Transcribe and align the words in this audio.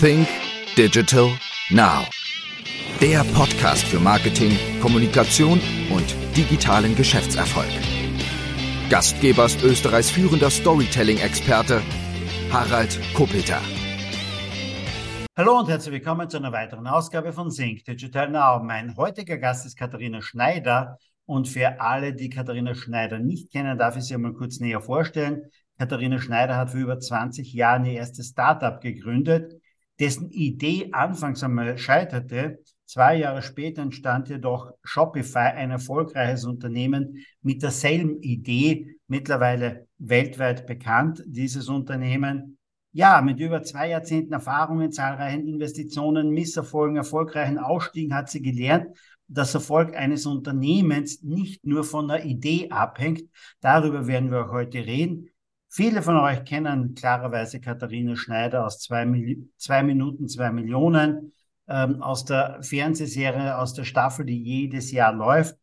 Think 0.00 0.26
Digital 0.78 1.28
Now. 1.68 2.06
Der 3.02 3.22
Podcast 3.34 3.84
für 3.84 4.00
Marketing, 4.00 4.56
Kommunikation 4.80 5.60
und 5.90 6.16
digitalen 6.34 6.96
Geschäftserfolg. 6.96 7.68
Gastgeber 8.88 9.44
ist 9.44 9.62
Österreichs 9.62 10.10
führender 10.10 10.48
Storytelling-Experte 10.48 11.82
Harald 12.50 12.98
Kopeter. 13.12 13.60
Hallo 15.36 15.58
und 15.58 15.68
herzlich 15.68 15.92
willkommen 15.92 16.30
zu 16.30 16.38
einer 16.38 16.52
weiteren 16.52 16.86
Ausgabe 16.86 17.34
von 17.34 17.50
Think 17.50 17.84
Digital 17.84 18.30
Now. 18.30 18.62
Mein 18.62 18.96
heutiger 18.96 19.36
Gast 19.36 19.66
ist 19.66 19.76
Katharina 19.76 20.22
Schneider 20.22 20.96
und 21.26 21.46
für 21.46 21.78
alle, 21.78 22.14
die 22.14 22.30
Katharina 22.30 22.74
Schneider 22.74 23.18
nicht 23.18 23.52
kennen, 23.52 23.76
darf 23.76 23.98
ich 23.98 24.04
sie 24.04 24.14
einmal 24.14 24.32
kurz 24.32 24.60
näher 24.60 24.80
vorstellen. 24.80 25.42
Katharina 25.78 26.18
Schneider 26.18 26.56
hat 26.56 26.70
vor 26.70 26.80
über 26.80 26.98
20 26.98 27.52
Jahren 27.52 27.84
ihr 27.84 27.98
erstes 27.98 28.28
Startup 28.28 28.80
gegründet, 28.80 29.59
dessen 30.00 30.30
Idee 30.30 30.88
anfangs 30.92 31.44
einmal 31.44 31.76
scheiterte. 31.78 32.58
Zwei 32.86 33.18
Jahre 33.18 33.42
später 33.42 33.82
entstand 33.82 34.28
jedoch 34.30 34.72
Shopify, 34.82 35.52
ein 35.54 35.70
erfolgreiches 35.70 36.44
Unternehmen 36.44 37.24
mit 37.42 37.62
derselben 37.62 38.20
Idee, 38.20 38.96
mittlerweile 39.06 39.86
weltweit 39.98 40.66
bekannt, 40.66 41.22
dieses 41.26 41.68
Unternehmen. 41.68 42.58
Ja, 42.92 43.20
mit 43.22 43.38
über 43.38 43.62
zwei 43.62 43.90
Jahrzehnten 43.90 44.32
Erfahrungen, 44.32 44.90
zahlreichen 44.90 45.46
Investitionen, 45.46 46.30
Misserfolgen, 46.30 46.96
erfolgreichen 46.96 47.58
Ausstiegen 47.58 48.14
hat 48.14 48.28
sie 48.28 48.42
gelernt, 48.42 48.88
dass 49.28 49.54
Erfolg 49.54 49.94
eines 49.94 50.26
Unternehmens 50.26 51.22
nicht 51.22 51.64
nur 51.64 51.84
von 51.84 52.08
der 52.08 52.24
Idee 52.24 52.70
abhängt. 52.70 53.22
Darüber 53.60 54.08
werden 54.08 54.32
wir 54.32 54.46
auch 54.46 54.52
heute 54.52 54.78
reden. 54.78 55.28
Viele 55.72 56.02
von 56.02 56.16
euch 56.16 56.44
kennen 56.44 56.96
klarerweise 56.96 57.60
Katharina 57.60 58.16
Schneider 58.16 58.66
aus 58.66 58.80
zwei, 58.80 59.06
zwei 59.56 59.84
Minuten, 59.84 60.26
zwei 60.26 60.50
Millionen, 60.50 61.32
ähm, 61.68 62.02
aus 62.02 62.24
der 62.24 62.60
Fernsehserie, 62.60 63.56
aus 63.56 63.72
der 63.74 63.84
Staffel, 63.84 64.26
die 64.26 64.42
jedes 64.42 64.90
Jahr 64.90 65.12
läuft. 65.12 65.56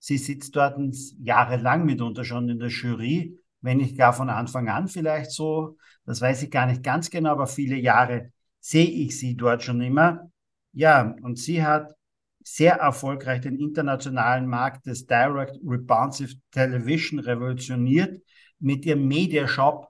Sie 0.00 0.18
sitzt 0.18 0.56
dort 0.56 0.76
jahrelang 1.22 1.84
mitunter 1.84 2.24
schon 2.24 2.48
in 2.48 2.58
der 2.58 2.70
Jury, 2.70 3.38
wenn 3.60 3.76
nicht 3.76 3.96
gar 3.96 4.12
von 4.12 4.30
Anfang 4.30 4.68
an 4.68 4.88
vielleicht 4.88 5.30
so. 5.30 5.76
Das 6.06 6.20
weiß 6.20 6.42
ich 6.42 6.50
gar 6.50 6.66
nicht 6.66 6.82
ganz 6.82 7.08
genau, 7.08 7.30
aber 7.30 7.46
viele 7.46 7.76
Jahre 7.76 8.32
sehe 8.58 8.90
ich 8.90 9.16
sie 9.16 9.36
dort 9.36 9.62
schon 9.62 9.80
immer. 9.80 10.28
Ja, 10.72 11.14
und 11.22 11.38
sie 11.38 11.64
hat 11.64 11.94
sehr 12.42 12.74
erfolgreich 12.78 13.42
den 13.42 13.60
internationalen 13.60 14.48
Markt 14.48 14.86
des 14.86 15.06
Direct 15.06 15.56
Responsive 15.64 16.34
Television 16.50 17.20
revolutioniert 17.20 18.20
mit 18.62 18.86
ihrem 18.86 19.06
Mediashop, 19.06 19.88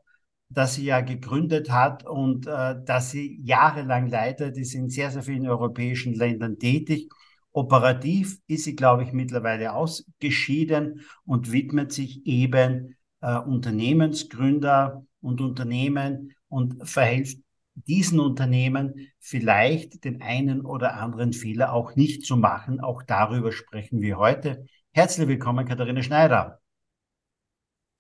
das 0.48 0.74
sie 0.74 0.84
ja 0.84 1.00
gegründet 1.00 1.70
hat 1.70 2.04
und 2.06 2.46
äh, 2.46 2.76
das 2.84 3.10
sie 3.10 3.40
jahrelang 3.44 4.08
leitet. 4.08 4.56
Die 4.56 4.64
sind 4.64 4.90
sehr, 4.90 5.10
sehr 5.10 5.22
vielen 5.22 5.46
europäischen 5.46 6.14
Ländern 6.14 6.58
tätig. 6.58 7.08
Operativ 7.52 8.38
ist 8.46 8.64
sie, 8.64 8.74
glaube 8.74 9.04
ich, 9.04 9.12
mittlerweile 9.12 9.72
ausgeschieden 9.74 11.02
und 11.24 11.52
widmet 11.52 11.92
sich 11.92 12.26
eben 12.26 12.96
äh, 13.20 13.38
Unternehmensgründer 13.38 15.04
und 15.20 15.40
Unternehmen 15.40 16.34
und 16.48 16.86
verhilft 16.88 17.38
diesen 17.74 18.20
Unternehmen 18.20 19.08
vielleicht 19.18 20.04
den 20.04 20.20
einen 20.20 20.62
oder 20.62 20.94
anderen 20.94 21.32
Fehler 21.32 21.72
auch 21.72 21.94
nicht 21.96 22.24
zu 22.24 22.36
machen. 22.36 22.80
Auch 22.80 23.02
darüber 23.02 23.52
sprechen 23.52 24.00
wir 24.00 24.18
heute. 24.18 24.66
Herzlich 24.92 25.28
willkommen, 25.28 25.66
Katharina 25.66 26.02
Schneider. 26.02 26.61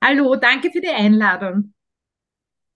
Hallo, 0.04 0.34
danke 0.34 0.72
für 0.72 0.80
die 0.80 0.88
Einladung. 0.88 1.74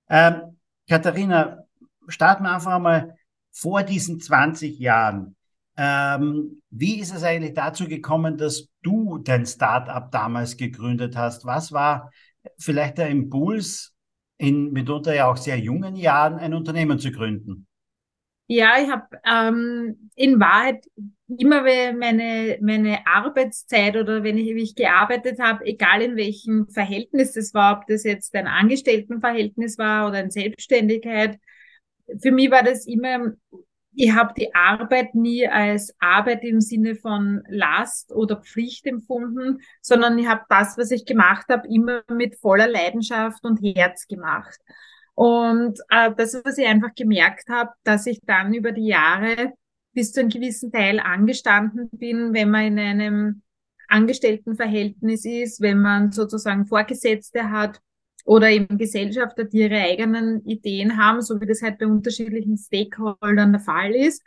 Ähm, 0.09 0.57
Katharina, 0.89 1.65
starten 2.07 2.45
wir 2.45 2.55
einfach 2.55 2.79
mal 2.79 3.17
vor 3.51 3.83
diesen 3.83 4.21
20 4.21 4.79
Jahren. 4.79 5.35
Ähm, 5.77 6.63
wie 6.71 7.01
ist 7.01 7.13
es 7.13 7.25
eigentlich 7.25 7.55
dazu 7.55 7.89
gekommen, 7.89 8.39
dass 8.39 8.69
du 8.83 9.19
dein 9.19 9.45
Startup 9.45 10.09
damals 10.13 10.57
gegründet 10.57 11.17
hast? 11.17 11.45
Was 11.45 11.73
war 11.73 12.13
vielleicht 12.59 12.99
der 12.99 13.09
Impuls, 13.09 13.93
in 14.39 14.73
mitunter 14.73 15.13
ja 15.13 15.27
auch 15.27 15.37
sehr 15.37 15.59
jungen 15.59 15.97
Jahren 15.97 16.39
ein 16.39 16.55
Unternehmen 16.55 17.01
zu 17.01 17.11
gründen? 17.11 17.67
Ja, 18.47 18.75
ich 18.81 18.89
habe 18.89 19.09
ähm, 19.25 20.11
in 20.15 20.39
Wahrheit 20.39 20.87
immer 21.29 21.63
meine, 21.63 22.59
meine 22.61 23.07
Arbeitszeit 23.07 23.97
oder 23.97 24.23
wenn 24.23 24.39
ich, 24.39 24.55
wie 24.55 24.63
ich 24.63 24.75
gearbeitet 24.75 25.41
habe, 25.41 25.65
egal 25.65 26.03
in 26.03 26.17
welchem 26.17 26.69
Verhältnis 26.69 27.33
das 27.33 27.53
war, 27.53 27.79
ob 27.79 27.87
das 27.89 28.05
jetzt 28.05 28.35
ein 28.35 28.47
Angestelltenverhältnis 28.47 29.77
war 29.77 30.09
oder 30.09 30.19
eine 30.19 30.31
Selbstständigkeit, 30.31 31.39
für 32.21 32.31
mich 32.31 32.51
war 32.51 32.63
das 32.63 32.87
immer, 32.87 33.33
ich 33.93 34.13
habe 34.13 34.35
die 34.37 34.55
Arbeit 34.55 35.15
nie 35.15 35.49
als 35.49 35.95
Arbeit 35.99 36.45
im 36.45 36.61
Sinne 36.61 36.95
von 36.95 37.43
Last 37.49 38.13
oder 38.13 38.37
Pflicht 38.43 38.87
empfunden, 38.87 39.61
sondern 39.81 40.19
ich 40.19 40.29
habe 40.29 40.43
das, 40.49 40.77
was 40.79 40.91
ich 40.91 41.07
gemacht 41.07 41.47
habe, 41.49 41.67
immer 41.69 42.03
mit 42.09 42.37
voller 42.37 42.69
Leidenschaft 42.69 43.43
und 43.45 43.59
Herz 43.63 44.07
gemacht. 44.07 44.59
Und 45.15 45.81
äh, 45.89 46.13
das, 46.15 46.39
was 46.45 46.59
ich 46.59 46.67
einfach 46.67 46.95
gemerkt 46.95 47.49
habe, 47.49 47.71
dass 47.85 48.07
ich 48.07 48.21
dann 48.27 48.53
über 48.53 48.73
die 48.73 48.87
Jahre 48.87 49.55
bis 49.97 50.13
zu 50.13 50.21
einem 50.21 50.29
gewissen 50.29 50.71
Teil 50.71 51.01
angestanden 51.01 51.89
bin, 51.91 52.35
wenn 52.35 52.51
man 52.51 52.67
in 52.67 52.79
einem 52.79 53.43
Angestelltenverhältnis 53.89 55.25
ist, 55.25 55.63
wenn 55.63 55.81
man 55.81 56.13
sozusagen 56.13 56.67
Vorgesetzte 56.67 57.51
hat 57.51 57.81
oder 58.27 58.51
eben 58.51 58.77
Gesellschafter, 58.77 59.45
die 59.45 59.61
ihre 59.61 59.81
eigenen 59.81 60.45
Ideen 60.45 60.99
haben, 60.99 61.23
so 61.23 61.41
wie 61.41 61.47
das 61.47 61.63
halt 61.63 61.79
bei 61.79 61.87
unterschiedlichen 61.87 62.59
Stakeholdern 62.59 63.53
der 63.53 63.61
Fall 63.63 63.95
ist. 63.95 64.23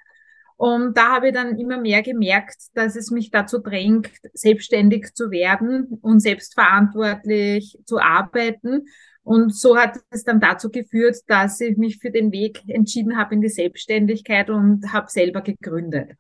Und 0.58 0.98
da 0.98 1.16
habe 1.16 1.28
ich 1.28 1.36
dann 1.36 1.60
immer 1.60 1.80
mehr 1.80 2.02
gemerkt, 2.02 2.58
dass 2.74 2.96
es 2.96 3.12
mich 3.12 3.30
dazu 3.30 3.60
drängt, 3.60 4.10
selbstständig 4.34 5.14
zu 5.14 5.30
werden 5.30 6.00
und 6.02 6.20
selbstverantwortlich 6.20 7.78
zu 7.86 8.00
arbeiten 8.00 8.88
und 9.30 9.54
so 9.54 9.78
hat 9.78 10.00
es 10.10 10.24
dann 10.24 10.40
dazu 10.40 10.72
geführt, 10.72 11.18
dass 11.28 11.62
ich 11.62 11.78
mich 11.78 12.00
für 12.00 12.10
den 12.10 12.32
Weg 12.32 12.64
entschieden 12.68 13.16
habe 13.16 13.36
in 13.36 13.42
die 13.42 13.50
Selbstständigkeit 13.50 14.50
und 14.50 14.92
habe 14.92 15.06
selber 15.08 15.42
gegründet. 15.42 16.14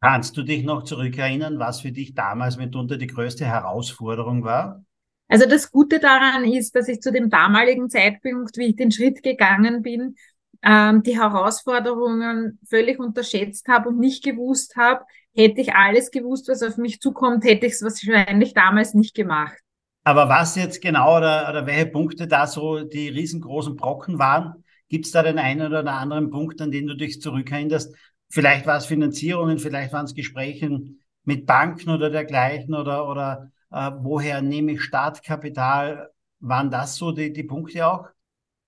Kannst 0.00 0.36
du 0.36 0.44
dich 0.44 0.62
noch 0.62 0.84
zurückerinnern, 0.84 1.58
was 1.58 1.80
für 1.80 1.90
dich 1.90 2.14
damals 2.14 2.58
mitunter 2.58 2.96
die 2.96 3.08
größte 3.08 3.44
Herausforderung 3.44 4.44
war? 4.44 4.84
Also 5.26 5.48
das 5.48 5.72
Gute 5.72 5.98
daran 5.98 6.44
ist, 6.44 6.76
dass 6.76 6.86
ich 6.86 7.00
zu 7.00 7.10
dem 7.10 7.28
damaligen 7.28 7.90
Zeitpunkt, 7.90 8.56
wie 8.56 8.66
ich 8.66 8.76
den 8.76 8.92
Schritt 8.92 9.24
gegangen 9.24 9.82
bin, 9.82 10.14
ähm, 10.62 11.02
die 11.02 11.18
Herausforderungen 11.18 12.60
völlig 12.68 13.00
unterschätzt 13.00 13.66
habe 13.66 13.88
und 13.88 13.98
nicht 13.98 14.22
gewusst 14.22 14.76
habe, 14.76 15.04
hätte 15.34 15.60
ich 15.60 15.74
alles 15.74 16.12
gewusst, 16.12 16.46
was 16.46 16.62
auf 16.62 16.76
mich 16.76 17.00
zukommt, 17.00 17.42
hätte 17.42 17.66
ich 17.66 17.72
es 17.72 17.82
wahrscheinlich 17.82 18.54
damals 18.54 18.94
nicht 18.94 19.16
gemacht. 19.16 19.58
Aber 20.06 20.28
was 20.28 20.54
jetzt 20.54 20.80
genau 20.80 21.16
oder, 21.16 21.48
oder 21.50 21.66
welche 21.66 21.86
Punkte 21.86 22.28
da 22.28 22.46
so 22.46 22.84
die 22.84 23.08
riesengroßen 23.08 23.74
Brocken 23.74 24.20
waren? 24.20 24.62
Gibt 24.88 25.04
es 25.04 25.10
da 25.10 25.24
den 25.24 25.40
einen 25.40 25.66
oder 25.66 25.84
anderen 25.92 26.30
Punkt, 26.30 26.60
an 26.60 26.70
den 26.70 26.86
du 26.86 26.94
dich 26.94 27.20
zurückerinnerst? 27.20 27.92
Vielleicht 28.30 28.66
war 28.66 28.76
es 28.76 28.86
Finanzierungen, 28.86 29.58
vielleicht 29.58 29.92
waren 29.92 30.04
es 30.04 30.14
Gespräche 30.14 30.80
mit 31.24 31.44
Banken 31.44 31.90
oder 31.90 32.08
dergleichen 32.08 32.72
oder, 32.72 33.08
oder 33.08 33.50
äh, 33.72 33.90
woher 33.98 34.42
nehme 34.42 34.74
ich 34.74 34.82
Startkapital? 34.82 36.10
Waren 36.38 36.70
das 36.70 36.94
so 36.94 37.10
die, 37.10 37.32
die 37.32 37.42
Punkte 37.42 37.84
auch? 37.84 38.06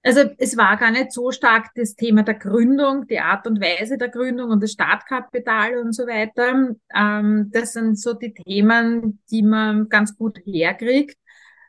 Also 0.03 0.23
es 0.39 0.57
war 0.57 0.77
gar 0.77 0.91
nicht 0.91 1.13
so 1.13 1.31
stark 1.31 1.69
das 1.77 1.95
Thema 1.95 2.25
der 2.25 2.35
Gründung, 2.35 3.07
die 3.07 3.21
Art 3.21 3.47
und 3.47 3.61
Weise 3.61 3.97
der 3.97 4.09
Gründung 4.09 4.51
und 4.51 4.61
das 4.61 4.73
Startkapital 4.73 5.77
und 5.77 5.93
so 5.93 6.05
weiter. 6.09 6.75
Ähm, 6.93 7.51
das 7.53 7.75
sind 7.75 7.97
so 7.97 8.15
die 8.15 8.35
Themen, 8.35 9.23
die 9.31 9.45
man 9.45 9.89
ganz 9.89 10.17
gut 10.17 10.41
herkriegt 10.45 11.17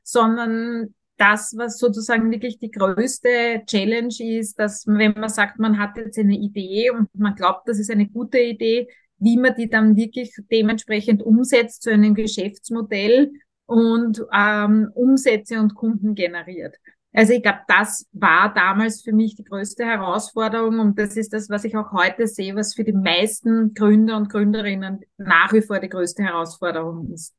sondern 0.04 0.94
das, 1.20 1.54
was 1.58 1.78
sozusagen 1.78 2.32
wirklich 2.32 2.60
die 2.60 2.72
größte 2.72 3.64
Challenge 3.66 4.16
ist, 4.20 4.58
dass 4.58 4.88
wenn 4.88 5.14
man 5.14 5.30
sagt, 5.30 5.60
man 5.60 5.78
hat 5.78 5.98
jetzt 5.98 6.18
eine 6.18 6.38
Idee 6.38 6.92
und 6.92 7.10
man 7.14 7.36
glaubt, 7.36 7.68
das 7.68 7.78
ist 7.78 7.92
eine 7.92 8.08
gute 8.08 8.40
Idee, 8.40 8.88
wie 9.18 9.38
man 9.38 9.54
die 9.56 9.70
dann 9.70 9.98
wirklich 9.98 10.34
dementsprechend 10.50 11.22
umsetzt 11.22 11.84
zu 11.84 11.92
einem 11.92 12.16
Geschäftsmodell 12.16 13.34
und 13.66 14.24
ähm, 14.34 14.92
Umsätze 14.96 15.60
und 15.60 15.76
Kunden 15.76 16.16
generiert. 16.16 16.78
Also 17.12 17.34
ich 17.34 17.42
glaube, 17.42 17.60
das 17.68 18.08
war 18.14 18.54
damals 18.54 19.02
für 19.02 19.12
mich 19.12 19.36
die 19.36 19.44
größte 19.44 19.84
Herausforderung 19.84 20.80
und 20.80 21.00
das 21.00 21.18
ist 21.18 21.34
das, 21.34 21.50
was 21.50 21.66
ich 21.66 21.76
auch 21.76 21.92
heute 21.92 22.28
sehe, 22.28 22.56
was 22.56 22.76
für 22.76 22.84
die 22.86 22.94
meisten 22.94 23.74
Gründer 23.74 24.16
und 24.16 24.30
Gründerinnen 24.30 25.02
nach 25.18 25.52
wie 25.52 25.62
vor 25.62 25.80
die 25.80 25.90
größte 25.90 26.24
Herausforderung 26.24 27.12
ist 27.12 27.34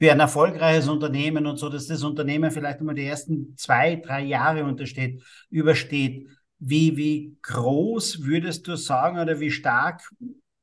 für 0.00 0.10
ein 0.10 0.20
erfolgreiches 0.20 0.88
Unternehmen 0.88 1.46
und 1.46 1.58
so, 1.58 1.68
dass 1.68 1.86
das 1.86 2.02
Unternehmen 2.02 2.50
vielleicht 2.50 2.80
einmal 2.80 2.94
die 2.94 3.04
ersten 3.04 3.54
zwei, 3.56 3.96
drei 3.96 4.22
Jahre 4.22 4.64
untersteht, 4.64 5.22
übersteht. 5.50 6.26
Wie, 6.58 6.96
wie 6.96 7.36
groß 7.42 8.24
würdest 8.24 8.66
du 8.66 8.76
sagen 8.76 9.18
oder 9.18 9.40
wie 9.40 9.50
stark 9.50 10.02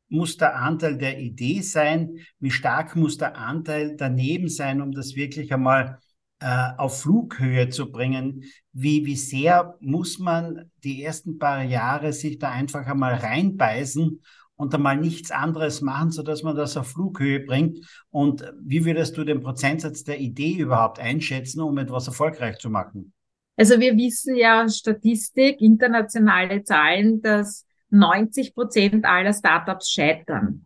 muss 0.10 0.38
der 0.38 0.56
Anteil 0.56 0.98
der 0.98 1.20
Idee 1.20 1.62
sein? 1.62 2.18
Wie 2.40 2.50
stark 2.50 2.96
muss 2.96 3.18
der 3.18 3.38
Anteil 3.38 3.96
daneben 3.96 4.50
sein, 4.50 4.82
um 4.82 4.92
das 4.92 5.16
wirklich 5.16 5.54
einmal 5.54 6.00
äh, 6.40 6.70
auf 6.78 7.02
Flughöhe 7.02 7.70
zu 7.70 7.92
bringen. 7.92 8.44
Wie, 8.74 9.06
wie 9.06 9.16
sehr 9.16 9.76
muss 9.80 10.18
man 10.18 10.72
die 10.84 11.04
ersten 11.04 11.38
paar 11.38 11.64
Jahre 11.64 12.12
sich 12.12 12.40
da 12.40 12.52
einfach 12.52 12.88
einmal 12.88 13.16
reinbeißen 13.16 14.20
und 14.58 14.74
einmal 14.74 14.98
nichts 14.98 15.32
anderes 15.32 15.82
machen, 15.82 16.12
sodass 16.12 16.44
man 16.44 16.56
das 16.56 16.76
auf 16.76 16.88
Flughöhe 16.88 17.40
bringt? 17.40 17.80
Und 18.10 18.44
wie 18.60 18.84
würdest 18.84 19.16
du 19.18 19.24
den 19.24 19.40
Prozentsatz 19.40 20.04
der 20.04 20.20
Idee 20.20 20.58
überhaupt 20.58 21.00
einschätzen, 21.00 21.62
um 21.62 21.78
etwas 21.78 22.08
erfolgreich 22.08 22.58
zu 22.58 22.70
machen? 22.70 23.14
Also 23.56 23.80
wir 23.80 23.96
wissen 23.96 24.36
ja 24.36 24.68
Statistik, 24.68 25.62
internationale 25.62 26.64
Zahlen, 26.64 27.22
dass 27.22 27.66
90 27.90 28.54
Prozent 28.54 29.06
aller 29.06 29.34
Startups 29.34 29.90
scheitern. 29.90 30.66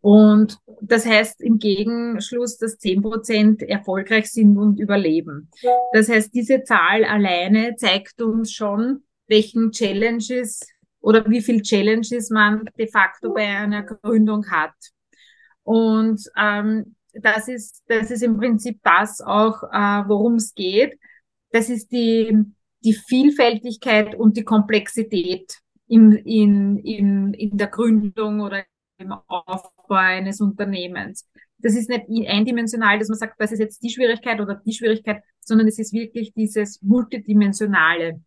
Und 0.00 0.58
das 0.82 1.06
heißt 1.06 1.40
im 1.40 1.58
Gegenschluss, 1.58 2.58
dass 2.58 2.78
10 2.78 3.02
Prozent 3.02 3.62
erfolgreich 3.62 4.30
sind 4.30 4.58
und 4.58 4.80
überleben. 4.80 5.50
Das 5.92 6.08
heißt, 6.08 6.34
diese 6.34 6.64
Zahl 6.64 7.04
alleine 7.04 7.76
zeigt 7.76 8.20
uns 8.20 8.52
schon, 8.52 9.04
welchen 9.28 9.70
Challenges 9.70 10.60
oder 11.06 11.24
wie 11.30 11.40
viel 11.40 11.62
Challenges 11.62 12.30
man 12.30 12.68
de 12.76 12.88
facto 12.88 13.32
bei 13.32 13.46
einer 13.46 13.84
Gründung 13.84 14.50
hat. 14.50 14.74
Und 15.62 16.20
ähm, 16.36 16.96
das 17.12 17.46
ist 17.46 17.84
das 17.86 18.10
ist 18.10 18.24
im 18.24 18.36
Prinzip 18.36 18.80
das 18.82 19.20
auch, 19.20 19.62
äh, 19.72 20.02
worum 20.08 20.34
es 20.34 20.52
geht. 20.52 20.98
Das 21.52 21.70
ist 21.70 21.92
die 21.92 22.36
die 22.84 22.92
Vielfältigkeit 22.92 24.16
und 24.16 24.36
die 24.36 24.42
Komplexität 24.42 25.58
in, 25.86 26.12
in, 26.12 26.78
in, 26.78 27.34
in 27.34 27.56
der 27.56 27.68
Gründung 27.68 28.40
oder 28.40 28.64
im 28.98 29.12
Aufbau 29.12 29.94
eines 29.94 30.40
Unternehmens. 30.40 31.28
Das 31.58 31.76
ist 31.76 31.88
nicht 31.88 32.06
eindimensional, 32.28 32.98
dass 32.98 33.08
man 33.08 33.18
sagt, 33.18 33.40
das 33.40 33.52
ist 33.52 33.60
jetzt 33.60 33.82
die 33.82 33.90
Schwierigkeit 33.90 34.40
oder 34.40 34.60
die 34.66 34.72
Schwierigkeit, 34.72 35.22
sondern 35.40 35.68
es 35.68 35.78
ist 35.78 35.92
wirklich 35.92 36.32
dieses 36.34 36.82
Multidimensionale. 36.82 38.20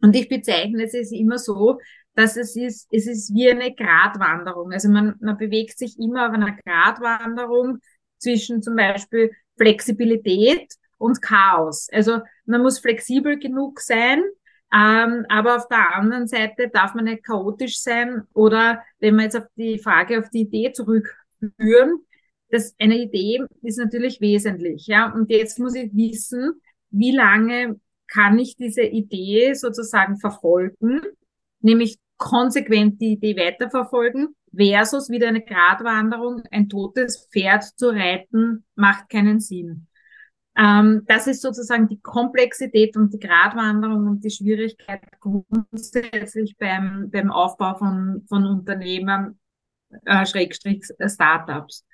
Und 0.00 0.14
ich 0.14 0.28
bezeichne 0.28 0.84
es 0.84 0.94
immer 1.12 1.38
so, 1.38 1.78
dass 2.14 2.36
es 2.36 2.56
ist, 2.56 2.88
es 2.90 3.06
ist 3.06 3.34
wie 3.34 3.50
eine 3.50 3.74
Gratwanderung. 3.74 4.72
Also 4.72 4.88
man, 4.88 5.14
man 5.20 5.36
bewegt 5.38 5.78
sich 5.78 5.98
immer 5.98 6.28
auf 6.28 6.34
einer 6.34 6.56
Gratwanderung 6.64 7.78
zwischen 8.18 8.62
zum 8.62 8.76
Beispiel 8.76 9.30
Flexibilität 9.56 10.72
und 10.98 11.22
Chaos. 11.22 11.88
Also 11.92 12.20
man 12.44 12.62
muss 12.62 12.80
flexibel 12.80 13.38
genug 13.38 13.80
sein, 13.80 14.22
ähm, 14.74 15.24
aber 15.28 15.56
auf 15.56 15.68
der 15.68 15.94
anderen 15.94 16.26
Seite 16.26 16.68
darf 16.68 16.94
man 16.94 17.04
nicht 17.04 17.24
chaotisch 17.24 17.80
sein 17.80 18.24
oder 18.34 18.82
wenn 18.98 19.16
wir 19.16 19.24
jetzt 19.24 19.36
auf 19.36 19.46
die 19.56 19.78
Frage, 19.78 20.18
auf 20.18 20.28
die 20.30 20.40
Idee 20.40 20.72
zurückführen, 20.72 22.00
dass 22.50 22.74
eine 22.78 22.98
Idee 22.98 23.44
ist 23.62 23.78
natürlich 23.78 24.20
wesentlich, 24.20 24.86
ja. 24.86 25.12
Und 25.12 25.30
jetzt 25.30 25.58
muss 25.58 25.74
ich 25.74 25.94
wissen, 25.94 26.60
wie 26.90 27.14
lange 27.14 27.78
kann 28.08 28.38
ich 28.38 28.56
diese 28.56 28.82
Idee 28.82 29.54
sozusagen 29.54 30.18
verfolgen, 30.18 31.02
nämlich 31.60 31.98
konsequent 32.16 33.00
die 33.00 33.12
Idee 33.12 33.36
weiterverfolgen 33.36 34.34
versus 34.54 35.10
wieder 35.10 35.28
eine 35.28 35.42
Gratwanderung, 35.42 36.42
ein 36.50 36.68
totes 36.68 37.28
Pferd 37.30 37.64
zu 37.64 37.90
reiten, 37.90 38.64
macht 38.74 39.08
keinen 39.08 39.40
Sinn. 39.40 39.86
Ähm, 40.56 41.04
das 41.06 41.28
ist 41.28 41.42
sozusagen 41.42 41.86
die 41.88 42.00
Komplexität 42.00 42.96
und 42.96 43.12
die 43.12 43.20
Gratwanderung 43.20 44.08
und 44.08 44.24
die 44.24 44.30
Schwierigkeit 44.30 45.02
grundsätzlich 45.20 46.56
beim, 46.58 47.10
beim 47.10 47.30
Aufbau 47.30 47.76
von, 47.76 48.24
von 48.28 48.44
Unternehmen, 48.44 49.38
äh, 50.04 50.26
Schrägstrich 50.26 50.84
Startups. 51.06 51.84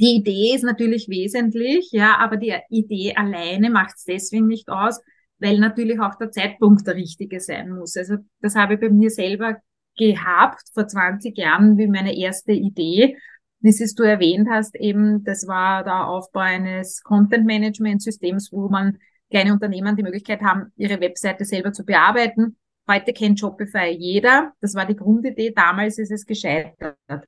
Die 0.00 0.16
Idee 0.16 0.54
ist 0.54 0.64
natürlich 0.64 1.08
wesentlich, 1.08 1.90
ja, 1.92 2.16
aber 2.18 2.36
die 2.36 2.54
Idee 2.70 3.14
alleine 3.14 3.70
macht 3.70 3.96
es 3.96 4.04
deswegen 4.04 4.46
nicht 4.46 4.68
aus, 4.68 5.00
weil 5.38 5.58
natürlich 5.58 6.00
auch 6.00 6.16
der 6.16 6.30
Zeitpunkt 6.30 6.86
der 6.86 6.96
richtige 6.96 7.40
sein 7.40 7.70
muss. 7.70 7.96
Also 7.96 8.16
das 8.40 8.56
habe 8.56 8.74
ich 8.74 8.80
bei 8.80 8.88
mir 8.88 9.10
selber 9.10 9.56
gehabt 9.96 10.62
vor 10.72 10.86
20 10.86 11.36
Jahren 11.36 11.76
wie 11.76 11.86
meine 11.86 12.16
erste 12.16 12.52
Idee 12.52 13.16
wie 13.60 13.68
es 13.68 13.94
du 13.94 14.02
erwähnt 14.02 14.48
hast, 14.50 14.74
eben, 14.76 15.22
das 15.24 15.46
war 15.46 15.84
der 15.84 16.08
Aufbau 16.08 16.40
eines 16.40 17.02
Content-Management-Systems, 17.02 18.50
wo 18.52 18.68
man 18.68 18.98
kleine 19.30 19.52
Unternehmen 19.52 19.96
die 19.96 20.02
Möglichkeit 20.02 20.40
haben, 20.40 20.72
ihre 20.76 21.00
Webseite 21.00 21.44
selber 21.44 21.72
zu 21.72 21.84
bearbeiten. 21.84 22.56
Heute 22.88 23.12
kennt 23.12 23.38
Shopify 23.38 23.90
jeder. 23.90 24.52
Das 24.60 24.74
war 24.74 24.86
die 24.86 24.96
Grundidee. 24.96 25.52
Damals 25.52 25.98
ist 25.98 26.10
es 26.10 26.24
gescheitert. 26.24 26.96
Ein 27.06 27.22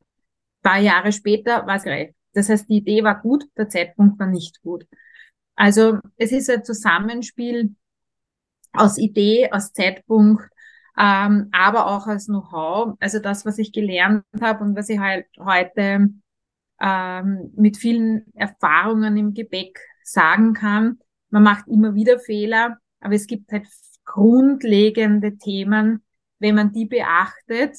paar 0.62 0.78
Jahre 0.78 1.12
später 1.12 1.66
war 1.66 1.76
es 1.76 1.84
gerecht. 1.84 2.14
Das 2.32 2.48
heißt, 2.48 2.68
die 2.68 2.78
Idee 2.78 3.04
war 3.04 3.20
gut, 3.20 3.44
der 3.56 3.68
Zeitpunkt 3.68 4.18
war 4.18 4.26
nicht 4.26 4.62
gut. 4.62 4.86
Also 5.54 5.98
es 6.16 6.32
ist 6.32 6.50
ein 6.50 6.64
Zusammenspiel 6.64 7.74
aus 8.72 8.98
Idee, 8.98 9.50
aus 9.52 9.72
Zeitpunkt, 9.72 10.42
ähm, 10.98 11.48
aber 11.52 11.86
auch 11.86 12.06
als 12.06 12.26
Know-how. 12.26 12.96
Also 13.00 13.18
das, 13.18 13.44
was 13.44 13.58
ich 13.58 13.72
gelernt 13.72 14.24
habe 14.40 14.64
und 14.64 14.76
was 14.76 14.88
ich 14.88 14.98
halt 14.98 15.26
heute 15.38 16.08
ähm, 16.80 17.52
mit 17.56 17.76
vielen 17.76 18.24
Erfahrungen 18.34 19.16
im 19.16 19.34
Gepäck 19.34 19.78
sagen 20.02 20.52
kann. 20.52 20.98
Man 21.30 21.42
macht 21.42 21.68
immer 21.68 21.94
wieder 21.94 22.18
Fehler, 22.18 22.78
aber 23.00 23.14
es 23.14 23.26
gibt 23.26 23.52
halt 23.52 23.66
grundlegende 24.04 25.38
Themen, 25.38 26.02
wenn 26.38 26.56
man 26.56 26.72
die 26.72 26.86
beachtet, 26.86 27.76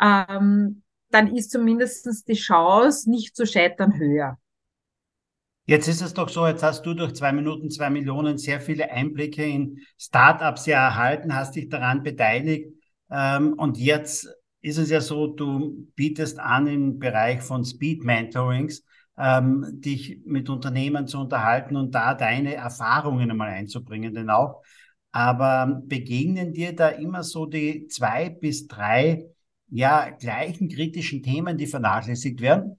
ähm, 0.00 0.82
dann 1.10 1.34
ist 1.34 1.50
zumindest 1.50 2.26
die 2.28 2.34
Chance, 2.34 3.10
nicht 3.10 3.36
zu 3.36 3.46
scheitern, 3.46 3.98
höher. 3.98 4.38
Jetzt 5.66 5.86
ist 5.86 6.02
es 6.02 6.14
doch 6.14 6.28
so, 6.28 6.46
jetzt 6.46 6.64
hast 6.64 6.84
du 6.84 6.94
durch 6.94 7.14
zwei 7.14 7.32
Minuten, 7.32 7.70
zwei 7.70 7.90
Millionen 7.90 8.38
sehr 8.38 8.60
viele 8.60 8.90
Einblicke 8.90 9.44
in 9.44 9.78
Startups 9.98 10.66
ja 10.66 10.86
erhalten, 10.86 11.34
hast 11.34 11.54
dich 11.54 11.68
daran 11.68 12.02
beteiligt. 12.02 12.72
Ähm, 13.08 13.52
und 13.52 13.78
jetzt 13.78 14.28
ist 14.62 14.78
es 14.78 14.90
ja 14.90 15.00
so, 15.00 15.28
du 15.28 15.86
bietest 15.94 16.40
an 16.40 16.66
im 16.66 16.98
Bereich 16.98 17.42
von 17.42 17.64
Speed 17.64 18.04
Mentorings, 18.04 18.84
ähm, 19.16 19.64
dich 19.80 20.18
mit 20.24 20.48
Unternehmen 20.48 21.06
zu 21.06 21.20
unterhalten 21.20 21.76
und 21.76 21.94
da 21.94 22.14
deine 22.14 22.54
Erfahrungen 22.54 23.30
einmal 23.30 23.50
einzubringen, 23.50 24.14
denn 24.14 24.30
auch. 24.30 24.62
Aber 25.12 25.80
begegnen 25.84 26.52
dir 26.52 26.74
da 26.74 26.88
immer 26.88 27.22
so 27.22 27.46
die 27.46 27.86
zwei 27.86 28.28
bis 28.28 28.66
drei 28.66 29.26
ja 29.70 30.10
gleichen 30.10 30.68
kritischen 30.68 31.22
Themen, 31.22 31.56
die 31.56 31.66
vernachlässigt 31.66 32.40
werden? 32.40 32.78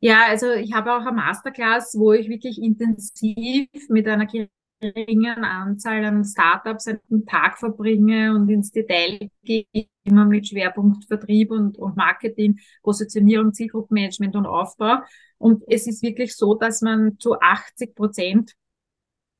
Ja, 0.00 0.26
also 0.28 0.52
ich 0.52 0.74
habe 0.74 0.92
auch 0.92 1.00
eine 1.00 1.12
Masterclass, 1.12 1.94
wo 1.98 2.12
ich 2.12 2.28
wirklich 2.28 2.60
intensiv 2.60 3.68
mit 3.88 4.06
einer 4.06 4.26
geringen 4.26 5.44
Anzahl 5.44 6.04
an 6.04 6.24
Startups 6.24 6.86
einen 6.88 7.24
Tag 7.26 7.58
verbringe 7.58 8.34
und 8.34 8.50
ins 8.50 8.70
Detail 8.70 9.30
gehe, 9.42 9.64
immer 10.04 10.26
mit 10.26 10.48
Schwerpunkt 10.48 11.06
Vertrieb 11.06 11.50
und, 11.50 11.78
und 11.78 11.96
Marketing, 11.96 12.58
Positionierung, 12.82 13.54
Zielgruppenmanagement 13.54 14.36
und 14.36 14.46
Aufbau. 14.46 14.98
Und 15.38 15.62
es 15.68 15.86
ist 15.86 16.02
wirklich 16.02 16.36
so, 16.36 16.54
dass 16.54 16.82
man 16.82 17.18
zu 17.18 17.40
80 17.40 17.94
Prozent 17.94 18.52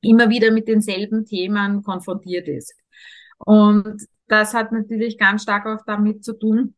immer 0.01 0.29
wieder 0.29 0.51
mit 0.51 0.67
denselben 0.67 1.25
Themen 1.25 1.83
konfrontiert 1.83 2.47
ist. 2.47 2.73
Und 3.45 4.05
das 4.27 4.53
hat 4.53 4.71
natürlich 4.71 5.17
ganz 5.17 5.43
stark 5.43 5.65
auch 5.65 5.85
damit 5.85 6.23
zu 6.23 6.33
tun, 6.33 6.75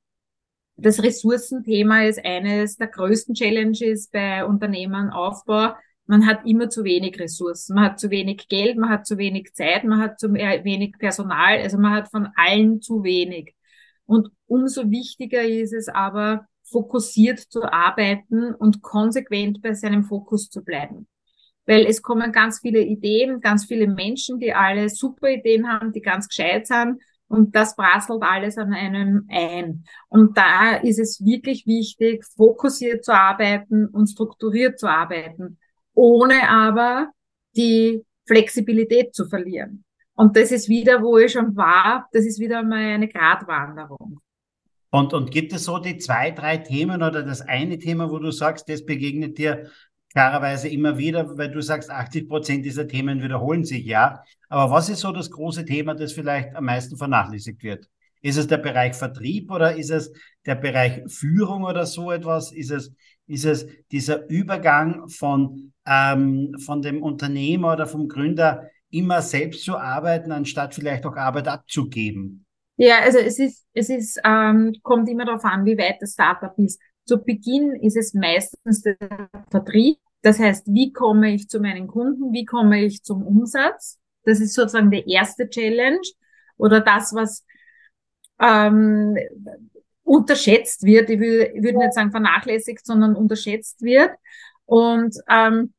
das 0.79 1.01
Ressourcenthema 1.01 2.03
ist 2.03 2.23
eines 2.23 2.77
der 2.77 2.85
größten 2.87 3.33
Challenges 3.33 4.09
bei 4.11 4.45
Unternehmen 4.45 5.09
Aufbau 5.09 5.73
man 6.07 6.25
hat 6.25 6.45
immer 6.45 6.69
zu 6.69 6.83
wenig 6.85 7.19
Ressourcen. 7.19 7.75
Man 7.75 7.83
hat 7.83 7.99
zu 7.99 8.09
wenig 8.09 8.47
Geld, 8.47 8.77
man 8.77 8.89
hat 8.89 9.05
zu 9.05 9.17
wenig 9.17 9.53
Zeit, 9.53 9.83
man 9.83 9.99
hat 9.99 10.19
zu 10.19 10.33
wenig 10.33 10.97
Personal, 10.97 11.59
also 11.59 11.77
man 11.77 11.93
hat 11.93 12.09
von 12.09 12.29
allen 12.35 12.81
zu 12.81 13.03
wenig. 13.03 13.53
Und 14.05 14.29
umso 14.47 14.89
wichtiger 14.89 15.43
ist 15.43 15.73
es 15.73 15.89
aber, 15.89 16.47
fokussiert 16.63 17.39
zu 17.39 17.63
arbeiten 17.63 18.53
und 18.53 18.81
konsequent 18.81 19.61
bei 19.61 19.73
seinem 19.73 20.03
Fokus 20.03 20.49
zu 20.49 20.63
bleiben. 20.63 21.07
Weil 21.67 21.85
es 21.85 22.01
kommen 22.01 22.31
ganz 22.31 22.61
viele 22.61 22.81
Ideen, 22.81 23.39
ganz 23.39 23.65
viele 23.65 23.87
Menschen, 23.87 24.39
die 24.39 24.53
alle 24.53 24.89
super 24.89 25.29
Ideen 25.29 25.67
haben, 25.67 25.91
die 25.91 26.01
ganz 26.01 26.27
gescheit 26.27 26.65
sind. 26.65 26.99
Und 27.27 27.55
das 27.55 27.75
prasselt 27.75 28.23
alles 28.23 28.57
an 28.57 28.73
einem 28.73 29.27
ein. 29.29 29.83
Und 30.07 30.37
da 30.37 30.77
ist 30.77 30.97
es 30.97 31.23
wirklich 31.23 31.67
wichtig, 31.67 32.25
fokussiert 32.25 33.05
zu 33.05 33.13
arbeiten 33.13 33.85
und 33.87 34.07
strukturiert 34.07 34.79
zu 34.79 34.87
arbeiten 34.87 35.59
ohne 35.97 36.47
aber 36.47 37.11
die 37.55 38.03
Flexibilität 38.27 39.15
zu 39.15 39.27
verlieren. 39.27 39.83
Und 40.13 40.37
das 40.37 40.51
ist 40.51 40.69
wieder, 40.69 41.01
wo 41.01 41.17
ich 41.17 41.31
schon 41.31 41.55
war, 41.55 42.07
das 42.11 42.25
ist 42.25 42.39
wieder 42.39 42.63
mal 42.63 42.77
eine 42.77 43.07
Gratwanderung. 43.07 44.19
Und, 44.89 45.13
und 45.13 45.31
gibt 45.31 45.53
es 45.53 45.65
so 45.65 45.79
die 45.79 45.97
zwei, 45.97 46.31
drei 46.31 46.57
Themen 46.57 47.01
oder 47.01 47.23
das 47.23 47.41
eine 47.41 47.77
Thema, 47.77 48.09
wo 48.11 48.19
du 48.19 48.31
sagst, 48.31 48.69
das 48.69 48.85
begegnet 48.85 49.37
dir 49.37 49.69
klarerweise 50.11 50.67
immer 50.69 50.97
wieder, 50.97 51.37
weil 51.37 51.51
du 51.51 51.61
sagst, 51.61 51.89
80 51.89 52.27
Prozent 52.27 52.65
dieser 52.65 52.87
Themen 52.87 53.21
wiederholen 53.21 53.65
sich, 53.65 53.85
ja. 53.85 54.23
Aber 54.49 54.71
was 54.71 54.89
ist 54.89 55.01
so 55.01 55.11
das 55.11 55.31
große 55.31 55.65
Thema, 55.65 55.93
das 55.95 56.13
vielleicht 56.13 56.55
am 56.55 56.65
meisten 56.65 56.97
vernachlässigt 56.97 57.63
wird? 57.63 57.89
Ist 58.21 58.37
es 58.37 58.47
der 58.47 58.57
Bereich 58.57 58.95
Vertrieb 58.95 59.51
oder 59.51 59.75
ist 59.75 59.91
es 59.91 60.11
der 60.45 60.55
Bereich 60.55 61.03
Führung 61.07 61.63
oder 61.63 61.85
so 61.85 62.11
etwas? 62.11 62.51
Ist 62.51 62.71
es 62.71 62.93
Ist 63.27 63.45
es 63.45 63.67
dieser 63.91 64.27
Übergang 64.29 65.07
von, 65.09 65.73
ähm, 65.85 66.55
von 66.65 66.81
dem 66.81 67.03
Unternehmer 67.03 67.73
oder 67.73 67.85
vom 67.85 68.07
Gründer 68.07 68.69
immer 68.89 69.21
selbst 69.21 69.63
zu 69.63 69.77
arbeiten, 69.77 70.31
anstatt 70.31 70.73
vielleicht 70.73 71.05
auch 71.05 71.15
Arbeit 71.15 71.47
abzugeben? 71.47 72.45
Ja, 72.77 72.99
also 73.01 73.17
es 73.17 73.37
ist, 73.39 73.65
es 73.73 73.89
ist, 73.89 74.19
ähm, 74.23 74.73
kommt 74.83 75.09
immer 75.09 75.25
darauf 75.25 75.43
an, 75.43 75.65
wie 75.65 75.77
weit 75.77 75.97
das 75.99 76.13
Startup 76.13 76.53
ist. 76.57 76.79
Zu 77.07 77.23
Beginn 77.23 77.73
ist 77.75 77.95
es 77.95 78.13
meistens 78.13 78.81
der 78.81 78.97
Vertrieb. 79.49 79.97
Das 80.21 80.39
heißt, 80.39 80.67
wie 80.67 80.91
komme 80.91 81.33
ich 81.33 81.47
zu 81.47 81.59
meinen 81.61 81.87
Kunden? 81.87 82.33
Wie 82.33 82.43
komme 82.43 82.83
ich 82.83 83.01
zum 83.01 83.23
Umsatz? 83.23 83.97
Das 84.23 84.41
ist 84.41 84.53
sozusagen 84.53 84.91
die 84.91 85.09
erste 85.09 85.49
Challenge 85.49 86.01
oder 86.57 86.81
das, 86.81 87.13
was 87.13 87.45
ähm, 88.41 89.15
unterschätzt 90.03 90.83
wird. 90.83 91.09
Ich, 91.09 91.19
will, 91.19 91.51
ich 91.55 91.63
würde 91.63 91.77
nicht 91.77 91.93
sagen 91.93 92.11
vernachlässigt, 92.11 92.85
sondern 92.85 93.15
unterschätzt 93.15 93.81
wird. 93.81 94.11
Und 94.65 95.15
ähm, 95.29 95.73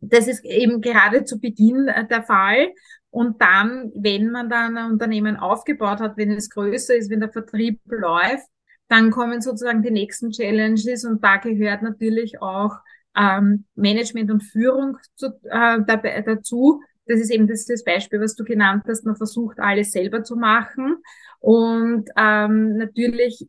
das 0.00 0.28
ist 0.28 0.44
eben 0.44 0.80
gerade 0.80 1.24
zu 1.24 1.40
Beginn 1.40 1.88
äh, 1.88 2.06
der 2.06 2.22
Fall. 2.22 2.72
Und 3.10 3.42
dann, 3.42 3.90
wenn 3.94 4.30
man 4.30 4.48
dann 4.48 4.76
ein 4.78 4.92
Unternehmen 4.92 5.36
aufgebaut 5.36 5.98
hat, 5.98 6.16
wenn 6.16 6.30
es 6.30 6.50
größer 6.50 6.94
ist, 6.94 7.10
wenn 7.10 7.20
der 7.20 7.32
Vertrieb 7.32 7.80
läuft, 7.86 8.46
dann 8.88 9.10
kommen 9.10 9.40
sozusagen 9.40 9.82
die 9.82 9.90
nächsten 9.90 10.30
Challenges 10.30 11.04
und 11.04 11.22
da 11.24 11.36
gehört 11.36 11.82
natürlich 11.82 12.40
auch 12.42 12.76
ähm, 13.16 13.64
Management 13.74 14.30
und 14.30 14.42
Führung 14.42 14.98
zu, 15.14 15.26
äh, 15.44 15.78
dabei, 15.86 16.22
dazu. 16.22 16.82
Das 17.06 17.20
ist 17.20 17.30
eben 17.30 17.48
das, 17.48 17.66
das 17.66 17.84
Beispiel, 17.84 18.20
was 18.20 18.34
du 18.36 18.44
genannt 18.44 18.84
hast. 18.86 19.04
Man 19.04 19.16
versucht 19.16 19.58
alles 19.58 19.92
selber 19.92 20.22
zu 20.22 20.36
machen 20.36 20.96
und 21.40 22.08
ähm, 22.16 22.76
natürlich 22.76 23.46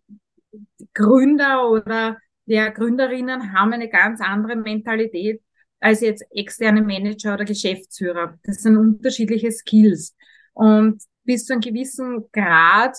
Gründer 0.94 1.70
oder 1.70 2.18
ja, 2.46 2.70
Gründerinnen 2.70 3.54
haben 3.54 3.74
eine 3.74 3.90
ganz 3.90 4.22
andere 4.22 4.56
Mentalität 4.56 5.42
als 5.80 6.02
jetzt 6.02 6.25
externe 6.32 6.82
Manager 6.82 7.34
oder 7.34 7.46
Geschäftsführer. 7.46 8.38
Das 8.44 8.62
sind 8.62 8.78
unterschiedliche 8.78 9.52
Skills. 9.52 10.16
Und 10.54 11.02
bis 11.24 11.46
zu 11.46 11.54
einem 11.54 11.62
gewissen 11.62 12.25
Grad 12.32 12.98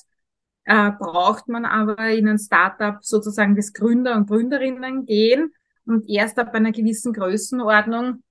äh, 0.64 0.90
braucht 0.92 1.48
man 1.48 1.64
aber 1.64 2.10
in 2.10 2.28
ein 2.28 2.38
Startup 2.38 2.98
sozusagen 3.02 3.56
das 3.56 3.72
Gründer 3.72 4.16
und 4.16 4.28
Gründerinnen 4.28 5.06
gehen. 5.06 5.52
Und 5.86 6.08
erst 6.08 6.38
ab 6.38 6.54
einer 6.54 6.72
gewissen 6.72 7.12
Größenordnung 7.12 8.22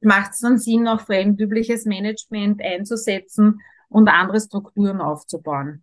macht 0.00 0.32
es 0.32 0.40
dann 0.40 0.58
Sinn, 0.58 0.86
auch 0.86 1.00
fremdübliches 1.00 1.86
Management 1.86 2.62
einzusetzen 2.62 3.60
und 3.88 4.08
andere 4.08 4.40
Strukturen 4.40 5.00
aufzubauen. 5.00 5.82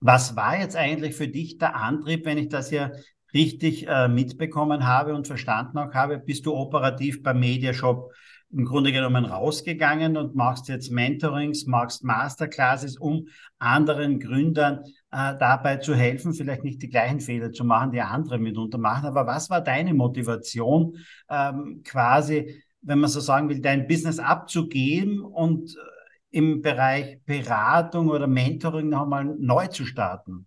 Was 0.00 0.36
war 0.36 0.60
jetzt 0.60 0.76
eigentlich 0.76 1.16
für 1.16 1.28
dich 1.28 1.58
der 1.58 1.76
Antrieb, 1.76 2.26
wenn 2.26 2.38
ich 2.38 2.48
das 2.48 2.70
ja 2.70 2.92
richtig 3.32 3.88
äh, 3.88 4.06
mitbekommen 4.06 4.86
habe 4.86 5.14
und 5.14 5.26
verstanden 5.26 5.78
auch 5.78 5.94
habe? 5.94 6.18
Bist 6.18 6.46
du 6.46 6.54
operativ 6.54 7.22
beim 7.22 7.40
Mediashop 7.40 8.12
im 8.54 8.64
Grunde 8.64 8.92
genommen 8.92 9.24
rausgegangen 9.24 10.16
und 10.16 10.36
machst 10.36 10.68
jetzt 10.68 10.92
Mentorings, 10.92 11.66
machst 11.66 12.04
Masterclasses, 12.04 12.96
um 12.96 13.26
anderen 13.58 14.20
Gründern 14.20 14.84
äh, 15.10 15.34
dabei 15.38 15.78
zu 15.78 15.94
helfen, 15.94 16.34
vielleicht 16.34 16.62
nicht 16.62 16.80
die 16.80 16.88
gleichen 16.88 17.20
Fehler 17.20 17.52
zu 17.52 17.64
machen, 17.64 17.90
die 17.90 18.00
andere 18.00 18.38
mitunter 18.38 18.78
machen. 18.78 19.06
Aber 19.06 19.26
was 19.26 19.50
war 19.50 19.60
deine 19.60 19.92
Motivation, 19.92 20.96
ähm, 21.28 21.82
quasi, 21.84 22.62
wenn 22.80 23.00
man 23.00 23.10
so 23.10 23.18
sagen 23.20 23.48
will, 23.48 23.60
dein 23.60 23.88
Business 23.88 24.20
abzugeben 24.20 25.20
und 25.20 25.74
äh, 25.74 26.38
im 26.38 26.62
Bereich 26.62 27.18
Beratung 27.26 28.08
oder 28.08 28.28
Mentoring 28.28 28.88
nochmal 28.88 29.24
neu 29.24 29.66
zu 29.66 29.84
starten? 29.84 30.46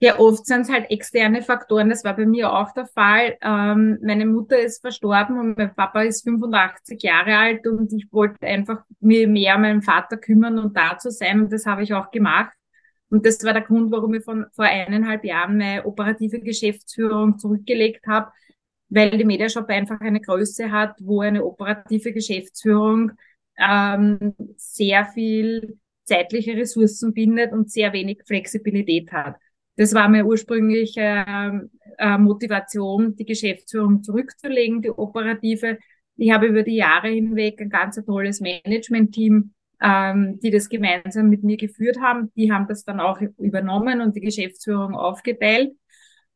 Ja, 0.00 0.18
oft 0.20 0.46
sind 0.46 0.60
es 0.60 0.70
halt 0.70 0.90
externe 0.90 1.42
Faktoren. 1.42 1.88
Das 1.88 2.04
war 2.04 2.14
bei 2.14 2.24
mir 2.24 2.52
auch 2.52 2.72
der 2.72 2.86
Fall. 2.86 3.36
Ähm, 3.42 3.98
meine 4.00 4.26
Mutter 4.26 4.58
ist 4.58 4.80
verstorben 4.80 5.38
und 5.40 5.58
mein 5.58 5.74
Papa 5.74 6.02
ist 6.02 6.22
85 6.22 7.02
Jahre 7.02 7.36
alt 7.36 7.66
und 7.66 7.92
ich 7.92 8.06
wollte 8.12 8.46
einfach 8.46 8.84
mir 9.00 9.26
mehr 9.26 9.56
um 9.56 9.62
meinen 9.62 9.82
Vater 9.82 10.16
kümmern 10.16 10.58
und 10.58 10.76
da 10.76 10.98
zu 10.98 11.10
sein 11.10 11.40
und 11.42 11.52
das 11.52 11.66
habe 11.66 11.82
ich 11.82 11.94
auch 11.94 12.12
gemacht. 12.12 12.52
Und 13.10 13.26
das 13.26 13.42
war 13.42 13.54
der 13.54 13.62
Grund, 13.62 13.90
warum 13.90 14.14
ich 14.14 14.22
von 14.24 14.46
vor 14.54 14.66
eineinhalb 14.66 15.24
Jahren 15.24 15.56
meine 15.58 15.84
operative 15.84 16.40
Geschäftsführung 16.40 17.38
zurückgelegt 17.38 18.06
habe, 18.06 18.30
weil 18.90 19.16
die 19.18 19.24
Mediashop 19.24 19.68
einfach 19.68 20.00
eine 20.00 20.20
Größe 20.20 20.70
hat, 20.70 20.94
wo 21.00 21.22
eine 21.22 21.44
operative 21.44 22.12
Geschäftsführung 22.12 23.12
ähm, 23.58 24.34
sehr 24.56 25.06
viel 25.06 25.78
zeitliche 26.04 26.56
Ressourcen 26.56 27.12
bindet 27.12 27.52
und 27.52 27.70
sehr 27.70 27.92
wenig 27.92 28.22
Flexibilität 28.26 29.10
hat. 29.12 29.36
Das 29.78 29.94
war 29.94 30.08
meine 30.08 30.26
ursprüngliche 30.26 31.24
ähm, 31.28 31.70
äh, 31.98 32.18
Motivation, 32.18 33.14
die 33.14 33.24
Geschäftsführung 33.24 34.02
zurückzulegen, 34.02 34.82
die 34.82 34.90
operative. 34.90 35.78
Ich 36.16 36.32
habe 36.32 36.46
über 36.46 36.64
die 36.64 36.74
Jahre 36.74 37.10
hinweg 37.10 37.60
ein 37.60 37.70
ganz 37.70 37.94
tolles 38.04 38.40
Management-Team, 38.40 39.54
ähm, 39.80 40.40
die 40.40 40.50
das 40.50 40.68
gemeinsam 40.68 41.28
mit 41.30 41.44
mir 41.44 41.56
geführt 41.56 42.00
haben. 42.00 42.32
Die 42.34 42.50
haben 42.50 42.66
das 42.66 42.82
dann 42.84 42.98
auch 42.98 43.20
übernommen 43.38 44.00
und 44.00 44.16
die 44.16 44.20
Geschäftsführung 44.20 44.96
aufgeteilt. 44.96 45.70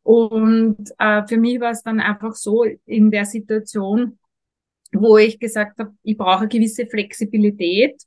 Und 0.05 0.93
äh, 1.01 1.27
für 1.27 1.37
mich 1.37 1.59
war 1.59 1.73
es 1.73 1.83
dann 1.83 1.99
einfach 1.99 2.37
so 2.37 2.63
in 2.87 3.11
der 3.11 3.25
Situation, 3.25 4.21
wo 4.93 5.19
ich 5.19 5.41
gesagt 5.41 5.81
habe, 5.81 5.95
ich 6.05 6.17
brauche 6.17 6.47
gewisse 6.47 6.87
Flexibilität. 6.87 8.01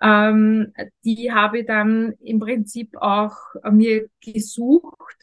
Ähm, 0.00 0.72
die 1.04 1.32
habe 1.32 1.60
ich 1.60 1.66
dann 1.66 2.14
im 2.20 2.38
Prinzip 2.38 2.96
auch 2.96 3.36
mir 3.70 4.08
gesucht, 4.20 5.16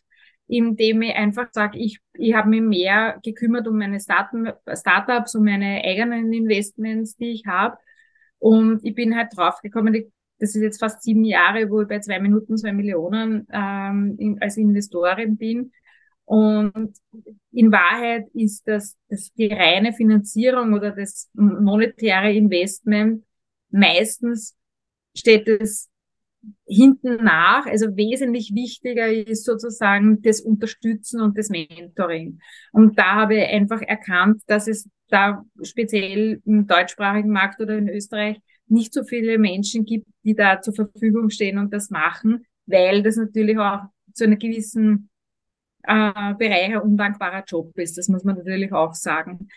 indem 0.47 1.01
ich 1.01 1.15
einfach 1.15 1.47
sage, 1.51 1.77
ich, 1.77 1.99
ich 2.13 2.33
habe 2.33 2.49
mich 2.49 2.61
mehr 2.61 3.19
gekümmert 3.23 3.67
um 3.67 3.77
meine 3.77 3.99
Start 3.99 4.29
Startups, 4.73 5.35
um 5.35 5.43
meine 5.43 5.83
eigenen 5.83 6.33
Investments, 6.33 7.15
die 7.15 7.31
ich 7.31 7.45
habe. 7.45 7.77
Und 8.39 8.83
ich 8.83 8.93
bin 8.95 9.15
halt 9.15 9.35
draufgekommen, 9.35 10.11
das 10.39 10.55
ist 10.55 10.61
jetzt 10.61 10.79
fast 10.79 11.01
sieben 11.03 11.23
Jahre, 11.23 11.69
wo 11.69 11.81
ich 11.81 11.87
bei 11.87 11.99
zwei 11.99 12.19
Minuten 12.19 12.57
zwei 12.57 12.73
Millionen 12.73 13.47
ähm, 13.51 14.15
in, 14.19 14.41
als 14.41 14.57
Investorin 14.57 15.37
bin. 15.37 15.71
Und 16.25 16.97
in 17.51 17.71
Wahrheit 17.71 18.27
ist 18.33 18.67
das, 18.67 18.97
das 19.09 19.31
die 19.33 19.47
reine 19.47 19.93
Finanzierung 19.93 20.73
oder 20.73 20.91
das 20.91 21.29
monetäre 21.33 22.33
Investment 22.33 23.23
meistens 23.69 24.55
steht 25.15 25.47
es 25.47 25.89
hinten 26.67 27.23
nach. 27.23 27.65
Also 27.65 27.95
wesentlich 27.95 28.53
wichtiger 28.53 29.07
ist 29.07 29.45
sozusagen 29.45 30.21
das 30.21 30.41
Unterstützen 30.41 31.21
und 31.21 31.37
das 31.37 31.49
Mentoring. 31.49 32.39
Und 32.71 32.97
da 32.97 33.15
habe 33.15 33.35
ich 33.35 33.47
einfach 33.47 33.81
erkannt, 33.81 34.41
dass 34.47 34.67
es 34.67 34.89
da 35.09 35.45
speziell 35.61 36.41
im 36.45 36.67
deutschsprachigen 36.67 37.29
Markt 37.29 37.61
oder 37.61 37.77
in 37.77 37.89
Österreich 37.89 38.39
nicht 38.67 38.93
so 38.93 39.03
viele 39.03 39.37
Menschen 39.37 39.85
gibt, 39.85 40.07
die 40.23 40.35
da 40.35 40.61
zur 40.61 40.73
Verfügung 40.73 41.29
stehen 41.29 41.57
und 41.57 41.73
das 41.73 41.89
machen, 41.89 42.45
weil 42.65 43.03
das 43.03 43.17
natürlich 43.17 43.57
auch 43.57 43.81
zu 44.13 44.23
einer 44.23 44.37
gewissen 44.37 45.09
äh, 45.83 46.33
Bereich 46.35 46.71
ein 46.73 46.77
undankbarer 46.77 47.43
Job 47.45 47.77
ist. 47.77 47.97
Das 47.97 48.07
muss 48.07 48.23
man 48.23 48.37
natürlich 48.37 48.71
auch 48.71 48.93
sagen. 48.93 49.47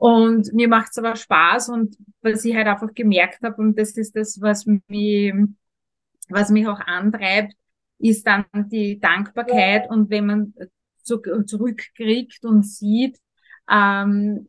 Und 0.00 0.52
mir 0.52 0.68
macht 0.68 0.90
es 0.92 0.98
aber 0.98 1.16
Spaß 1.16 1.70
und 1.70 1.96
was 2.22 2.44
ich 2.44 2.54
halt 2.54 2.68
einfach 2.68 2.94
gemerkt 2.94 3.42
habe, 3.42 3.60
und 3.60 3.78
das 3.78 3.96
ist 3.96 4.14
das, 4.14 4.40
was 4.40 4.64
mich, 4.66 5.32
was 6.28 6.50
mich 6.50 6.68
auch 6.68 6.78
antreibt, 6.80 7.54
ist 7.98 8.26
dann 8.26 8.44
die 8.54 9.00
Dankbarkeit. 9.00 9.90
Und 9.90 10.08
wenn 10.10 10.26
man 10.26 10.54
zu, 11.02 11.20
zurückkriegt 11.46 12.44
und 12.44 12.64
sieht, 12.64 13.18
ähm, 13.68 14.48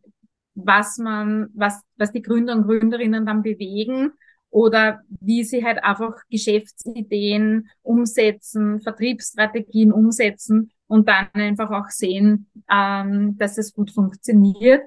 was 0.53 0.98
man, 0.98 1.50
was, 1.56 1.82
was 1.98 2.12
die 2.12 2.22
Gründer 2.22 2.53
und 2.53 2.63
Gründerinnen 2.63 3.25
dann 3.25 3.41
bewegen 3.41 4.12
oder 4.51 5.01
wie 5.10 5.44
sie 5.44 5.63
halt 5.63 5.84
einfach 5.84 6.15
Geschäftsideen 6.29 7.70
umsetzen, 7.82 8.82
Vertriebsstrategien 8.82 9.91
umsetzen 9.91 10.72
und 10.88 11.08
dann 11.08 11.27
einfach 11.34 11.72
auch 11.72 11.89
sehen, 11.89 12.50
ähm, 12.70 13.38
dass 13.38 13.58
es 13.58 13.74
gut 13.74 13.91
funktioniert. 13.91 14.84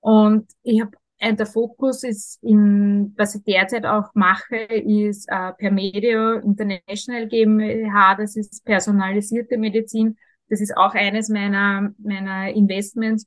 Und 0.00 0.50
ich 0.62 0.80
habe 0.80 0.92
äh, 1.20 1.34
der 1.34 1.46
Fokus 1.46 2.02
ist 2.02 2.42
in, 2.42 3.14
was 3.16 3.34
ich 3.34 3.44
derzeit 3.44 3.84
auch 3.84 4.10
mache, 4.14 4.56
ist 4.56 5.28
äh, 5.28 5.52
per 5.52 5.70
Medio 5.70 6.38
International 6.38 7.28
GmbH, 7.28 8.14
das 8.16 8.36
ist 8.36 8.64
personalisierte 8.64 9.58
Medizin. 9.58 10.16
Das 10.48 10.60
ist 10.60 10.76
auch 10.76 10.94
eines 10.94 11.28
meiner, 11.28 11.90
meiner 11.98 12.48
Investments. 12.48 13.26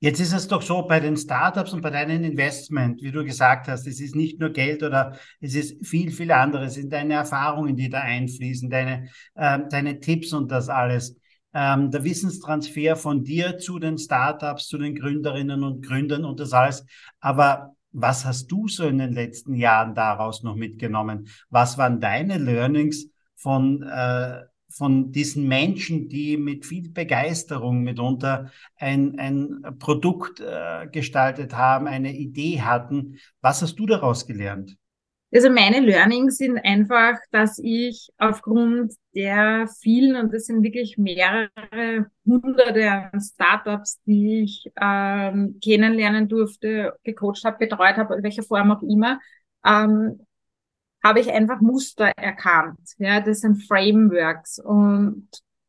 Jetzt 0.00 0.20
ist 0.20 0.32
es 0.32 0.48
doch 0.48 0.62
so 0.62 0.86
bei 0.86 1.00
den 1.00 1.16
Startups 1.16 1.72
und 1.72 1.80
bei 1.80 1.90
deinen 1.90 2.24
Investment, 2.24 3.02
wie 3.02 3.12
du 3.12 3.24
gesagt 3.24 3.68
hast, 3.68 3.86
es 3.86 4.00
ist 4.00 4.14
nicht 4.14 4.38
nur 4.40 4.50
Geld 4.50 4.82
oder 4.82 5.18
es 5.40 5.54
ist 5.54 5.86
viel, 5.86 6.10
viel 6.10 6.32
anderes, 6.32 6.68
es 6.68 6.74
sind 6.74 6.92
deine 6.92 7.14
Erfahrungen, 7.14 7.76
die 7.76 7.88
da 7.88 8.00
einfließen, 8.00 8.68
deine, 8.68 9.08
äh, 9.34 9.60
deine 9.70 10.00
Tipps 10.00 10.32
und 10.32 10.50
das 10.50 10.68
alles 10.68 11.16
ähm, 11.56 11.90
der 11.90 12.04
Wissenstransfer 12.04 12.96
von 12.96 13.24
dir 13.24 13.56
zu 13.56 13.78
den 13.78 13.96
Startups, 13.96 14.68
zu 14.68 14.76
den 14.76 14.94
Gründerinnen 14.94 15.64
und 15.64 15.80
Gründern 15.80 16.26
und 16.26 16.38
das 16.38 16.52
alles. 16.52 16.84
Aber 17.18 17.74
was 17.92 18.26
hast 18.26 18.48
du 18.48 18.68
so 18.68 18.86
in 18.86 18.98
den 18.98 19.14
letzten 19.14 19.54
Jahren 19.54 19.94
daraus 19.94 20.42
noch 20.42 20.54
mitgenommen? 20.54 21.28
Was 21.48 21.78
waren 21.78 21.98
deine 21.98 22.36
Learnings 22.36 23.08
von 23.36 23.82
äh, 23.82 24.42
von 24.68 25.10
diesen 25.10 25.48
Menschen, 25.48 26.10
die 26.10 26.36
mit 26.36 26.66
viel 26.66 26.90
Begeisterung 26.90 27.82
mitunter 27.82 28.50
ein, 28.76 29.18
ein 29.18 29.62
Produkt 29.78 30.40
äh, 30.40 30.86
gestaltet 30.88 31.54
haben, 31.54 31.86
eine 31.86 32.14
Idee 32.14 32.60
hatten. 32.60 33.16
Was 33.40 33.62
hast 33.62 33.76
du 33.76 33.86
daraus 33.86 34.26
gelernt? 34.26 34.76
Also 35.32 35.50
meine 35.50 35.80
Learnings 35.80 36.38
sind 36.38 36.58
einfach, 36.58 37.18
dass 37.32 37.58
ich 37.58 38.08
aufgrund 38.16 38.94
der 39.14 39.66
vielen, 39.80 40.16
und 40.16 40.32
das 40.32 40.46
sind 40.46 40.62
wirklich 40.62 40.98
mehrere 40.98 41.50
hunderte 42.24 42.90
an 42.90 43.20
Startups, 43.20 44.00
die 44.06 44.44
ich 44.44 44.70
ähm, 44.80 45.58
kennenlernen 45.62 46.28
durfte, 46.28 46.94
gecoacht 47.02 47.44
habe, 47.44 47.58
betreut 47.58 47.96
habe, 47.96 48.14
in 48.16 48.22
welcher 48.22 48.44
Form 48.44 48.70
auch 48.70 48.82
immer, 48.82 49.18
ähm, 49.64 50.20
habe 51.02 51.20
ich 51.20 51.30
einfach 51.30 51.60
Muster 51.60 52.12
erkannt. 52.16 52.78
Ja, 52.98 53.20
das 53.20 53.40
sind 53.40 53.62
Frameworks 53.66 54.58
und 54.58 55.28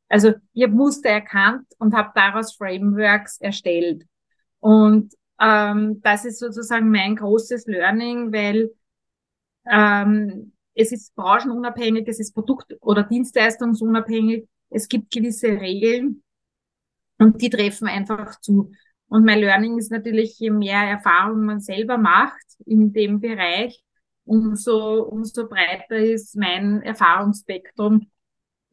also 0.10 0.34
ich 0.54 0.64
habe 0.64 0.74
Muster 0.74 1.10
erkannt 1.10 1.66
und 1.80 1.94
habe 1.96 2.12
daraus 2.16 2.56
Frameworks 2.56 3.40
erstellt. 3.42 4.06
Und 4.60 5.14
ähm, 5.40 6.02
das 6.02 6.26
ist 6.26 6.40
sozusagen 6.40 6.90
mein 6.90 7.16
großes 7.16 7.66
Learning, 7.68 8.32
weil 8.32 8.72
ähm, 9.72 10.54
es 10.74 10.92
ist 10.92 11.16
branchenunabhängig, 11.16 12.08
es 12.08 12.20
ist 12.20 12.34
Produkt- 12.34 12.76
oder 12.82 13.04
Dienstleistungsunabhängig. 13.04 14.48
Es 14.70 14.88
gibt 14.88 15.12
gewisse 15.12 15.48
Regeln 15.48 16.24
und 17.18 17.42
die 17.42 17.50
treffen 17.50 17.88
einfach 17.88 18.40
zu. 18.42 18.72
Und 19.10 19.26
mein 19.26 19.40
Learning 19.40 19.78
ist 19.78 19.92
natürlich, 19.92 20.38
je 20.40 20.52
mehr 20.52 20.82
Erfahrung 20.82 21.46
man 21.46 21.62
selber 21.62 21.98
macht 21.98 22.46
in 22.66 22.94
dem 22.94 23.20
Bereich, 23.22 23.82
umso, 24.26 25.04
umso 25.04 25.48
breiter 25.48 25.98
ist 25.98 26.36
mein 26.36 26.82
Erfahrungsspektrum 26.82 28.08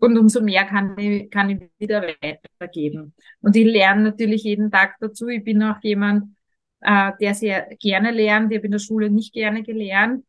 und 0.01 0.19
umso 0.19 0.43
mehr 0.43 0.65
kann 0.65 0.99
ich, 0.99 1.31
kann 1.31 1.51
ich 1.51 1.71
wieder 1.79 2.03
weitergeben. 2.03 3.15
Und 3.41 3.57
ich 3.57 3.65
lerne 3.65 4.03
natürlich 4.03 4.43
jeden 4.43 4.71
Tag 4.71 4.97
dazu. 5.01 5.29
Ich 5.29 5.45
bin 5.45 5.63
auch 5.63 5.81
jemand, 5.83 6.35
äh, 6.81 7.13
der 7.21 7.35
sehr 7.35 7.69
gerne 7.79 8.11
lernt. 8.11 8.51
Ich 8.53 8.59
habe 8.59 8.67
in 8.67 8.73
der 8.73 8.79
Schule 8.81 9.11
nicht 9.11 9.33
gerne 9.33 9.63
gelernt. 9.63 10.25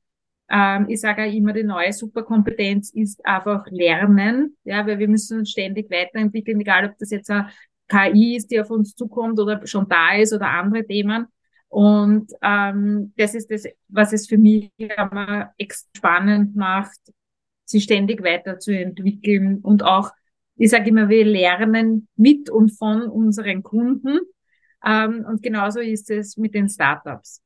Ähm, 0.49 0.87
ich 0.89 1.01
sage 1.01 1.23
auch 1.23 1.33
immer, 1.33 1.53
die 1.53 1.63
neue 1.63 1.91
Superkompetenz 1.91 2.91
ist 2.91 3.25
einfach 3.25 3.65
Lernen, 3.69 4.57
ja, 4.63 4.85
weil 4.85 4.99
wir 4.99 5.07
müssen 5.07 5.39
uns 5.39 5.51
ständig 5.51 5.89
weiterentwickeln, 5.89 6.59
egal 6.59 6.85
ob 6.85 6.97
das 6.97 7.09
jetzt 7.11 7.29
eine 7.31 7.49
KI 7.87 8.35
ist, 8.35 8.51
die 8.51 8.59
auf 8.59 8.69
uns 8.69 8.95
zukommt 8.95 9.39
oder 9.39 9.65
schon 9.65 9.87
da 9.87 10.15
ist 10.15 10.33
oder 10.33 10.49
andere 10.49 10.85
Themen. 10.85 11.27
Und 11.67 12.31
ähm, 12.41 13.13
das 13.17 13.35
ist 13.35 13.51
das, 13.51 13.65
was 13.89 14.13
es 14.13 14.27
für 14.27 14.37
mich 14.37 14.71
immer 14.77 15.53
spannend 15.95 16.55
macht, 16.55 16.99
sich 17.65 17.83
ständig 17.83 18.23
weiterzuentwickeln 18.23 19.59
und 19.59 19.83
auch, 19.83 20.11
ich 20.55 20.69
sage 20.69 20.89
immer, 20.89 21.09
wir 21.09 21.25
lernen 21.25 22.07
mit 22.15 22.49
und 22.49 22.69
von 22.77 23.03
unseren 23.03 23.63
Kunden. 23.63 24.19
Ähm, 24.85 25.25
und 25.27 25.41
genauso 25.41 25.79
ist 25.79 26.09
es 26.11 26.37
mit 26.37 26.53
den 26.53 26.69
Startups. 26.69 27.41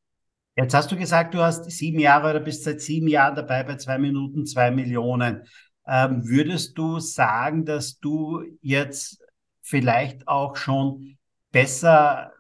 Jetzt 0.60 0.74
hast 0.74 0.92
du 0.92 0.98
gesagt, 0.98 1.34
du 1.36 1.40
hast 1.40 1.72
sieben 1.72 2.00
Jahre 2.00 2.32
oder 2.32 2.42
bist 2.42 2.66
seit 2.66 2.82
sieben 2.82 3.08
Jahren 3.08 3.34
dabei 3.34 3.64
bei 3.64 3.78
zwei 3.78 3.98
Minuten, 3.98 4.46
zwei 4.46 4.72
Millionen. 4.72 5.44
Ähm, 5.88 6.28
würdest 6.28 6.78
du 6.78 7.00
sagen, 7.00 7.64
dass 7.64 7.98
du 8.00 8.44
jetzt 8.62 9.24
vielleicht 9.62 10.28
auch 10.28 10.58
schon 10.58 11.18
besser 11.54 12.34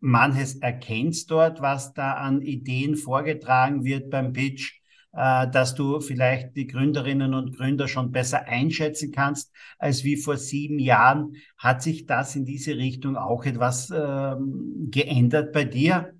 manches 0.00 0.56
erkennst 0.56 1.30
dort, 1.30 1.60
was 1.60 1.92
da 1.92 2.14
an 2.14 2.42
Ideen 2.42 2.96
vorgetragen 2.96 3.84
wird 3.84 4.10
beim 4.10 4.32
Pitch, 4.32 4.80
äh, 5.12 5.48
dass 5.48 5.76
du 5.76 6.00
vielleicht 6.00 6.56
die 6.56 6.66
Gründerinnen 6.66 7.34
und 7.34 7.56
Gründer 7.56 7.86
schon 7.86 8.10
besser 8.10 8.48
einschätzen 8.48 9.12
kannst 9.12 9.52
als 9.78 10.02
wie 10.02 10.16
vor 10.16 10.36
sieben 10.36 10.80
Jahren. 10.80 11.36
Hat 11.56 11.82
sich 11.82 12.06
das 12.06 12.34
in 12.34 12.44
diese 12.44 12.76
Richtung 12.76 13.16
auch 13.16 13.44
etwas 13.44 13.92
ähm, 13.94 14.88
geändert 14.90 15.52
bei 15.52 15.62
dir? 15.62 16.19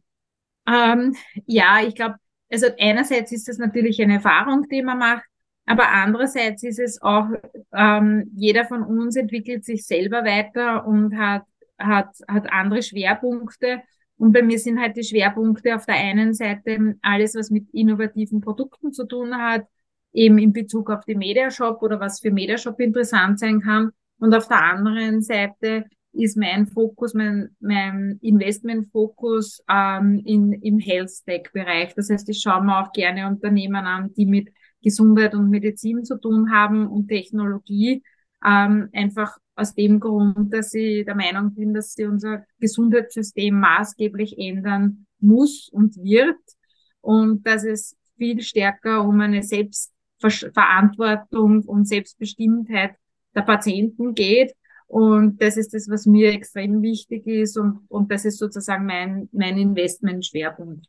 Ähm, 0.67 1.17
ja, 1.47 1.81
ich 1.87 1.95
glaube, 1.95 2.17
also 2.51 2.67
einerseits 2.79 3.33
ist 3.33 3.49
das 3.49 3.59
natürlich 3.59 4.01
eine 4.03 4.15
Erfahrung, 4.15 4.69
die 4.69 4.83
man 4.83 4.99
macht, 4.99 5.25
aber 5.67 5.89
andererseits 5.89 6.63
ist 6.65 6.81
es 6.81 7.01
auch, 7.01 7.29
ähm, 7.73 8.31
jeder 8.35 8.65
von 8.65 8.83
uns 8.83 9.17
entwickelt 9.17 9.65
sich 9.65 9.87
selber 9.87 10.25
weiter 10.25 10.87
und 10.87 11.17
hat, 11.17 11.45
hat, 11.79 12.09
hat 12.27 12.53
andere 12.53 12.83
Schwerpunkte. 12.83 13.83
Und 14.17 14.33
bei 14.33 14.43
mir 14.43 14.59
sind 14.59 14.81
halt 14.81 14.97
die 14.97 15.05
Schwerpunkte 15.05 15.75
auf 15.77 15.87
der 15.87 15.95
einen 15.95 16.35
Seite 16.35 16.97
alles, 17.03 17.35
was 17.37 17.51
mit 17.51 17.71
innovativen 17.73 18.41
Produkten 18.41 18.93
zu 18.93 19.07
tun 19.07 19.37
hat, 19.37 19.65
eben 20.13 20.39
in 20.39 20.53
Bezug 20.53 20.91
auf 20.91 21.05
die 21.05 21.15
Mediashop 21.15 21.81
oder 21.83 22.01
was 22.01 22.21
für 22.21 22.31
Mediashop 22.31 22.81
interessant 22.81 23.39
sein 23.39 23.61
kann. 23.61 23.93
Und 24.19 24.35
auf 24.35 24.49
der 24.49 24.63
anderen 24.63 25.23
Seite 25.23 25.85
ist 26.13 26.37
mein 26.37 26.67
Fokus, 26.67 27.15
mein, 27.15 27.57
mein 27.61 28.19
Investmentfokus 28.21 29.63
ähm, 29.69 30.21
in, 30.25 30.53
im 30.53 30.79
Health 30.79 31.25
Tech 31.25 31.51
Bereich. 31.53 31.95
Das 31.95 32.11
heißt, 32.11 32.29
ich 32.29 32.41
schaue 32.41 32.65
mir 32.65 32.81
auch 32.81 32.93
gerne 32.93 33.29
Unternehmen 33.29 33.87
an, 33.87 34.13
die 34.15 34.27
mit 34.27 34.49
Gesundheit 34.83 35.35
und 35.35 35.51
Medizin 35.51 36.05
zu 36.05 36.19
tun 36.19 36.53
haben 36.53 36.89
und 36.89 37.09
Technologie. 37.09 38.03
Ähm, 38.45 38.89
einfach 38.93 39.39
aus 39.55 39.75
dem 39.75 40.01
Grund, 40.01 40.53
dass 40.53 40.75
ich 40.75 41.05
der 41.05 41.15
Meinung 41.15 41.55
bin, 41.55 41.73
dass 41.75 41.93
sie 41.93 42.07
unser 42.07 42.45
Gesundheitssystem 42.59 43.57
maßgeblich 43.59 44.37
ändern 44.39 45.07
muss 45.21 45.69
und 45.71 45.97
wird 45.97 46.39
und 47.03 47.47
dass 47.47 47.65
es 47.65 47.97
viel 48.17 48.41
stärker 48.41 49.05
um 49.05 49.21
eine 49.21 49.43
Selbstverantwortung 49.43 51.63
und 51.65 51.87
Selbstbestimmtheit 51.87 52.95
der 53.35 53.43
Patienten 53.43 54.15
geht 54.15 54.55
und 54.91 55.41
das 55.41 55.57
ist 55.57 55.73
das, 55.73 55.89
was 55.89 56.05
mir 56.05 56.33
extrem 56.33 56.83
wichtig 56.83 57.25
ist 57.25 57.57
und, 57.57 57.83
und 57.87 58.11
das 58.11 58.25
ist 58.25 58.39
sozusagen 58.39 58.87
mein, 58.87 59.29
mein 59.31 59.57
Investmentschwerpunkt. 59.57 60.85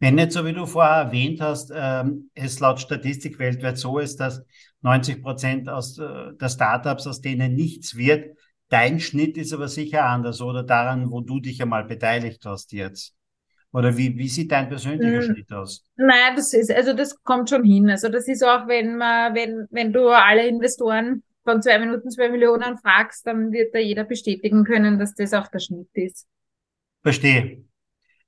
Wenn 0.00 0.14
nicht 0.14 0.32
so 0.32 0.46
wie 0.46 0.54
du 0.54 0.64
vorher 0.64 1.04
erwähnt 1.04 1.42
hast, 1.42 1.70
ähm, 1.74 2.30
es 2.34 2.60
laut 2.60 2.80
Statistik 2.80 3.38
weltweit 3.38 3.76
so 3.76 3.98
ist, 3.98 4.20
dass 4.20 4.42
90 4.80 5.22
Prozent 5.22 5.68
aus 5.68 5.98
äh, 5.98 6.32
der 6.40 6.48
Startups, 6.48 7.06
aus 7.06 7.20
denen 7.20 7.54
nichts 7.56 7.94
wird, 7.94 8.38
dein 8.70 9.00
Schnitt 9.00 9.36
ist 9.36 9.52
aber 9.52 9.68
sicher 9.68 10.04
anders 10.06 10.40
oder 10.40 10.62
daran, 10.62 11.10
wo 11.10 11.20
du 11.20 11.40
dich 11.40 11.60
einmal 11.60 11.84
beteiligt 11.84 12.46
hast 12.46 12.72
jetzt. 12.72 13.14
Oder 13.70 13.98
wie, 13.98 14.16
wie 14.16 14.28
sieht 14.28 14.50
dein 14.50 14.70
persönlicher 14.70 15.20
hm. 15.20 15.34
Schnitt 15.34 15.52
aus? 15.52 15.84
Nein, 15.96 16.36
das 16.36 16.54
ist, 16.54 16.70
also 16.70 16.94
das 16.94 17.22
kommt 17.22 17.50
schon 17.50 17.64
hin. 17.64 17.90
Also 17.90 18.08
das 18.08 18.26
ist 18.28 18.42
auch, 18.42 18.66
wenn 18.66 18.96
man, 18.96 19.34
wenn, 19.34 19.66
wenn 19.70 19.92
du 19.92 20.08
alle 20.08 20.48
Investoren 20.48 21.22
von 21.48 21.62
zwei 21.62 21.78
Minuten 21.78 22.10
zwei 22.10 22.28
Millionen 22.28 22.76
fragst, 22.76 23.26
dann 23.26 23.52
wird 23.52 23.74
da 23.74 23.78
jeder 23.78 24.04
bestätigen 24.04 24.64
können, 24.64 24.98
dass 24.98 25.14
das 25.14 25.32
auch 25.32 25.48
der 25.48 25.60
Schnitt 25.60 25.88
ist. 25.94 26.26
Verstehe. 27.02 27.64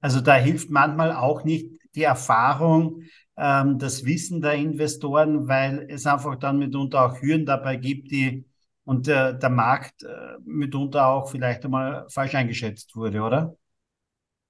Also 0.01 0.23
da 0.23 0.37
hilft 0.37 0.71
manchmal 0.71 1.13
auch 1.13 1.45
nicht 1.45 1.71
die 1.95 2.05
Erfahrung, 2.05 3.03
ähm, 3.37 3.79
das 3.79 4.07
Wissen 4.07 4.41
der 4.41 4.55
Investoren, 4.55 5.49
weil 5.49 5.87
es 5.91 6.07
einfach 6.07 6.37
dann 6.37 6.59
mitunter 6.59 7.05
auch 7.05 7.21
Hürden 7.21 7.45
dabei 7.45 7.77
gibt, 7.77 8.11
die 8.11 8.47
und 8.85 9.07
der, 9.07 9.35
der 9.35 9.51
Markt 9.51 10.03
äh, 10.03 10.39
mitunter 10.43 11.07
auch 11.09 11.31
vielleicht 11.31 11.63
einmal 11.67 12.07
falsch 12.09 12.35
eingeschätzt 12.35 12.97
wurde, 12.97 13.21
oder? 13.21 13.55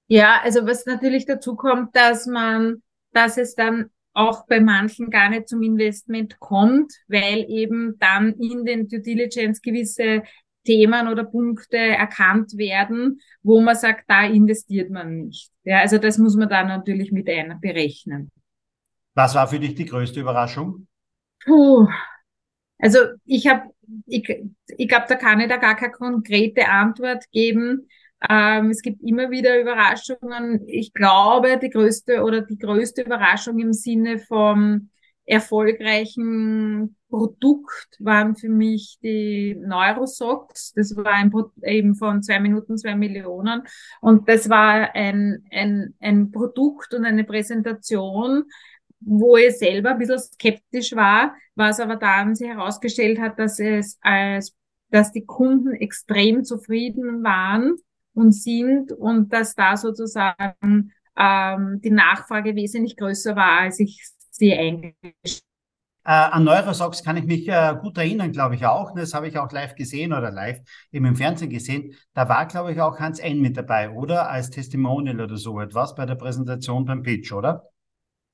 Ja, 0.07 0.39
also 0.43 0.65
was 0.65 0.85
natürlich 0.85 1.25
dazu 1.25 1.57
kommt, 1.57 1.93
dass 1.93 2.25
man, 2.25 2.81
dass 3.11 3.37
es 3.37 3.53
dann 3.53 3.89
auch 4.13 4.45
bei 4.47 4.59
manchen 4.59 5.09
gar 5.09 5.29
nicht 5.29 5.47
zum 5.47 5.61
Investment 5.61 6.39
kommt, 6.39 6.93
weil 7.07 7.45
eben 7.47 7.97
dann 7.99 8.33
in 8.33 8.65
den 8.65 8.87
Due 8.87 8.99
Diligence 8.99 9.61
gewisse 9.61 10.23
Themen 10.65 11.07
oder 11.07 11.23
Punkte 11.23 11.77
erkannt 11.77 12.57
werden, 12.57 13.19
wo 13.41 13.61
man 13.61 13.75
sagt, 13.75 14.03
da 14.07 14.25
investiert 14.25 14.91
man 14.91 15.17
nicht. 15.17 15.51
Ja, 15.63 15.79
also 15.79 15.97
das 15.97 16.17
muss 16.17 16.35
man 16.35 16.49
dann 16.49 16.67
natürlich 16.67 17.11
mit 17.11 17.29
einer 17.29 17.55
berechnen. 17.55 18.29
Was 19.15 19.35
war 19.35 19.47
für 19.47 19.59
dich 19.59 19.75
die 19.75 19.85
größte 19.85 20.19
Überraschung? 20.19 20.87
Puh. 21.43 21.87
Also 22.77 22.99
ich 23.25 23.47
habe, 23.47 23.69
ich, 24.05 24.27
ich 24.77 24.87
glaube, 24.87 25.05
da 25.07 25.15
kann 25.15 25.39
ich 25.39 25.49
da 25.49 25.57
gar 25.57 25.75
keine 25.75 25.91
konkrete 25.91 26.67
Antwort 26.67 27.25
geben. 27.31 27.87
Ähm, 28.29 28.69
es 28.69 28.81
gibt 28.81 29.01
immer 29.03 29.31
wieder 29.31 29.59
Überraschungen. 29.59 30.67
Ich 30.67 30.93
glaube, 30.93 31.57
die 31.57 31.69
größte 31.69 32.23
oder 32.23 32.41
die 32.41 32.57
größte 32.57 33.01
Überraschung 33.01 33.59
im 33.59 33.73
Sinne 33.73 34.19
vom 34.19 34.89
erfolgreichen 35.25 36.95
Produkt 37.09 37.97
waren 37.99 38.35
für 38.35 38.49
mich 38.49 38.97
die 39.01 39.55
Neurosocks. 39.55 40.73
Das 40.73 40.95
war 40.95 41.13
ein 41.13 41.31
Produkt 41.31 41.63
eben 41.63 41.95
von 41.95 42.21
zwei 42.21 42.39
Minuten, 42.39 42.77
zwei 42.77 42.95
Millionen. 42.95 43.63
Und 44.01 44.27
das 44.29 44.49
war 44.49 44.93
ein, 44.93 45.45
ein, 45.51 45.95
ein 45.99 46.31
Produkt 46.31 46.93
und 46.93 47.05
eine 47.05 47.23
Präsentation, 47.23 48.43
wo 48.99 49.37
ich 49.37 49.57
selber 49.57 49.91
ein 49.91 49.97
bisschen 49.97 50.19
skeptisch 50.19 50.95
war, 50.95 51.35
was 51.55 51.79
aber 51.79 51.95
dann 51.95 52.35
sich 52.35 52.47
herausgestellt 52.47 53.19
hat, 53.19 53.39
dass 53.39 53.59
es 53.59 53.97
als, 54.01 54.55
dass 54.89 55.11
die 55.11 55.25
Kunden 55.25 55.73
extrem 55.73 56.43
zufrieden 56.43 57.23
waren 57.23 57.77
und 58.13 58.33
sind 58.33 58.91
und 58.91 59.31
dass 59.33 59.55
da 59.55 59.77
sozusagen 59.77 60.91
ähm, 61.17 61.81
die 61.83 61.91
Nachfrage 61.91 62.55
wesentlich 62.55 62.97
größer 62.97 63.35
war, 63.35 63.61
als 63.61 63.79
ich 63.79 64.01
sie 64.31 64.53
eingestellt 64.53 65.43
Äh, 66.03 66.11
an 66.11 66.43
Neurosox 66.43 67.03
kann 67.03 67.17
ich 67.17 67.25
mich 67.25 67.47
äh, 67.47 67.75
gut 67.79 67.97
erinnern, 67.97 68.31
glaube 68.31 68.55
ich 68.55 68.65
auch. 68.65 68.93
Das 68.95 69.13
habe 69.13 69.27
ich 69.27 69.37
auch 69.37 69.51
live 69.51 69.75
gesehen 69.75 70.13
oder 70.13 70.31
live 70.31 70.59
eben 70.91 71.05
im 71.05 71.15
Fernsehen 71.15 71.49
gesehen. 71.49 71.95
Da 72.13 72.27
war, 72.27 72.47
glaube 72.47 72.71
ich, 72.71 72.81
auch 72.81 72.99
Hans 72.99 73.19
N 73.19 73.39
mit 73.39 73.55
dabei, 73.57 73.91
oder? 73.91 74.29
Als 74.29 74.49
Testimonial 74.49 75.21
oder 75.21 75.37
so 75.37 75.59
etwas 75.59 75.93
bei 75.95 76.05
der 76.07 76.15
Präsentation 76.15 76.85
beim 76.85 77.03
Pitch, 77.03 77.31
oder? 77.31 77.69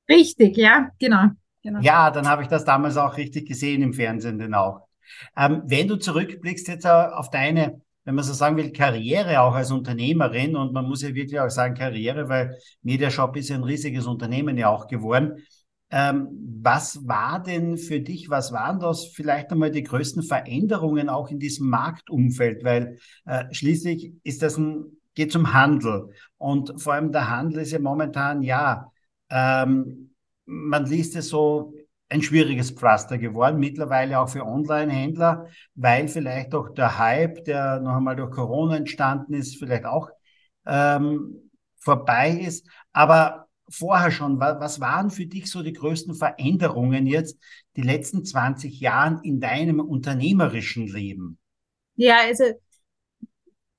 Richtig, 0.10 0.58
ja, 0.58 0.90
genau. 1.00 1.30
genau. 1.62 1.82
Ja, 1.82 2.12
dann 2.12 2.28
habe 2.28 2.42
ich 2.44 2.48
das 2.48 2.66
damals 2.66 2.98
auch 2.98 3.18
richtig 3.18 3.48
gesehen 3.48 3.82
im 3.82 3.94
Fernsehen, 3.94 4.40
denn 4.40 4.54
auch. 4.54 4.88
Ähm, 5.36 5.64
wenn 5.66 5.88
du 5.88 5.98
zurückblickst 5.98 6.68
jetzt 6.68 6.86
äh, 6.86 6.90
auf 6.90 7.30
deine 7.30 7.82
wenn 8.08 8.16
man 8.16 8.24
so 8.24 8.32
sagen 8.32 8.56
will, 8.56 8.72
Karriere 8.72 9.42
auch 9.42 9.54
als 9.54 9.70
Unternehmerin 9.70 10.56
und 10.56 10.72
man 10.72 10.86
muss 10.86 11.02
ja 11.02 11.14
wirklich 11.14 11.42
auch 11.42 11.50
sagen 11.50 11.76
Karriere, 11.76 12.30
weil 12.30 12.58
Mediashop 12.82 13.36
ist 13.36 13.50
ja 13.50 13.58
ein 13.58 13.66
riesiges 13.66 14.06
Unternehmen 14.06 14.58
ja 14.58 14.70
auch 14.70 14.88
geworden. 14.88 15.44
Ähm, 15.92 16.30
was 16.62 17.06
war 17.06 17.44
denn 17.44 17.76
für 17.78 18.00
dich, 18.00 18.30
was 18.30 18.54
waren 18.54 18.80
das 18.80 19.08
vielleicht 19.08 19.52
einmal 19.52 19.72
die 19.72 19.84
größten 19.84 20.24
Veränderungen 20.24 21.10
auch 21.10 21.30
in 21.30 21.40
diesem 21.40 21.68
Marktumfeld? 21.68 22.64
Weil 22.64 22.98
äh, 23.26 23.44
schließlich 23.52 24.14
ist 24.24 24.42
das 24.42 24.58
ein, 24.58 24.86
geht 25.14 25.34
zum 25.34 25.52
Handel 25.54 26.14
und 26.38 26.82
vor 26.82 26.94
allem 26.94 27.12
der 27.12 27.30
Handel 27.30 27.60
ist 27.64 27.74
ja 27.74 27.80
momentan, 27.80 28.42
ja, 28.42 28.90
ähm, 29.30 30.12
man 30.46 30.86
liest 30.86 31.18
es 31.18 31.28
so, 31.28 31.74
ein 32.10 32.22
schwieriges 32.22 32.72
Pflaster 32.72 33.18
geworden, 33.18 33.60
mittlerweile 33.60 34.20
auch 34.20 34.30
für 34.30 34.46
Online-Händler, 34.46 35.48
weil 35.76 36.08
vielleicht 36.08 36.56
auch 36.56 36.70
der 36.70 36.98
Hype, 36.98 37.44
der 37.46 37.80
noch 37.82 37.98
einmal 37.98 38.16
durch 38.16 38.32
Corona 38.32 38.78
entstanden 38.78 39.34
ist, 39.34 39.58
vielleicht 39.58 39.86
auch 39.86 40.10
ähm, 40.66 41.52
vorbei 41.78 42.32
ist. 42.32 42.68
Aber 42.94 43.48
vorher 43.70 44.12
schon, 44.12 44.40
was 44.40 44.80
waren 44.80 45.10
für 45.10 45.26
dich 45.26 45.52
so 45.52 45.62
die 45.62 45.74
größten 45.74 46.16
Veränderungen 46.16 47.06
jetzt 47.06 47.38
die 47.76 47.82
letzten 47.82 48.24
20 48.24 48.80
Jahren 48.80 49.20
in 49.24 49.40
deinem 49.42 49.82
unternehmerischen 49.82 50.88
Leben? 50.88 51.38
Ja, 51.96 52.20
also 52.26 52.46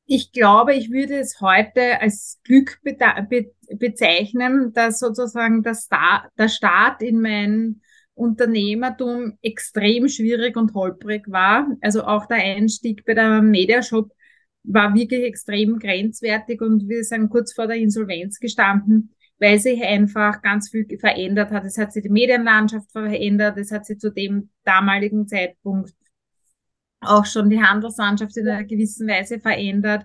ich 0.04 0.32
glaube, 0.32 0.74
ich 0.74 0.90
würde 0.90 1.18
es 1.18 1.40
heute 1.40 2.00
als 2.00 2.40
Glück 2.44 2.80
be 2.82 3.52
bezeichnen, 3.76 4.72
dass 4.72 4.98
sozusagen 4.98 5.62
der, 5.62 5.74
Start, 5.74 6.30
der 6.38 6.48
Start 6.48 7.02
in 7.02 7.20
mein 7.20 7.82
Unternehmertum 8.18 9.38
extrem 9.42 10.08
schwierig 10.08 10.56
und 10.56 10.74
holprig 10.74 11.30
war. 11.30 11.68
Also 11.80 12.04
auch 12.04 12.26
der 12.26 12.38
Einstieg 12.38 13.04
bei 13.04 13.14
der 13.14 13.42
Mediashop 13.42 14.12
war 14.64 14.94
wirklich 14.94 15.24
extrem 15.24 15.78
grenzwertig 15.78 16.60
und 16.60 16.88
wir 16.88 17.04
sind 17.04 17.30
kurz 17.30 17.54
vor 17.54 17.66
der 17.66 17.76
Insolvenz 17.76 18.38
gestanden, 18.38 19.14
weil 19.38 19.58
sich 19.58 19.82
einfach 19.82 20.42
ganz 20.42 20.70
viel 20.70 20.86
verändert 20.98 21.50
hat. 21.50 21.64
Es 21.64 21.78
hat 21.78 21.92
sich 21.92 22.02
die 22.02 22.10
Medienlandschaft 22.10 22.90
verändert, 22.92 23.56
es 23.56 23.72
hat 23.72 23.86
sich 23.86 23.98
zu 23.98 24.10
dem 24.12 24.50
damaligen 24.64 25.26
Zeitpunkt 25.26 25.94
auch 27.00 27.24
schon 27.24 27.48
die 27.48 27.62
Handelslandschaft 27.62 28.36
in 28.36 28.48
einer 28.48 28.64
gewissen 28.64 29.08
Weise 29.08 29.38
verändert. 29.40 30.04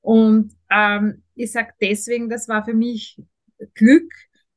Und 0.00 0.52
ähm, 0.70 1.22
ich 1.34 1.52
sage 1.52 1.72
deswegen, 1.80 2.28
das 2.28 2.48
war 2.48 2.64
für 2.64 2.74
mich 2.74 3.20
Glück, 3.74 4.12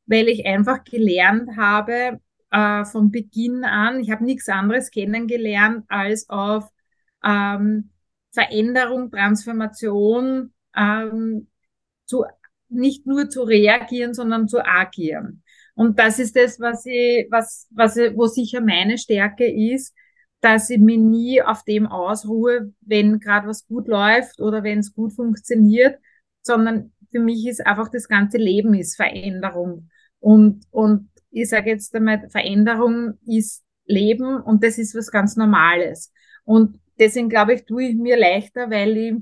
weil 0.06 0.28
ich 0.28 0.46
einfach 0.46 0.84
gelernt 0.84 1.56
habe, 1.58 2.20
äh, 2.52 2.86
von 2.86 3.12
Beginn 3.12 3.64
an. 3.64 4.00
Ich 4.00 4.12
habe 4.12 4.24
nichts 4.24 4.50
anderes 4.50 4.92
kennengelernt 4.92 5.86
als 5.88 6.30
auf 6.30 6.70
ähm, 7.24 7.90
Veränderung, 8.32 9.12
Transformation, 9.12 10.54
ähm, 10.76 11.48
zu, 12.06 12.26
nicht 12.70 13.06
nur 13.06 13.30
zu 13.30 13.44
reagieren, 13.44 14.14
sondern 14.14 14.48
zu 14.48 14.66
agieren. 14.66 15.44
Und 15.76 15.98
das 15.98 16.20
ist 16.20 16.36
das, 16.36 16.60
was 16.60 16.86
ich, 16.86 17.28
was, 17.32 17.68
was, 17.72 17.98
ich, 17.98 18.16
wo 18.16 18.28
sicher 18.28 18.62
meine 18.62 18.98
Stärke 18.98 19.50
ist, 19.50 19.96
dass 20.42 20.70
ich 20.70 20.80
mich 20.80 21.00
nie 21.00 21.42
auf 21.42 21.64
dem 21.64 21.88
ausruhe, 21.88 22.74
wenn 22.82 23.20
gerade 23.20 23.48
was 23.48 23.68
gut 23.68 23.88
läuft 23.88 24.40
oder 24.40 24.64
wenn 24.64 24.80
es 24.80 24.94
gut 24.94 25.14
funktioniert, 25.14 26.00
sondern 26.42 26.94
für 27.12 27.20
mich 27.20 27.48
ist 27.48 27.66
einfach 27.66 27.90
das 27.90 28.08
ganze 28.08 28.38
Leben 28.38 28.74
ist 28.74 28.96
Veränderung. 28.96 29.90
Und, 30.20 30.66
und 30.72 31.10
ich 31.32 31.50
sage 31.50 31.72
jetzt 31.72 31.94
einmal, 31.96 32.30
Veränderung 32.30 33.18
ist 33.26 33.64
Leben 33.86 34.42
und 34.42 34.64
das 34.64 34.78
ist 34.78 34.96
was 34.96 35.12
ganz 35.12 35.36
Normales. 35.36 36.12
Und 36.44 36.80
deswegen 37.00 37.30
glaube 37.30 37.54
ich, 37.54 37.66
tue 37.66 37.86
ich 37.86 37.96
mir 37.96 38.18
leichter, 38.18 38.70
weil 38.70 38.98
ich 38.98 39.14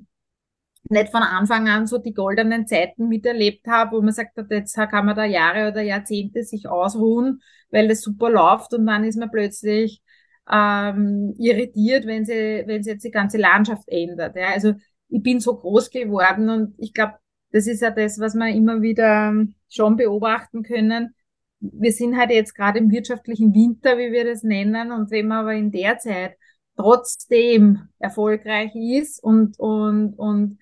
nicht 0.89 1.09
von 1.11 1.21
Anfang 1.21 1.67
an 1.67 1.85
so 1.87 1.97
die 1.97 2.13
goldenen 2.13 2.67
Zeiten 2.67 3.09
miterlebt 3.09 3.67
habe, 3.67 3.97
wo 3.97 4.01
man 4.01 4.13
sagt, 4.13 4.37
jetzt 4.49 4.75
kann 4.75 5.05
man 5.05 5.15
da 5.15 5.25
Jahre 5.25 5.69
oder 5.69 5.81
Jahrzehnte 5.81 6.43
sich 6.43 6.67
ausruhen, 6.67 7.41
weil 7.71 7.87
das 7.87 8.01
super 8.01 8.29
läuft 8.29 8.73
und 8.73 8.85
dann 8.85 9.03
ist 9.03 9.17
man 9.17 9.31
plötzlich 9.31 10.01
ähm, 10.49 11.35
irritiert, 11.37 12.05
wenn 12.05 12.25
sie, 12.25 12.63
wenn 12.65 12.83
sie 12.83 12.91
jetzt 12.91 13.03
die 13.03 13.11
ganze 13.11 13.37
Landschaft 13.37 13.87
ändert. 13.87 14.35
Ja. 14.35 14.49
Also 14.53 14.73
ich 15.09 15.21
bin 15.21 15.39
so 15.39 15.57
groß 15.57 15.89
geworden 15.89 16.49
und 16.49 16.75
ich 16.77 16.93
glaube, 16.93 17.15
das 17.51 17.67
ist 17.67 17.81
ja 17.81 17.91
das, 17.91 18.19
was 18.19 18.35
wir 18.35 18.47
immer 18.47 18.81
wieder 18.81 19.33
schon 19.69 19.95
beobachten 19.97 20.63
können, 20.63 21.15
wir 21.59 21.91
sind 21.91 22.17
halt 22.17 22.31
jetzt 22.31 22.53
gerade 22.53 22.79
im 22.79 22.91
wirtschaftlichen 22.91 23.53
Winter, 23.53 23.97
wie 23.97 24.11
wir 24.11 24.25
das 24.25 24.43
nennen, 24.43 24.91
und 24.91 25.11
wenn 25.11 25.27
man 25.27 25.39
aber 25.39 25.53
in 25.53 25.71
der 25.71 25.97
Zeit 25.99 26.37
trotzdem 26.75 27.89
erfolgreich 27.99 28.71
ist 28.75 29.23
und, 29.23 29.59
und, 29.59 30.13
und 30.13 30.59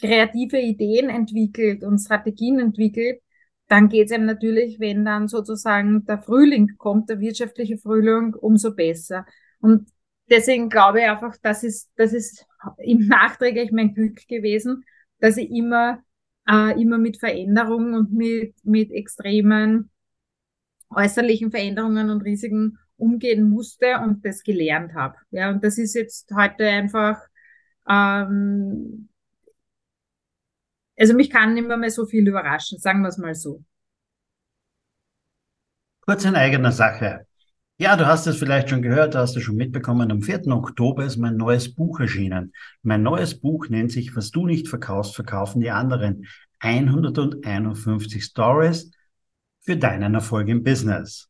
kreative 0.00 0.60
Ideen 0.60 1.10
entwickelt 1.10 1.82
und 1.82 1.98
Strategien 1.98 2.60
entwickelt, 2.60 3.20
dann 3.66 3.88
geht 3.88 4.06
es 4.06 4.12
einem 4.12 4.26
natürlich, 4.26 4.80
wenn 4.80 5.04
dann 5.04 5.28
sozusagen 5.28 6.04
der 6.06 6.22
Frühling 6.22 6.76
kommt, 6.78 7.10
der 7.10 7.20
wirtschaftliche 7.20 7.76
Frühling, 7.76 8.34
umso 8.34 8.74
besser. 8.74 9.26
Und 9.60 9.88
deswegen 10.30 10.70
glaube 10.70 11.00
ich 11.00 11.06
einfach, 11.06 11.36
das 11.42 11.64
ist, 11.64 11.90
das 11.96 12.12
ist 12.12 12.46
im 12.78 13.06
nachträglich 13.08 13.72
mein 13.72 13.94
Glück 13.94 14.26
gewesen, 14.26 14.84
dass 15.20 15.36
ich 15.36 15.50
immer, 15.50 16.02
äh, 16.48 16.80
immer 16.80 16.98
mit 16.98 17.18
Veränderungen 17.18 17.94
und 17.94 18.12
mit, 18.12 18.54
mit 18.64 18.90
extremen 18.90 19.90
äußerlichen 20.90 21.50
Veränderungen 21.50 22.10
und 22.10 22.22
Risiken 22.22 22.78
umgehen 22.96 23.48
musste 23.48 23.98
und 24.00 24.24
das 24.24 24.42
gelernt 24.42 24.94
habe. 24.94 25.16
Ja, 25.30 25.50
und 25.50 25.62
das 25.64 25.78
ist 25.78 25.94
jetzt 25.94 26.30
heute 26.34 26.66
einfach, 26.66 27.20
ähm, 27.88 29.08
also 30.98 31.14
mich 31.14 31.30
kann 31.30 31.54
nicht 31.54 31.66
mehr, 31.66 31.76
mehr 31.76 31.90
so 31.90 32.06
viel 32.06 32.26
überraschen, 32.26 32.78
sagen 32.78 33.02
wir 33.02 33.08
es 33.08 33.18
mal 33.18 33.34
so. 33.34 33.62
Kurz 36.00 36.24
in 36.24 36.34
eigener 36.34 36.72
Sache. 36.72 37.26
Ja, 37.80 37.94
du 37.94 38.06
hast 38.06 38.26
es 38.26 38.38
vielleicht 38.38 38.70
schon 38.70 38.82
gehört, 38.82 39.14
hast 39.14 39.36
du 39.36 39.40
schon 39.40 39.54
mitbekommen, 39.54 40.10
am 40.10 40.20
4. 40.20 40.48
Oktober 40.48 41.04
ist 41.04 41.16
mein 41.16 41.36
neues 41.36 41.72
Buch 41.72 42.00
erschienen. 42.00 42.52
Mein 42.82 43.04
neues 43.04 43.38
Buch 43.38 43.68
nennt 43.68 43.92
sich 43.92 44.16
Was 44.16 44.32
du 44.32 44.46
nicht 44.46 44.66
verkaufst, 44.66 45.14
verkaufen 45.14 45.60
die 45.60 45.70
anderen. 45.70 46.26
151 46.58 48.24
Stories 48.24 48.90
für 49.68 49.76
deinen 49.76 50.14
Erfolg 50.14 50.48
im 50.48 50.62
Business. 50.62 51.28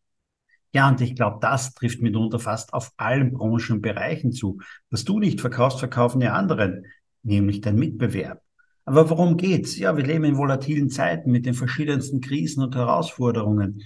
Ja, 0.72 0.88
und 0.88 1.00
ich 1.00 1.16
glaube, 1.16 1.38
das 1.40 1.74
trifft 1.74 2.00
mitunter 2.00 2.38
fast 2.38 2.72
auf 2.72 2.92
allen 2.96 3.32
Branchen 3.32 3.72
und 3.72 3.82
Bereichen 3.82 4.30
zu. 4.30 4.60
Was 4.90 5.02
du 5.02 5.18
nicht 5.18 5.40
verkaufst, 5.40 5.80
verkaufen 5.80 6.20
die 6.20 6.28
anderen, 6.28 6.86
nämlich 7.24 7.62
dein 7.62 7.74
Mitbewerb. 7.74 8.40
Aber 8.84 9.10
worum 9.10 9.36
geht's? 9.38 9.76
Ja, 9.76 9.96
wir 9.96 10.06
leben 10.06 10.22
in 10.22 10.36
volatilen 10.36 10.88
Zeiten 10.88 11.32
mit 11.32 11.46
den 11.46 11.54
verschiedensten 11.54 12.20
Krisen 12.20 12.62
und 12.62 12.76
Herausforderungen, 12.76 13.82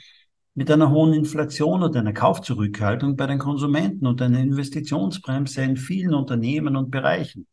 mit 0.55 0.71
einer 0.71 0.91
hohen 0.91 1.15
Inflation 1.15 1.83
und 1.83 1.97
einer 1.97 2.13
Kaufzurückhaltung 2.13 3.17
bei 3.17 3.27
den 3.27 3.39
Konsumenten 3.39 4.07
und 4.07 4.21
einer 4.21 4.41
Investitionsbremse 4.41 5.63
in 5.63 5.79
vielen 5.79 6.13
Unternehmen 6.13 6.77
und 6.77 6.91
Bereichen. 6.91 7.47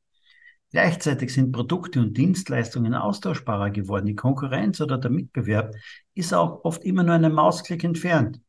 Gleichzeitig 0.71 1.33
sind 1.33 1.51
Produkte 1.51 1.99
und 1.99 2.15
Dienstleistungen 2.15 2.93
austauschbarer 2.93 3.71
geworden. 3.71 4.05
Die 4.05 4.15
Konkurrenz 4.15 4.79
oder 4.81 4.97
der 4.97 5.09
Mitbewerb 5.09 5.75
ist 6.13 6.33
auch 6.33 6.63
oft 6.63 6.83
immer 6.83 7.03
nur 7.03 7.15
einen 7.15 7.33
Mausklick 7.33 7.83
entfernt. 7.83 8.39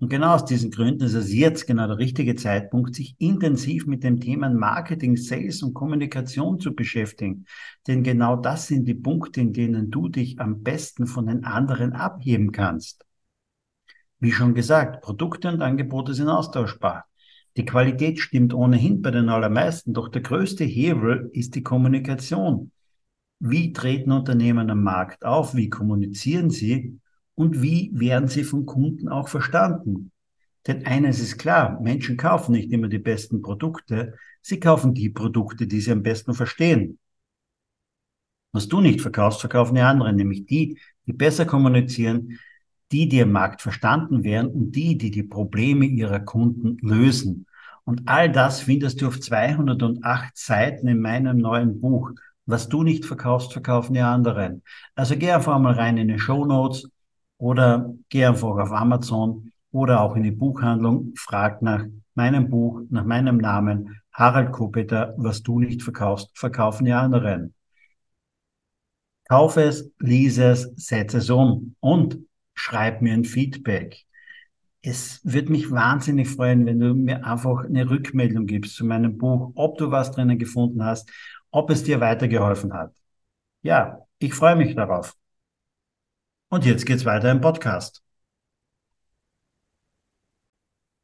Und 0.00 0.08
genau 0.08 0.34
aus 0.34 0.46
diesen 0.46 0.70
Gründen 0.70 1.04
ist 1.04 1.12
es 1.12 1.30
jetzt 1.30 1.66
genau 1.66 1.86
der 1.86 1.98
richtige 1.98 2.34
Zeitpunkt, 2.34 2.94
sich 2.94 3.16
intensiv 3.18 3.86
mit 3.86 4.02
dem 4.02 4.18
Thema 4.18 4.48
Marketing, 4.48 5.18
Sales 5.18 5.62
und 5.62 5.74
Kommunikation 5.74 6.58
zu 6.58 6.74
beschäftigen. 6.74 7.44
Denn 7.86 8.02
genau 8.02 8.36
das 8.36 8.66
sind 8.66 8.88
die 8.88 8.94
Punkte, 8.94 9.42
in 9.42 9.52
denen 9.52 9.90
du 9.90 10.08
dich 10.08 10.40
am 10.40 10.62
besten 10.62 11.06
von 11.06 11.26
den 11.26 11.44
anderen 11.44 11.92
abheben 11.92 12.50
kannst. 12.50 13.04
Wie 14.20 14.32
schon 14.32 14.54
gesagt, 14.54 15.02
Produkte 15.02 15.48
und 15.48 15.60
Angebote 15.60 16.14
sind 16.14 16.28
austauschbar. 16.28 17.09
Die 17.56 17.64
Qualität 17.64 18.20
stimmt 18.20 18.54
ohnehin 18.54 19.02
bei 19.02 19.10
den 19.10 19.28
allermeisten, 19.28 19.92
doch 19.92 20.08
der 20.08 20.22
größte 20.22 20.64
Hebel 20.64 21.30
ist 21.32 21.54
die 21.54 21.62
Kommunikation. 21.62 22.70
Wie 23.40 23.72
treten 23.72 24.12
Unternehmen 24.12 24.70
am 24.70 24.82
Markt 24.82 25.24
auf? 25.24 25.54
Wie 25.54 25.68
kommunizieren 25.68 26.50
sie? 26.50 26.98
Und 27.34 27.62
wie 27.62 27.90
werden 27.94 28.28
sie 28.28 28.44
von 28.44 28.66
Kunden 28.66 29.08
auch 29.08 29.28
verstanden? 29.28 30.12
Denn 30.66 30.84
eines 30.84 31.20
ist 31.20 31.38
klar, 31.38 31.80
Menschen 31.80 32.16
kaufen 32.16 32.52
nicht 32.52 32.70
immer 32.70 32.88
die 32.88 32.98
besten 32.98 33.40
Produkte, 33.40 34.14
sie 34.42 34.60
kaufen 34.60 34.92
die 34.94 35.08
Produkte, 35.08 35.66
die 35.66 35.80
sie 35.80 35.92
am 35.92 36.02
besten 36.02 36.34
verstehen. 36.34 36.98
Was 38.52 38.68
du 38.68 38.80
nicht 38.80 39.00
verkaufst, 39.00 39.40
verkaufen 39.40 39.74
die 39.74 39.80
anderen, 39.80 40.16
nämlich 40.16 40.44
die, 40.44 40.78
die 41.06 41.12
besser 41.12 41.46
kommunizieren, 41.46 42.38
die, 42.92 43.08
die 43.08 43.20
im 43.20 43.32
Markt 43.32 43.62
verstanden 43.62 44.24
werden 44.24 44.50
und 44.50 44.72
die, 44.72 44.98
die 44.98 45.10
die 45.10 45.22
Probleme 45.22 45.86
ihrer 45.86 46.20
Kunden 46.20 46.76
lösen. 46.80 47.46
Und 47.84 48.02
all 48.06 48.30
das 48.30 48.60
findest 48.60 49.00
du 49.00 49.08
auf 49.08 49.20
208 49.20 50.36
Seiten 50.36 50.88
in 50.88 51.00
meinem 51.00 51.38
neuen 51.38 51.80
Buch. 51.80 52.10
Was 52.46 52.68
du 52.68 52.82
nicht 52.82 53.04
verkaufst, 53.04 53.52
verkaufen 53.52 53.94
die 53.94 54.00
anderen. 54.00 54.62
Also 54.94 55.16
geh 55.16 55.30
einfach 55.30 55.58
mal 55.58 55.74
rein 55.74 55.96
in 55.96 56.08
die 56.08 56.18
Show 56.18 56.44
Notes 56.44 56.90
oder 57.38 57.92
geh 58.08 58.24
einfach 58.24 58.56
auf 58.58 58.72
Amazon 58.72 59.52
oder 59.72 60.00
auch 60.00 60.16
in 60.16 60.24
die 60.24 60.30
Buchhandlung, 60.30 61.12
frag 61.16 61.62
nach 61.62 61.84
meinem 62.14 62.48
Buch, 62.48 62.82
nach 62.90 63.04
meinem 63.04 63.38
Namen, 63.38 64.00
Harald 64.12 64.52
Kopeter, 64.52 65.14
was 65.16 65.42
du 65.42 65.60
nicht 65.60 65.82
verkaufst, 65.82 66.30
verkaufen 66.34 66.84
die 66.84 66.92
anderen. 66.92 67.54
Kauf 69.28 69.56
es, 69.56 69.90
lies 70.00 70.38
es, 70.38 70.72
setze 70.76 71.18
es 71.18 71.30
um 71.30 71.76
und 71.78 72.18
schreib 72.54 73.02
mir 73.02 73.14
ein 73.14 73.24
Feedback. 73.24 74.04
Es 74.82 75.20
würde 75.24 75.52
mich 75.52 75.70
wahnsinnig 75.70 76.28
freuen, 76.28 76.66
wenn 76.66 76.80
du 76.80 76.94
mir 76.94 77.24
einfach 77.26 77.64
eine 77.64 77.88
Rückmeldung 77.90 78.46
gibst 78.46 78.76
zu 78.76 78.84
meinem 78.84 79.18
Buch, 79.18 79.52
ob 79.54 79.78
du 79.78 79.90
was 79.90 80.12
drinnen 80.12 80.38
gefunden 80.38 80.84
hast, 80.84 81.10
ob 81.50 81.70
es 81.70 81.82
dir 81.84 82.00
weitergeholfen 82.00 82.72
hat. 82.72 82.94
Ja, 83.62 84.06
ich 84.18 84.34
freue 84.34 84.56
mich 84.56 84.74
darauf. 84.74 85.16
Und 86.48 86.64
jetzt 86.64 86.86
geht's 86.86 87.04
weiter 87.04 87.30
im 87.30 87.40
Podcast. 87.40 88.02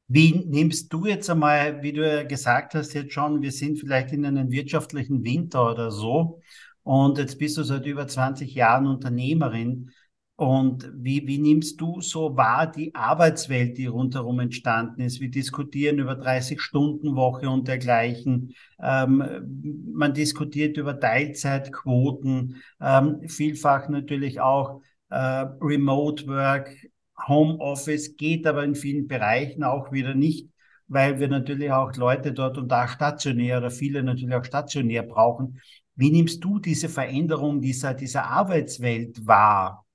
Wie 0.08 0.32
nimmst 0.46 0.92
du 0.92 1.06
jetzt 1.06 1.28
einmal, 1.28 1.82
wie 1.82 1.92
du 1.92 2.26
gesagt 2.26 2.74
hast, 2.74 2.94
jetzt 2.94 3.12
schon, 3.12 3.42
wir 3.42 3.50
sind 3.50 3.78
vielleicht 3.78 4.12
in 4.12 4.24
einem 4.24 4.50
wirtschaftlichen 4.50 5.24
Winter 5.24 5.68
oder 5.70 5.90
so 5.90 6.40
und 6.84 7.18
jetzt 7.18 7.38
bist 7.38 7.56
du 7.56 7.64
seit 7.64 7.86
über 7.86 8.06
20 8.06 8.54
Jahren 8.54 8.86
Unternehmerin. 8.86 9.90
Und 10.36 10.92
wie, 10.94 11.26
wie 11.26 11.38
nimmst 11.38 11.80
du 11.80 12.02
so 12.02 12.36
wahr 12.36 12.70
die 12.70 12.94
Arbeitswelt, 12.94 13.78
die 13.78 13.86
rundherum 13.86 14.38
entstanden 14.40 15.00
ist? 15.00 15.18
Wir 15.18 15.30
diskutieren 15.30 15.98
über 15.98 16.12
30-Stunden-Woche 16.12 17.48
und 17.48 17.66
dergleichen. 17.68 18.54
Ähm, 18.78 19.24
man 19.94 20.12
diskutiert 20.12 20.76
über 20.76 21.00
Teilzeitquoten, 21.00 22.62
ähm, 22.82 23.26
vielfach 23.26 23.88
natürlich 23.88 24.38
auch 24.38 24.82
äh, 25.08 25.16
Remote 25.16 26.26
Work, 26.26 26.70
Homeoffice, 27.26 28.16
geht 28.16 28.46
aber 28.46 28.62
in 28.64 28.74
vielen 28.74 29.06
Bereichen 29.08 29.64
auch 29.64 29.90
wieder 29.90 30.14
nicht, 30.14 30.50
weil 30.86 31.18
wir 31.18 31.28
natürlich 31.28 31.72
auch 31.72 31.96
Leute 31.96 32.32
dort 32.32 32.58
und 32.58 32.68
da 32.68 32.88
stationär 32.88 33.56
oder 33.56 33.70
viele 33.70 34.02
natürlich 34.02 34.34
auch 34.34 34.44
stationär 34.44 35.02
brauchen. 35.02 35.62
Wie 35.94 36.10
nimmst 36.10 36.44
du 36.44 36.58
diese 36.58 36.90
Veränderung 36.90 37.62
dieser, 37.62 37.94
dieser 37.94 38.26
Arbeitswelt 38.26 39.26
wahr? 39.26 39.85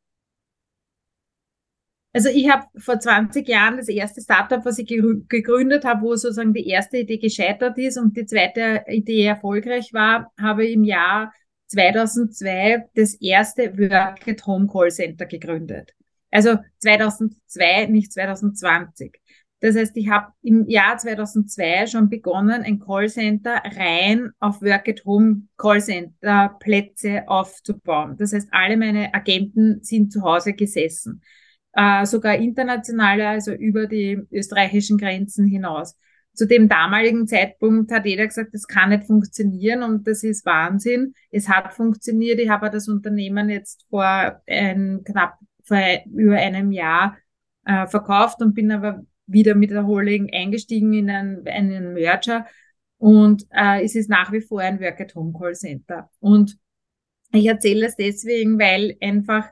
Also 2.13 2.28
ich 2.28 2.50
habe 2.50 2.65
vor 2.78 3.00
20 3.00 3.47
Jahren 3.47 3.78
das 3.78 3.88
erste 3.88 4.21
Startup, 4.21 4.63
was 4.65 4.80
ich 4.80 4.88
gegründet 4.88 5.86
habe, 5.86 6.02
wo 6.02 6.15
sozusagen 6.15 6.54
die 6.54 6.67
erste 6.67 6.97
Idee 6.97 7.17
gescheitert 7.17 7.78
ist 7.78 7.97
und 7.97 8.17
die 8.17 8.26
zweite 8.26 8.84
Idee 8.88 9.26
erfolgreich 9.26 9.93
war, 9.93 10.32
habe 10.39 10.67
im 10.67 10.84
Jahr 10.84 11.34
2002 11.67 12.89
das 12.95 13.13
erste 13.13 13.78
Work 13.78 14.28
at 14.28 14.45
Home 14.45 14.67
Call 14.67 14.91
Center 14.91 15.26
gegründet. 15.26 15.93
Also 16.32 16.58
2002, 16.80 17.86
nicht 17.86 18.12
2020. 18.12 19.17
Das 19.62 19.78
heißt, 19.78 19.95
ich 19.95 20.10
habe 20.10 20.34
im 20.41 20.67
Jahr 20.67 20.97
2002 20.97 21.88
schon 21.88 22.10
begonnen, 22.10 22.63
ein 22.63 22.80
Callcenter 22.80 23.62
rein 23.78 24.32
auf 24.39 24.62
Work 24.62 24.89
at 24.89 25.06
Home 25.06 25.43
Callcenter 25.56 26.58
Plätze 26.60 27.24
aufzubauen. 27.28 28.17
Das 28.17 28.34
heißt, 28.34 28.50
alle 28.52 28.76
meine 28.76 29.13
Agenten 29.13 29.84
sind 29.84 30.12
zu 30.12 30.24
Hause 30.24 30.54
gesessen 30.54 31.21
äh, 31.74 32.06
sogar 32.06 32.36
internationale, 32.36 33.28
also 33.28 33.54
über 33.54 33.88
die 33.88 34.22
österreichischen 34.32 34.98
Grenzen 34.98 35.48
hinaus. 35.48 35.98
Zu 36.34 36.48
dem 36.48 36.70
damaligen 36.70 37.28
Zeitpunkt 37.28 37.92
hat 37.92 38.06
jeder 38.06 38.26
gesagt, 38.26 38.54
das 38.54 38.68
kann 38.68 38.90
nicht 38.90 39.06
funktionieren 39.06 39.84
und 39.84 40.08
das 40.08 40.24
ist 40.24 40.46
Wahnsinn. 40.46 41.14
Es 41.30 41.50
hat 41.50 41.74
funktioniert. 41.74 42.40
Ich 42.40 42.50
habe 42.50 42.70
das 42.70 42.88
Unternehmen 42.88 43.50
jetzt 43.50 43.86
vor 43.90 44.42
ein, 44.48 45.02
knapp 45.04 45.38
vor 45.64 45.78
über 46.14 46.38
einem 46.38 46.72
Jahr 46.72 47.18
äh, 47.66 47.86
verkauft 47.88 48.42
und 48.42 48.54
bin 48.54 48.72
aber 48.72 49.06
wieder 49.28 49.56
mit 49.56 49.72
der 49.72 49.86
Holding 49.86 50.30
eingestiegen 50.34 50.94
in 50.94 51.10
einen, 51.10 51.48
einen 51.48 51.94
Merger 51.94 52.46
und 53.02 53.48
äh, 53.50 53.84
es 53.84 53.96
ist 53.96 54.12
nach 54.12 54.32
wie 54.32 54.42
vor 54.42 54.62
ein 54.62 54.80
Work 54.80 55.02
at 55.02 55.16
Home 55.16 55.34
Call 55.36 55.56
Center. 55.56 56.12
Und 56.20 56.60
ich 57.34 57.48
erzähle 57.48 57.88
es 57.88 57.96
deswegen, 57.96 58.60
weil 58.60 58.96
einfach 59.02 59.50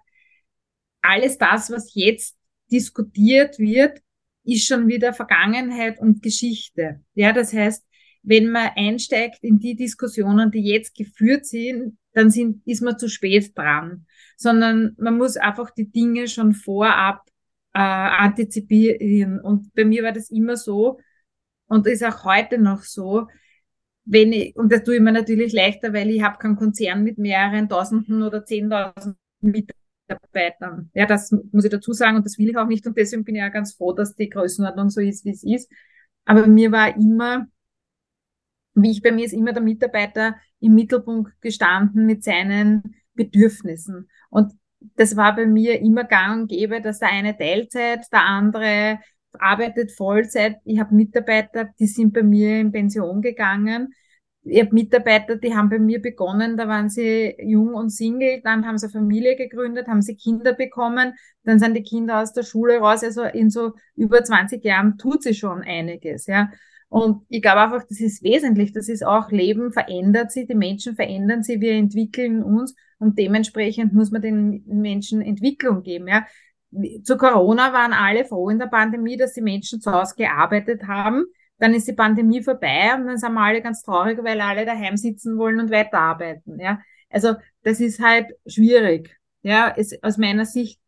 alles 1.02 1.38
das, 1.38 1.72
was 1.72 1.94
jetzt 1.94 2.38
diskutiert 2.72 3.60
wird, 3.60 4.00
ist 4.44 4.66
schon 4.66 4.88
wieder 4.88 5.14
Vergangenheit 5.14 6.00
und 6.00 6.22
Geschichte. 6.22 7.02
Ja, 7.14 7.34
das 7.34 7.54
heißt, 7.54 7.86
wenn 8.24 8.52
man 8.52 8.72
einsteigt 8.76 9.44
in 9.44 9.60
die 9.60 9.76
Diskussionen, 9.76 10.52
die 10.52 10.62
jetzt 10.62 10.96
geführt 10.96 11.46
sind, 11.46 11.98
dann 12.14 12.32
sind, 12.32 12.62
ist 12.66 12.82
man 12.82 12.98
zu 12.98 13.08
spät 13.08 13.58
dran, 13.58 14.06
sondern 14.38 14.96
man 14.98 15.18
muss 15.18 15.38
einfach 15.38 15.70
die 15.72 15.90
Dinge 15.92 16.28
schon 16.28 16.54
vorab 16.54 17.24
äh, 17.74 17.80
antizipieren. 17.80 19.40
Und 19.40 19.74
bei 19.74 19.86
mir 19.86 20.04
war 20.04 20.12
das 20.12 20.30
immer 20.32 20.58
so 20.58 21.00
und 21.68 21.88
ist 21.88 22.04
auch 22.04 22.26
heute 22.26 22.58
noch 22.58 22.84
so, 22.84 23.28
wenn 24.06 24.34
ich, 24.34 24.56
und 24.56 24.72
das 24.72 24.84
tue 24.84 24.96
ich 24.96 25.02
mir 25.02 25.12
natürlich 25.12 25.54
leichter, 25.54 25.94
weil 25.94 26.10
ich 26.10 26.24
habe 26.24 26.40
keinen 26.40 26.56
Konzern 26.56 27.04
mit 27.04 27.20
mehreren 27.20 27.70
Tausenden 27.70 28.24
oder 28.24 28.44
Zehntausend 28.44 29.18
Mitarbeitern 29.42 29.79
Mitarbeitern. 30.10 30.90
Ja, 30.94 31.06
das 31.06 31.32
muss 31.52 31.66
ich 31.66 31.72
dazu 31.72 31.94
sagen 31.94 32.18
und 32.18 32.26
das 32.26 32.38
will 32.38 32.50
ich 32.50 32.58
auch 32.58 32.68
nicht 32.68 32.86
und 32.88 32.98
deswegen 32.98 33.24
bin 33.24 33.36
ich 33.36 33.42
ja 33.42 33.50
ganz 33.50 33.74
froh, 33.74 33.94
dass 33.94 34.16
die 34.16 34.30
Größenordnung 34.30 34.90
so 34.90 35.02
ist, 35.02 35.26
wie 35.26 35.32
es 35.32 35.44
ist. 35.44 35.72
Aber 36.26 36.48
mir 36.48 36.72
war 36.72 36.96
immer, 36.96 37.48
wie 38.74 38.92
ich 38.92 39.02
bei 39.02 39.12
mir 39.12 39.26
ist 39.26 39.34
immer 39.34 39.54
der 39.54 39.64
Mitarbeiter 39.64 40.36
im 40.60 40.76
Mittelpunkt 40.76 41.40
gestanden 41.42 42.06
mit 42.06 42.24
seinen 42.24 42.96
Bedürfnissen. 43.14 44.10
Und 44.30 44.54
das 44.96 45.16
war 45.16 45.36
bei 45.36 45.46
mir 45.46 45.80
immer 45.82 46.04
gang 46.04 46.42
und 46.42 46.48
gäbe, 46.48 46.82
dass 46.82 47.00
der 47.00 47.10
eine 47.10 47.38
Teilzeit, 47.38 48.06
der 48.12 48.26
andere 48.26 49.00
arbeitet 49.38 49.92
Vollzeit. 49.92 50.58
Ich 50.66 50.80
habe 50.80 50.96
Mitarbeiter, 50.96 51.70
die 51.80 51.88
sind 51.88 52.14
bei 52.14 52.24
mir 52.24 52.60
in 52.60 52.72
Pension 52.72 53.22
gegangen 53.22 53.94
ich 54.44 54.62
habe 54.62 54.74
Mitarbeiter, 54.74 55.36
die 55.36 55.54
haben 55.56 55.70
bei 55.70 55.80
mir 55.80 56.02
begonnen, 56.02 56.56
da 56.58 56.68
waren 56.68 56.90
sie 56.90 57.36
jung 57.40 57.74
und 57.74 57.90
Single, 57.90 58.42
dann 58.44 58.66
haben 58.66 58.78
sie 58.78 58.90
Familie 58.90 59.36
gegründet, 59.36 59.88
haben 59.88 60.02
sie 60.02 60.16
Kinder 60.16 60.54
bekommen, 60.54 61.14
dann 61.44 61.60
sind 61.60 61.76
die 61.76 61.84
Kinder 61.84 62.22
aus 62.22 62.34
der 62.34 62.44
Schule 62.44 62.80
raus. 62.80 63.04
Also 63.04 63.24
in 63.24 63.50
so 63.50 63.74
über 63.96 64.24
20 64.24 64.64
Jahren 64.64 64.98
tut 64.98 65.24
sie 65.24 65.34
schon 65.34 65.62
einiges, 65.62 66.26
ja. 66.28 66.50
Und 66.88 67.24
ich 67.30 67.42
glaube 67.42 67.62
einfach, 67.62 67.84
das 67.88 68.00
ist 68.00 68.24
wesentlich. 68.24 68.74
Das 68.74 68.90
ist 68.90 69.06
auch 69.06 69.30
Leben 69.30 69.72
verändert 69.72 70.32
sich, 70.32 70.48
die 70.48 70.56
Menschen 70.56 70.96
verändern 70.96 71.44
sich, 71.44 71.62
wir 71.62 71.74
entwickeln 71.74 72.42
uns 72.42 72.76
und 72.98 73.20
dementsprechend 73.20 73.94
muss 73.94 74.10
man 74.10 74.22
den 74.22 74.64
Menschen 74.66 75.22
Entwicklung 75.22 75.84
geben, 75.84 76.08
ja. 76.08 76.26
Zu 77.04 77.18
Corona 77.18 77.74
waren 77.74 77.94
alle 77.94 78.26
froh 78.26 78.50
in 78.50 78.60
der 78.60 78.68
Pandemie, 78.68 79.18
dass 79.18 79.34
die 79.34 79.42
Menschen 79.42 79.82
zu 79.82 79.92
Hause 79.92 80.14
gearbeitet 80.16 80.84
haben 80.88 81.26
dann 81.60 81.74
ist 81.74 81.88
die 81.88 81.94
Pandemie 81.94 82.42
vorbei 82.42 82.96
und 82.96 83.06
dann 83.08 83.18
sind 83.18 83.34
wir 83.34 83.42
alle 83.42 83.62
ganz 83.62 83.82
traurig, 83.84 84.20
weil 84.24 84.42
alle 84.42 84.66
daheim 84.66 84.98
sitzen 84.98 85.38
wollen 85.38 85.60
und 85.60 85.72
weiterarbeiten. 85.72 86.60
Ja, 86.60 86.82
also 87.10 87.36
das 87.64 87.80
ist 87.80 88.00
halt 88.02 88.28
schwierig. 88.48 89.18
Ja, 89.42 89.74
es, 89.78 90.02
aus 90.04 90.18
meiner 90.18 90.46
Sicht, 90.46 90.80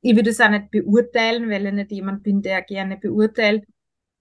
ich 0.00 0.16
würde 0.16 0.30
es 0.30 0.40
auch 0.40 0.50
nicht 0.50 0.70
beurteilen, 0.70 1.50
weil 1.50 1.66
ich 1.66 1.72
nicht 1.72 1.92
jemand 1.92 2.22
bin, 2.22 2.42
der 2.42 2.62
gerne 2.62 2.96
beurteilt. 2.96 3.64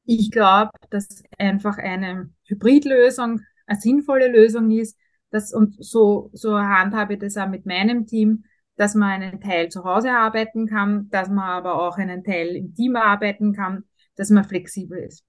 Ich 0.06 0.32
glaube, 0.32 0.71
dass 0.89 1.24
einfach 1.38 1.78
eine 1.78 2.32
Hybridlösung 2.45 3.41
eine 3.67 3.80
sinnvolle 3.80 4.28
Lösung 4.28 4.71
ist. 4.71 4.97
Das, 5.30 5.54
und 5.54 5.76
so, 5.84 6.30
so 6.34 6.58
handhabe 6.58 7.13
ich 7.13 7.19
das 7.19 7.38
auch 7.38 7.47
mit 7.47 7.65
meinem 7.65 8.06
Team, 8.06 8.43
dass 8.76 8.95
man 8.95 9.21
einen 9.21 9.41
Teil 9.41 9.69
zu 9.69 9.84
Hause 9.84 10.12
arbeiten 10.12 10.67
kann, 10.67 11.10
dass 11.10 11.30
man 11.30 11.50
aber 11.50 11.82
auch 11.82 11.97
einen 11.97 12.24
Teil 12.24 12.56
im 12.56 12.74
Team 12.74 12.95
arbeiten 12.95 13.54
kann, 13.54 13.86
dass 14.15 14.30
man 14.30 14.43
flexibel 14.43 14.97
ist 15.00 15.24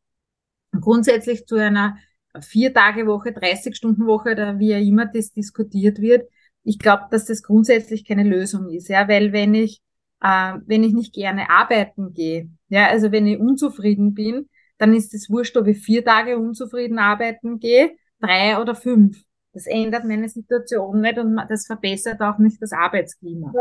grundsätzlich 0.81 1.47
zu 1.47 1.57
einer 1.57 1.97
Vier-Tage-Woche, 2.41 3.31
30-Stunden-Woche 3.31 4.33
oder 4.33 4.59
wie 4.59 4.75
auch 4.75 4.81
immer 4.81 5.07
das 5.07 5.33
diskutiert 5.33 6.01
wird. 6.01 6.29
Ich 6.65 6.79
glaube, 6.79 7.05
dass 7.11 7.27
das 7.27 7.43
grundsätzlich 7.43 8.07
keine 8.07 8.25
Lösung 8.25 8.71
ist, 8.71 8.89
ja, 8.89 9.09
weil 9.09 9.33
wenn 9.33 9.55
ich, 9.55 9.83
äh, 10.21 10.55
wenn 10.65 10.85
ich 10.85 10.95
nicht 10.95 11.13
gerne 11.13 11.51
arbeiten 11.51 12.15
gehe, 12.15 12.49
ja, 12.69 12.89
also 12.89 13.13
wenn 13.13 13.27
ich 13.27 13.39
unzufrieden 13.39 14.15
bin, 14.15 14.49
dann 14.79 14.95
ist 14.95 15.13
es 15.15 15.29
wurscht, 15.29 15.57
ob 15.57 15.67
ich 15.67 15.79
vier 15.79 16.05
Tage 16.05 16.39
unzufrieden 16.39 16.99
arbeiten 16.99 17.59
gehe, 17.59 17.93
drei 18.21 18.59
oder 18.59 18.75
fünf. 18.75 19.23
Das 19.53 19.67
ändert 19.67 20.05
meine 20.05 20.29
Situation 20.29 21.01
nicht 21.01 21.19
und 21.19 21.37
das 21.49 21.67
verbessert 21.67 22.21
auch 22.21 22.39
nicht 22.39 22.63
das 22.63 22.73
Arbeitsklima. 22.73 23.53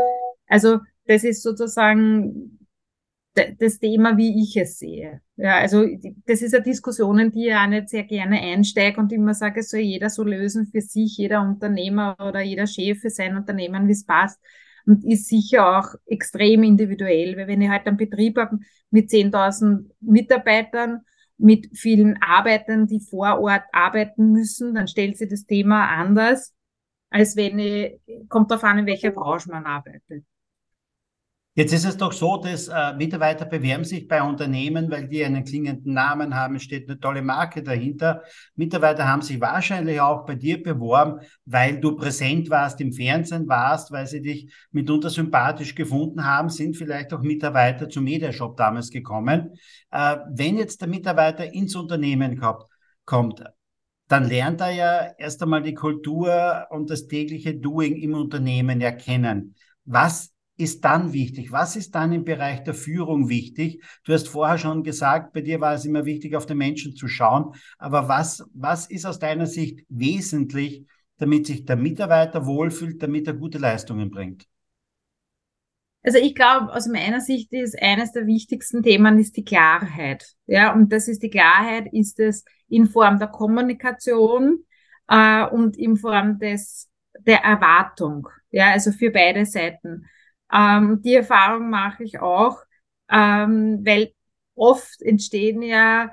Also 0.46 0.78
das 1.06 1.24
ist 1.24 1.42
sozusagen 1.42 2.61
das 3.34 3.78
Thema, 3.78 4.16
wie 4.16 4.42
ich 4.42 4.56
es 4.56 4.78
sehe. 4.78 5.20
Ja, 5.36 5.56
also 5.58 5.86
das 6.26 6.42
ist 6.42 6.52
ja 6.52 6.60
Diskussionen, 6.60 7.32
die 7.32 7.48
ich 7.48 7.54
auch 7.54 7.66
nicht 7.66 7.88
sehr 7.88 8.04
gerne 8.04 8.40
einsteige 8.40 9.00
und 9.00 9.12
immer 9.12 9.34
sage, 9.34 9.60
es 9.60 9.70
soll 9.70 9.80
jeder 9.80 10.10
so 10.10 10.22
lösen 10.22 10.66
für 10.66 10.80
sich, 10.80 11.16
jeder 11.16 11.40
Unternehmer 11.40 12.16
oder 12.20 12.40
jeder 12.40 12.66
Chef 12.66 13.00
für 13.00 13.10
sein 13.10 13.36
Unternehmen, 13.36 13.88
wie 13.88 13.92
es 13.92 14.04
passt. 14.04 14.38
und 14.86 15.04
ist 15.04 15.28
sicher 15.28 15.78
auch 15.78 15.94
extrem 16.06 16.62
individuell, 16.62 17.36
weil 17.36 17.46
wenn 17.46 17.62
ich 17.62 17.68
halt 17.68 17.86
einen 17.86 17.96
Betrieb 17.96 18.36
habe 18.38 18.58
mit 18.90 19.10
10.000 19.10 19.90
Mitarbeitern, 20.00 21.02
mit 21.38 21.76
vielen 21.76 22.20
Arbeitern, 22.22 22.86
die 22.86 23.00
vor 23.00 23.40
Ort 23.40 23.64
arbeiten 23.72 24.32
müssen, 24.32 24.74
dann 24.74 24.88
stellt 24.88 25.16
sich 25.16 25.28
das 25.28 25.46
Thema 25.46 25.88
anders, 25.88 26.54
als 27.10 27.36
wenn 27.36 27.58
ich, 27.58 28.00
kommt 28.28 28.50
darauf 28.50 28.64
an, 28.64 28.78
in 28.78 28.86
welcher 28.86 29.10
Branche 29.10 29.50
man 29.50 29.66
arbeitet. 29.66 30.24
Jetzt 31.54 31.74
ist 31.74 31.84
es 31.84 31.98
doch 31.98 32.12
so, 32.12 32.38
dass 32.38 32.68
äh, 32.68 32.94
Mitarbeiter 32.94 33.44
bewerben 33.44 33.84
sich 33.84 34.08
bei 34.08 34.22
Unternehmen, 34.22 34.90
weil 34.90 35.06
die 35.06 35.22
einen 35.22 35.44
klingenden 35.44 35.92
Namen 35.92 36.34
haben, 36.34 36.56
es 36.56 36.62
steht 36.62 36.88
eine 36.88 36.98
tolle 36.98 37.20
Marke 37.20 37.62
dahinter. 37.62 38.22
Mitarbeiter 38.56 39.06
haben 39.06 39.20
sich 39.20 39.38
wahrscheinlich 39.38 40.00
auch 40.00 40.24
bei 40.24 40.34
dir 40.34 40.62
beworben, 40.62 41.20
weil 41.44 41.78
du 41.78 41.94
präsent 41.94 42.48
warst, 42.48 42.80
im 42.80 42.94
Fernsehen 42.94 43.46
warst, 43.48 43.92
weil 43.92 44.06
sie 44.06 44.22
dich 44.22 44.50
mitunter 44.70 45.10
sympathisch 45.10 45.74
gefunden 45.74 46.24
haben, 46.24 46.48
sind 46.48 46.74
vielleicht 46.74 47.12
auch 47.12 47.20
Mitarbeiter 47.20 47.86
zum 47.90 48.04
Mediashop 48.04 48.56
damals 48.56 48.88
gekommen. 48.88 49.52
Äh, 49.90 50.16
wenn 50.30 50.56
jetzt 50.56 50.80
der 50.80 50.88
Mitarbeiter 50.88 51.52
ins 51.52 51.76
Unternehmen 51.76 52.40
kommt, 52.40 52.64
kommt 53.04 53.44
dann 54.08 54.28
lernt 54.28 54.60
er 54.60 54.70
ja 54.70 55.12
erst 55.16 55.42
einmal 55.42 55.62
die 55.62 55.72
Kultur 55.72 56.66
und 56.68 56.90
das 56.90 57.06
tägliche 57.08 57.54
Doing 57.54 57.96
im 57.96 58.12
Unternehmen 58.12 58.82
erkennen. 58.82 59.54
Was 59.86 60.31
ist 60.62 60.84
dann 60.84 61.12
wichtig? 61.12 61.52
Was 61.52 61.76
ist 61.76 61.94
dann 61.94 62.12
im 62.12 62.24
Bereich 62.24 62.62
der 62.62 62.74
Führung 62.74 63.28
wichtig? 63.28 63.82
Du 64.04 64.12
hast 64.12 64.28
vorher 64.28 64.58
schon 64.58 64.82
gesagt, 64.82 65.32
bei 65.32 65.40
dir 65.40 65.60
war 65.60 65.74
es 65.74 65.84
immer 65.84 66.04
wichtig, 66.04 66.36
auf 66.36 66.46
den 66.46 66.58
Menschen 66.58 66.94
zu 66.94 67.08
schauen. 67.08 67.54
Aber 67.78 68.08
was, 68.08 68.44
was 68.54 68.88
ist 68.88 69.04
aus 69.04 69.18
deiner 69.18 69.46
Sicht 69.46 69.84
wesentlich, 69.88 70.86
damit 71.18 71.46
sich 71.46 71.64
der 71.64 71.76
Mitarbeiter 71.76 72.46
wohlfühlt, 72.46 73.02
damit 73.02 73.26
er 73.26 73.34
gute 73.34 73.58
Leistungen 73.58 74.10
bringt? 74.10 74.46
Also 76.04 76.18
ich 76.18 76.34
glaube, 76.34 76.72
aus 76.72 76.86
meiner 76.86 77.20
Sicht 77.20 77.52
ist 77.52 77.80
eines 77.80 78.12
der 78.12 78.26
wichtigsten 78.26 78.82
Themen 78.82 79.18
ist 79.18 79.36
die 79.36 79.44
Klarheit. 79.44 80.24
Ja, 80.46 80.72
und 80.72 80.92
das 80.92 81.06
ist 81.06 81.22
die 81.22 81.30
Klarheit, 81.30 81.92
ist 81.92 82.18
es 82.18 82.44
in 82.68 82.86
Form 82.86 83.18
der 83.18 83.28
Kommunikation 83.28 84.64
äh, 85.08 85.44
und 85.46 85.76
in 85.76 85.96
Form 85.96 86.38
des 86.38 86.88
der 87.18 87.44
Erwartung. 87.44 88.28
Ja, 88.50 88.72
also 88.72 88.90
für 88.90 89.10
beide 89.10 89.46
Seiten. 89.46 90.06
Ähm, 90.52 91.00
die 91.02 91.14
Erfahrung 91.14 91.70
mache 91.70 92.04
ich 92.04 92.20
auch, 92.20 92.58
ähm, 93.10 93.80
weil 93.84 94.12
oft 94.54 95.00
entstehen 95.02 95.62
ja 95.62 96.12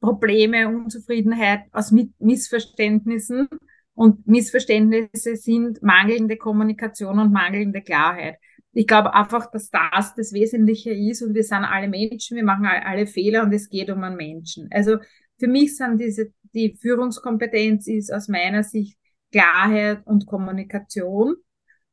Probleme, 0.00 0.68
Unzufriedenheit 0.68 1.62
aus 1.72 1.92
Missverständnissen 2.18 3.48
und 3.94 4.26
Missverständnisse 4.26 5.36
sind 5.36 5.82
mangelnde 5.82 6.36
Kommunikation 6.36 7.18
und 7.18 7.32
mangelnde 7.32 7.80
Klarheit. 7.80 8.36
Ich 8.72 8.86
glaube 8.86 9.14
einfach, 9.14 9.50
dass 9.50 9.70
das 9.70 10.14
das 10.14 10.32
Wesentliche 10.32 10.90
ist 10.90 11.22
und 11.22 11.34
wir 11.34 11.44
sind 11.44 11.64
alle 11.64 11.88
Menschen, 11.88 12.36
wir 12.36 12.44
machen 12.44 12.66
alle 12.66 13.06
Fehler 13.06 13.44
und 13.44 13.52
es 13.52 13.70
geht 13.70 13.88
um 13.88 14.02
einen 14.02 14.16
Menschen. 14.16 14.68
Also 14.72 14.98
für 15.38 15.46
mich 15.46 15.76
sind 15.76 16.00
diese, 16.00 16.32
die 16.54 16.76
Führungskompetenz 16.80 17.86
ist 17.86 18.12
aus 18.12 18.28
meiner 18.28 18.64
Sicht 18.64 18.98
Klarheit 19.30 20.06
und 20.06 20.26
Kommunikation 20.26 21.36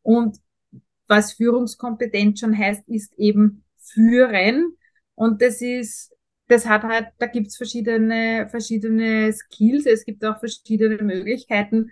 und 0.01 0.37
was 1.11 1.33
Führungskompetenz 1.33 2.39
schon 2.39 2.57
heißt, 2.57 2.87
ist 2.87 3.13
eben 3.19 3.63
führen. 3.77 4.77
Und 5.13 5.41
das 5.41 5.61
ist, 5.61 6.15
das 6.47 6.65
hat 6.65 6.83
halt, 6.83 7.09
da 7.19 7.27
gibt's 7.27 7.57
verschiedene, 7.57 8.47
verschiedene 8.49 9.31
Skills, 9.33 9.85
es 9.85 10.05
gibt 10.05 10.23
auch 10.25 10.39
verschiedene 10.39 11.03
Möglichkeiten. 11.03 11.91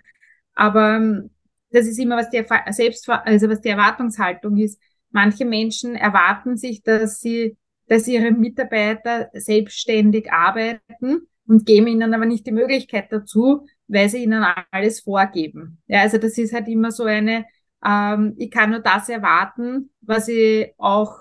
Aber 0.55 0.95
ähm, 0.95 1.31
das 1.71 1.85
ist 1.85 1.99
immer, 1.99 2.15
was 2.15 2.29
die 2.29 2.43
selbst, 2.71 3.07
also 3.09 3.49
was 3.49 3.61
die 3.61 3.69
Erwartungshaltung 3.69 4.57
ist. 4.57 4.81
Manche 5.11 5.43
Menschen 5.43 5.95
erwarten 5.95 6.55
sich, 6.55 6.81
dass 6.81 7.19
sie, 7.19 7.57
dass 7.87 8.07
ihre 8.07 8.31
Mitarbeiter 8.31 9.29
selbstständig 9.33 10.31
arbeiten 10.31 11.27
und 11.45 11.65
geben 11.65 11.87
ihnen 11.87 12.13
aber 12.13 12.25
nicht 12.25 12.47
die 12.47 12.51
Möglichkeit 12.53 13.11
dazu, 13.11 13.67
weil 13.87 14.07
sie 14.07 14.23
ihnen 14.23 14.45
alles 14.71 15.01
vorgeben. 15.01 15.81
Ja, 15.87 16.01
also 16.01 16.17
das 16.17 16.37
ist 16.37 16.53
halt 16.53 16.69
immer 16.69 16.91
so 16.91 17.03
eine, 17.03 17.45
ähm, 17.85 18.35
ich 18.37 18.51
kann 18.51 18.71
nur 18.71 18.79
das 18.79 19.09
erwarten, 19.09 19.91
was 20.01 20.27
ich 20.27 20.73
auch 20.77 21.19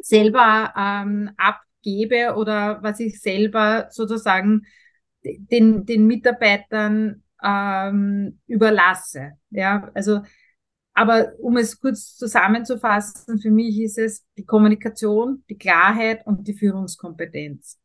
selber 0.00 0.72
ähm, 0.76 1.30
abgebe 1.36 2.34
oder 2.36 2.82
was 2.82 3.00
ich 3.00 3.20
selber 3.20 3.88
sozusagen 3.90 4.66
den, 5.24 5.84
den 5.86 6.06
Mitarbeitern 6.06 7.22
ähm, 7.42 8.40
überlasse. 8.46 9.32
Ja, 9.50 9.90
also, 9.94 10.22
aber 10.94 11.32
um 11.38 11.56
es 11.56 11.80
kurz 11.80 12.16
zusammenzufassen, 12.16 13.40
für 13.40 13.50
mich 13.50 13.80
ist 13.80 13.98
es 13.98 14.26
die 14.36 14.44
Kommunikation, 14.44 15.44
die 15.48 15.58
Klarheit 15.58 16.26
und 16.26 16.46
die 16.46 16.54
Führungskompetenz. 16.54 17.79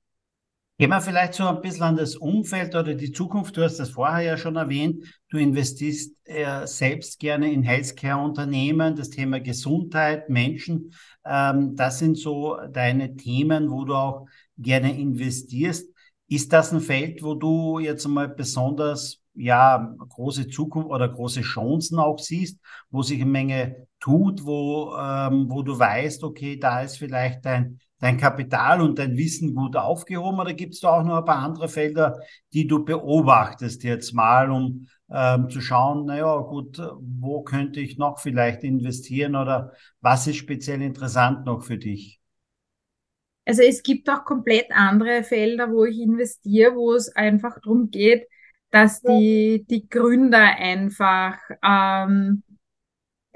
Gehen 0.77 0.89
wir 0.89 0.99
vielleicht 0.99 1.35
so 1.35 1.47
ein 1.47 1.61
bisschen 1.61 1.83
an 1.83 1.95
das 1.95 2.17
Umfeld 2.17 2.75
oder 2.75 2.95
die 2.95 3.13
Zukunft. 3.13 3.55
Du 3.55 3.63
hast 3.63 3.77
das 3.77 3.91
vorher 3.91 4.21
ja 4.23 4.37
schon 4.37 4.57
erwähnt. 4.57 5.05
Du 5.29 5.37
investierst 5.37 6.11
äh, 6.25 6.67
selbst 6.67 7.17
gerne 7.19 7.49
in 7.49 7.63
Healthcare-Unternehmen, 7.63 8.93
das 8.93 9.09
Thema 9.09 9.39
Gesundheit, 9.39 10.27
Menschen. 10.27 10.91
Ähm, 11.23 11.77
das 11.77 11.99
sind 11.99 12.17
so 12.17 12.57
deine 12.73 13.15
Themen, 13.15 13.71
wo 13.71 13.85
du 13.85 13.95
auch 13.95 14.27
gerne 14.57 14.99
investierst. 14.99 15.87
Ist 16.27 16.51
das 16.51 16.73
ein 16.73 16.81
Feld, 16.81 17.23
wo 17.23 17.35
du 17.35 17.79
jetzt 17.79 18.05
mal 18.05 18.27
besonders 18.27 19.21
ja 19.33 19.95
große 19.97 20.49
Zukunft 20.49 20.89
oder 20.89 21.07
große 21.07 21.41
Chancen 21.41 21.99
auch 21.99 22.19
siehst, 22.19 22.59
wo 22.89 23.01
sich 23.01 23.21
eine 23.21 23.31
Menge 23.31 23.87
tut, 24.01 24.43
wo, 24.45 24.93
ähm, 24.99 25.49
wo 25.49 25.61
du 25.61 25.79
weißt, 25.79 26.21
okay, 26.25 26.57
da 26.57 26.81
ist 26.81 26.97
vielleicht 26.97 27.45
dein 27.45 27.79
dein 28.05 28.17
Kapital 28.17 28.81
und 28.81 28.99
dein 28.99 29.17
Wissen 29.17 29.55
gut 29.55 29.75
aufgehoben 29.75 30.39
oder 30.39 30.53
gibt 30.53 30.75
es 30.75 30.81
da 30.81 30.89
auch 30.89 31.03
noch 31.03 31.17
ein 31.17 31.25
paar 31.25 31.39
andere 31.39 31.67
Felder, 31.67 32.19
die 32.53 32.67
du 32.67 32.85
beobachtest 32.85 33.83
jetzt 33.83 34.13
mal, 34.13 34.51
um 34.51 34.87
ähm, 35.11 35.49
zu 35.49 35.59
schauen, 35.59 36.05
naja, 36.05 36.37
gut, 36.37 36.79
wo 36.99 37.41
könnte 37.41 37.79
ich 37.79 37.97
noch 37.97 38.19
vielleicht 38.19 38.63
investieren 38.63 39.35
oder 39.35 39.71
was 40.01 40.27
ist 40.27 40.35
speziell 40.35 40.83
interessant 40.83 41.47
noch 41.47 41.63
für 41.63 41.79
dich? 41.79 42.21
Also 43.43 43.63
es 43.63 43.81
gibt 43.81 44.07
auch 44.07 44.23
komplett 44.23 44.67
andere 44.69 45.23
Felder, 45.23 45.71
wo 45.71 45.85
ich 45.85 45.99
investiere, 45.99 46.75
wo 46.75 46.93
es 46.93 47.09
einfach 47.15 47.59
darum 47.59 47.89
geht, 47.89 48.27
dass 48.69 49.01
die, 49.01 49.65
die 49.67 49.89
Gründer 49.89 50.43
einfach 50.43 51.39
ähm, 51.63 52.43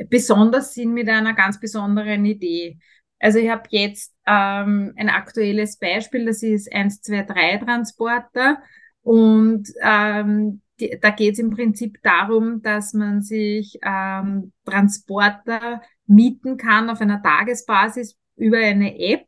besonders 0.10 0.76
sind 0.76 0.94
mit 0.94 1.10
einer 1.10 1.34
ganz 1.34 1.60
besonderen 1.60 2.26
Idee. 2.26 2.78
Also 3.20 3.40
ich 3.40 3.50
habe 3.50 3.64
jetzt 3.70 4.14
ähm, 4.26 4.94
ein 4.96 5.10
aktuelles 5.10 5.78
Beispiel, 5.78 6.26
das 6.26 6.42
ist 6.42 6.72
123 6.74 7.66
Transporter 7.66 8.60
und 9.02 9.68
ähm, 9.82 10.62
die, 10.80 10.98
da 11.02 11.10
geht 11.10 11.34
es 11.34 11.40
im 11.40 11.50
Prinzip 11.50 11.98
darum, 12.04 12.62
dass 12.62 12.94
man 12.94 13.22
sich 13.22 13.78
ähm, 13.84 14.54
Transporter 14.66 15.82
mieten 16.06 16.58
kann 16.58 16.90
auf 16.90 17.02
einer 17.02 17.22
Tagesbasis 17.22 18.18
über 18.36 18.58
eine 18.58 18.98
App. 19.00 19.28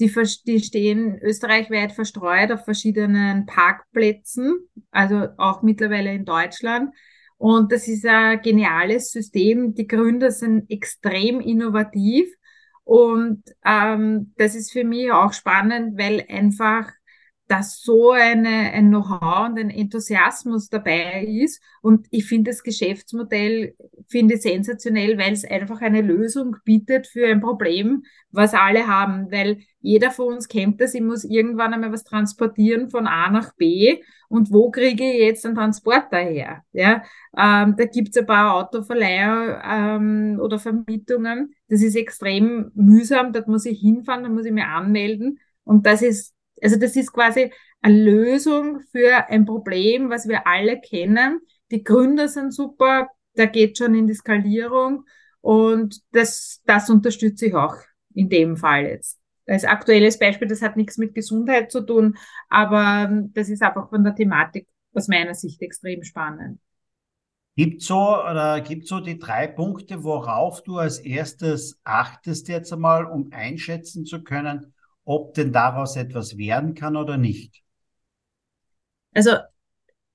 Die, 0.00 0.12
die 0.46 0.60
stehen 0.60 1.18
österreichweit 1.18 1.92
verstreut 1.92 2.52
auf 2.52 2.64
verschiedenen 2.64 3.46
Parkplätzen, 3.46 4.54
also 4.90 5.28
auch 5.36 5.62
mittlerweile 5.62 6.14
in 6.14 6.24
Deutschland. 6.24 6.94
Und 7.36 7.72
das 7.72 7.88
ist 7.88 8.06
ein 8.06 8.40
geniales 8.40 9.10
System. 9.10 9.74
Die 9.74 9.86
Gründer 9.86 10.30
sind 10.30 10.70
extrem 10.70 11.40
innovativ 11.40 12.28
und 12.88 13.42
ähm, 13.66 14.32
das 14.38 14.54
ist 14.54 14.72
für 14.72 14.82
mich 14.82 15.12
auch 15.12 15.34
spannend, 15.34 15.98
weil 15.98 16.24
einfach 16.30 16.90
dass 17.48 17.82
so 17.82 18.12
eine, 18.12 18.72
ein 18.72 18.88
Know-how 18.88 19.48
und 19.48 19.58
ein 19.58 19.70
Enthusiasmus 19.70 20.68
dabei 20.68 21.24
ist. 21.24 21.62
Und 21.80 22.06
ich 22.10 22.26
finde 22.26 22.50
das 22.50 22.62
Geschäftsmodell 22.62 23.74
finde 24.06 24.36
sensationell, 24.36 25.18
weil 25.18 25.32
es 25.32 25.44
einfach 25.44 25.80
eine 25.80 26.02
Lösung 26.02 26.56
bietet 26.64 27.06
für 27.06 27.26
ein 27.26 27.40
Problem, 27.40 28.04
was 28.30 28.52
alle 28.52 28.86
haben. 28.86 29.32
Weil 29.32 29.60
jeder 29.80 30.10
von 30.10 30.34
uns 30.34 30.48
kennt 30.48 30.80
das, 30.80 30.92
ich 30.92 31.00
muss 31.00 31.24
irgendwann 31.24 31.72
einmal 31.72 31.90
was 31.90 32.04
transportieren 32.04 32.90
von 32.90 33.06
A 33.06 33.30
nach 33.30 33.54
B. 33.54 34.02
Und 34.28 34.52
wo 34.52 34.70
kriege 34.70 35.04
ich 35.04 35.20
jetzt 35.20 35.46
einen 35.46 35.54
Transporter 35.54 36.18
her? 36.18 36.62
Ja, 36.72 37.02
ähm, 37.36 37.76
da 37.78 37.86
gibt's 37.86 38.18
ein 38.18 38.26
paar 38.26 38.56
Autoverleiher 38.56 39.62
ähm, 39.64 40.38
oder 40.38 40.58
Vermietungen. 40.58 41.54
Das 41.68 41.82
ist 41.82 41.96
extrem 41.96 42.70
mühsam, 42.74 43.32
da 43.32 43.42
muss 43.46 43.64
ich 43.64 43.80
hinfahren, 43.80 44.24
da 44.24 44.28
muss 44.28 44.44
ich 44.44 44.52
mich 44.52 44.64
anmelden. 44.64 45.38
Und 45.64 45.86
das 45.86 46.02
ist 46.02 46.34
also 46.62 46.76
das 46.76 46.96
ist 46.96 47.12
quasi 47.12 47.52
eine 47.80 48.02
Lösung 48.02 48.80
für 48.90 49.28
ein 49.28 49.44
Problem, 49.44 50.10
was 50.10 50.28
wir 50.28 50.46
alle 50.46 50.80
kennen. 50.80 51.40
Die 51.70 51.84
Gründer 51.84 52.28
sind 52.28 52.52
super, 52.52 53.08
da 53.34 53.46
geht 53.46 53.78
schon 53.78 53.94
in 53.94 54.06
die 54.06 54.14
Skalierung 54.14 55.04
und 55.40 56.00
das, 56.12 56.62
das 56.66 56.90
unterstütze 56.90 57.46
ich 57.46 57.54
auch 57.54 57.76
in 58.14 58.28
dem 58.28 58.56
Fall 58.56 58.86
jetzt. 58.86 59.18
Als 59.46 59.64
aktuelles 59.64 60.18
Beispiel, 60.18 60.48
das 60.48 60.60
hat 60.60 60.76
nichts 60.76 60.98
mit 60.98 61.14
Gesundheit 61.14 61.70
zu 61.70 61.80
tun, 61.80 62.16
aber 62.48 63.08
das 63.32 63.48
ist 63.48 63.62
einfach 63.62 63.88
von 63.88 64.04
der 64.04 64.14
Thematik 64.14 64.68
aus 64.92 65.08
meiner 65.08 65.34
Sicht 65.34 65.62
extrem 65.62 66.02
spannend. 66.02 66.60
Gibt 67.56 67.82
so 67.82 68.22
oder 68.22 68.60
gibt 68.60 68.86
so 68.86 69.00
die 69.00 69.18
drei 69.18 69.48
Punkte, 69.48 70.04
worauf 70.04 70.62
du 70.62 70.76
als 70.76 70.98
erstes 70.98 71.80
achtest 71.82 72.48
jetzt 72.48 72.72
einmal, 72.72 73.04
um 73.04 73.30
einschätzen 73.32 74.04
zu 74.04 74.22
können, 74.22 74.74
ob 75.08 75.32
denn 75.34 75.52
daraus 75.52 75.96
etwas 75.96 76.36
werden 76.36 76.74
kann 76.74 76.94
oder 76.94 77.16
nicht? 77.16 77.62
Also 79.14 79.32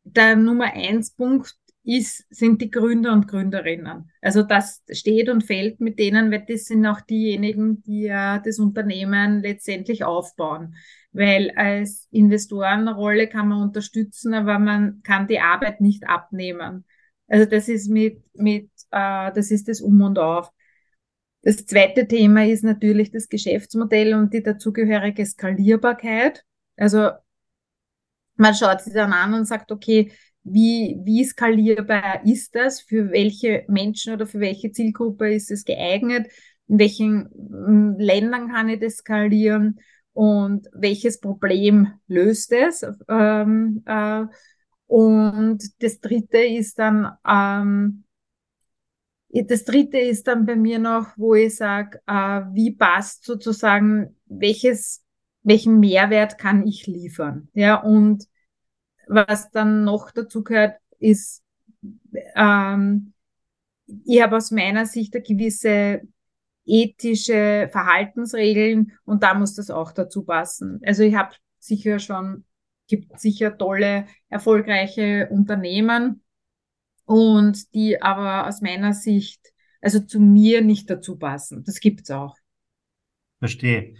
der 0.04 0.36
Nummer 0.36 0.72
eins 0.72 1.12
Punkt 1.12 1.56
ist, 1.84 2.26
sind 2.30 2.62
die 2.62 2.70
Gründer 2.70 3.12
und 3.12 3.28
Gründerinnen. 3.28 4.12
Also 4.22 4.44
das 4.44 4.84
steht 4.92 5.30
und 5.30 5.44
fällt 5.44 5.80
mit 5.82 5.98
denen, 5.98 6.32
weil 6.32 6.46
das 6.48 6.66
sind 6.66 6.86
auch 6.86 7.02
diejenigen, 7.02 7.82
die 7.82 8.04
ja 8.04 8.38
das 8.38 8.60
Unternehmen 8.60 9.42
letztendlich 9.42 10.04
aufbauen. 10.04 10.76
Weil 11.12 11.52
als 11.56 12.08
Investorenrolle 12.12 13.28
kann 13.28 13.48
man 13.48 13.64
unterstützen, 13.64 14.34
aber 14.36 14.60
man 14.60 15.02
kann 15.02 15.28
die 15.28 15.40
Arbeit 15.40 15.82
nicht 15.82 16.08
abnehmen. 16.08 16.86
Also 17.28 17.46
das 17.50 17.68
ist 17.68 17.90
mit, 17.90 18.24
mit 18.36 18.70
äh, 18.92 19.32
das 19.34 19.50
ist 19.50 19.68
das 19.68 19.82
Um 19.82 20.02
und 20.02 20.20
Auf. 20.20 20.52
Das 21.44 21.66
zweite 21.66 22.08
Thema 22.08 22.46
ist 22.46 22.64
natürlich 22.64 23.12
das 23.12 23.28
Geschäftsmodell 23.28 24.14
und 24.14 24.34
die 24.34 24.42
dazugehörige 24.42 25.26
Skalierbarkeit. 25.26 26.46
Also 26.78 27.10
man 28.36 28.56
schaut 28.56 28.82
sich 28.82 28.94
dann 28.94 29.12
an 29.14 29.34
und 29.34 29.46
sagt, 29.46 29.72
okay, 29.72 30.12
wie, 30.44 31.00
wie 31.04 31.24
skalierbar 31.24 32.26
ist 32.26 32.56
das? 32.56 32.82
Für 32.82 33.12
welche 33.12 33.66
Menschen 33.68 34.14
oder 34.14 34.26
für 34.26 34.40
welche 34.40 34.72
Zielgruppe 34.72 35.34
ist 35.34 35.52
es 35.52 35.66
geeignet? 35.66 36.28
In 36.68 36.80
welchen 36.80 37.30
Ländern 38.00 38.50
kann 38.50 38.70
ich 38.70 38.80
das 38.80 38.98
skalieren? 38.98 39.80
Und 40.14 40.68
welches 40.74 41.20
Problem 41.20 41.88
löst 42.08 42.52
es? 42.52 42.86
Ähm, 43.10 43.84
äh, 43.86 44.26
und 44.88 45.60
das 45.80 46.00
dritte 46.00 46.38
ist 46.38 46.78
dann, 46.80 47.12
ähm, 47.28 48.04
das 49.42 49.66
dritte 49.66 49.98
ist 49.98 50.28
dann 50.28 50.46
bei 50.46 50.56
mir 50.56 50.80
noch, 50.80 51.18
wo 51.18 51.34
ich 51.34 51.56
sage, 51.56 52.00
äh, 52.06 52.42
wie 52.52 52.76
passt 52.76 53.26
sozusagen, 53.26 54.16
welches, 54.26 55.04
welchen 55.42 55.80
Mehrwert 55.80 56.38
kann 56.38 56.68
ich 56.68 56.86
liefern? 56.86 57.50
Ja, 57.54 57.82
und 57.82 58.26
was 59.08 59.50
dann 59.52 59.84
noch 59.84 60.12
dazu 60.12 60.44
gehört, 60.44 60.78
ist, 61.00 61.44
ähm, 62.36 63.14
ich 64.06 64.22
habe 64.22 64.38
aus 64.38 64.52
meiner 64.52 64.86
Sicht 64.86 65.16
eine 65.16 65.24
gewisse 65.24 66.02
ethische 66.66 67.68
Verhaltensregeln 67.72 68.94
und 69.04 69.24
da 69.24 69.34
muss 69.34 69.56
das 69.56 69.70
auch 69.70 69.92
dazu 69.92 70.24
passen. 70.24 70.80
Also 70.86 71.04
ich 71.04 71.16
habe 71.16 71.36
sicher 71.60 72.00
schon 72.00 72.46
gibt 72.88 73.20
sicher 73.20 73.58
tolle, 73.58 74.06
erfolgreiche 74.30 75.28
Unternehmen 75.30 76.23
und 77.06 77.74
die 77.74 78.02
aber 78.02 78.48
aus 78.48 78.62
meiner 78.62 78.94
Sicht, 78.94 79.54
also 79.82 80.00
zu 80.00 80.20
mir 80.20 80.62
nicht 80.62 80.90
dazu 80.90 81.18
passen. 81.18 81.64
Das 81.64 81.80
gibt's 81.80 82.12
auch. 82.12 82.36
Verstehe. 83.40 83.96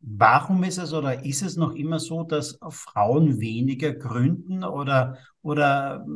Warum 0.00 0.62
ist 0.62 0.78
es 0.78 0.92
oder 0.92 1.24
ist 1.24 1.42
es 1.42 1.56
noch 1.56 1.74
immer 1.74 1.98
so, 1.98 2.22
dass 2.22 2.58
Frauen 2.68 3.40
weniger 3.40 3.92
gründen 3.92 4.62
oder, 4.62 5.18
oder 5.42 6.06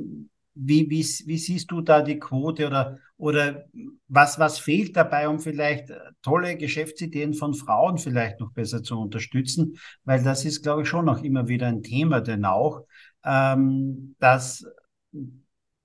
wie, 0.54 0.88
wie, 0.90 1.04
wie 1.26 1.38
siehst 1.38 1.70
du 1.70 1.80
da 1.80 2.02
die 2.02 2.18
Quote 2.18 2.66
oder, 2.66 2.98
oder 3.16 3.64
was, 4.08 4.38
was 4.38 4.58
fehlt 4.58 4.96
dabei, 4.96 5.28
um 5.28 5.40
vielleicht 5.40 5.90
tolle 6.22 6.56
Geschäftsideen 6.56 7.34
von 7.34 7.54
Frauen 7.54 7.98
vielleicht 7.98 8.40
noch 8.40 8.52
besser 8.52 8.82
zu 8.82 9.00
unterstützen? 9.00 9.78
Weil 10.04 10.22
das 10.22 10.44
ist, 10.44 10.62
glaube 10.62 10.82
ich, 10.82 10.88
schon 10.88 11.06
noch 11.06 11.22
immer 11.22 11.48
wieder 11.48 11.66
ein 11.66 11.82
Thema, 11.82 12.20
denn 12.20 12.44
auch, 12.44 12.82
ähm, 13.24 14.14
dass, 14.18 14.64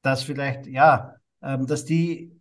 dass 0.02 0.24
vielleicht, 0.24 0.68
ja, 0.68 1.16
ähm, 1.42 1.68
dass 1.68 1.86
die 1.86 2.32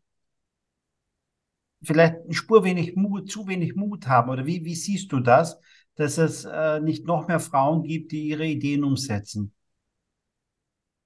vielleicht 1.83 2.17
eine 2.25 2.35
Spur 2.35 2.65
wenig 2.65 2.97
Mut, 2.97 3.31
zu 3.31 3.47
wenig 3.47 3.75
Mut 3.75 4.07
haben 4.07 4.31
oder 4.31 4.47
wie, 4.47 4.65
wie 4.65 4.75
siehst 4.75 5.13
du 5.13 5.21
das, 5.21 5.59
dass 5.95 6.19
es 6.19 6.45
äh, 6.45 6.81
nicht 6.81 7.07
noch 7.07 7.29
mehr 7.29 7.41
Frauen 7.41 7.83
gibt, 7.83 8.13
die 8.13 8.29
ihre 8.29 8.47
Ideen 8.47 8.85
umsetzen? 8.85 9.53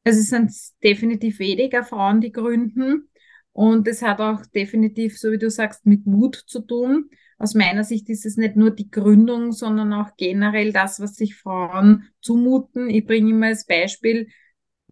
Also 0.05 0.21
es 0.21 0.29
sind 0.29 0.53
definitiv 0.83 1.39
weniger 1.39 1.85
Frauen, 1.85 2.21
die 2.21 2.33
gründen. 2.33 3.09
Und 3.53 3.87
es 3.89 4.03
hat 4.03 4.21
auch 4.21 4.47
definitiv, 4.47 5.19
so 5.19 5.31
wie 5.33 5.39
du 5.39 5.51
sagst, 5.51 5.85
mit 5.85 6.07
Mut 6.07 6.37
zu 6.47 6.61
tun. 6.61 7.11
Aus 7.39 7.55
meiner 7.55 7.85
Sicht 7.85 8.09
ist 8.09 8.25
es 8.25 8.37
nicht 8.37 8.57
nur 8.57 8.71
die 8.71 8.91
Gründung, 8.91 9.53
sondern 9.53 9.93
auch 9.93 10.17
generell 10.17 10.73
das, 10.73 11.01
was 11.01 11.17
sich 11.17 11.37
Frauen 11.37 12.09
zumuten. 12.21 12.89
Ich 12.89 13.07
bringe 13.07 13.31
immer 13.31 13.47
als 13.47 13.67
Beispiel, 13.67 14.29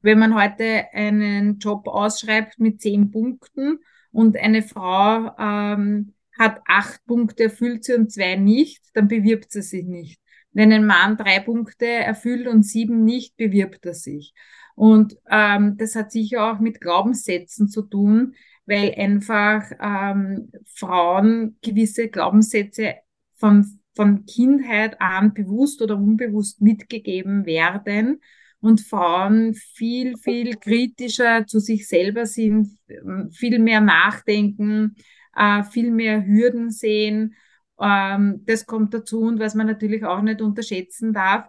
wenn 0.03 0.19
man 0.19 0.35
heute 0.35 0.87
einen 0.93 1.59
Job 1.59 1.89
ausschreibt 1.89 2.59
mit 2.59 2.81
zehn 2.81 3.11
Punkten 3.11 3.79
und 4.13 4.37
eine 4.37 4.63
Frau 4.63 5.33
ähm, 5.39 6.15
hat 6.39 6.61
acht 6.67 7.05
Punkte, 7.07 7.45
erfüllt 7.45 7.85
sie 7.85 7.95
und 7.95 8.13
zwei 8.13 8.37
nicht, 8.37 8.85
dann 8.95 9.09
bewirbt 9.09 9.51
sie 9.51 9.63
sich 9.63 9.85
nicht. 9.85 10.21
Wenn 10.53 10.73
ein 10.73 10.87
Mann 10.87 11.17
drei 11.17 11.41
Punkte 11.41 11.87
erfüllt 11.87 12.47
und 12.47 12.65
sieben 12.65 13.05
nicht, 13.05 13.37
bewirbt 13.37 13.85
er 13.87 13.95
sich. 13.95 14.33
Und 14.75 15.17
ähm, 15.29 15.77
das 15.77 15.97
hat 15.97 16.13
sicher 16.13 16.53
auch 16.53 16.61
mit 16.61 16.81
Glaubenssätzen 16.81 17.69
zu 17.69 17.83
tun, 17.83 18.35
weil 18.65 18.95
einfach 18.97 19.65
ähm, 19.81 20.53
Frauen 20.67 21.59
gewisse 21.63 22.09
Glaubenssätze 22.09 22.95
von, 23.35 23.81
von 23.95 24.25
Kindheit 24.27 25.01
an 25.01 25.35
bewusst 25.35 25.83
oder 25.83 25.97
unbewusst 25.97 26.61
mitgegeben 26.61 27.45
werden 27.45 28.21
und 28.61 28.81
Frauen 28.81 29.55
viel, 29.55 30.17
viel 30.19 30.57
kritischer 30.57 31.47
zu 31.47 31.61
sich 31.61 31.89
selber 31.89 32.27
sind, 32.27 32.79
viel 33.31 33.59
mehr 33.59 33.81
nachdenken, 33.81 34.97
äh, 35.37 35.63
viel 35.65 35.91
mehr 35.91 36.27
Hürden 36.27 36.71
sehen. 36.71 37.35
Ähm, 37.81 38.43
das 38.47 38.67
kommt 38.67 38.95
dazu 38.95 39.21
und 39.21 39.39
was 39.39 39.55
man 39.55 39.67
natürlich 39.67 40.05
auch 40.05 40.23
nicht 40.23 40.41
unterschätzen 40.43 41.13
darf, 41.13 41.49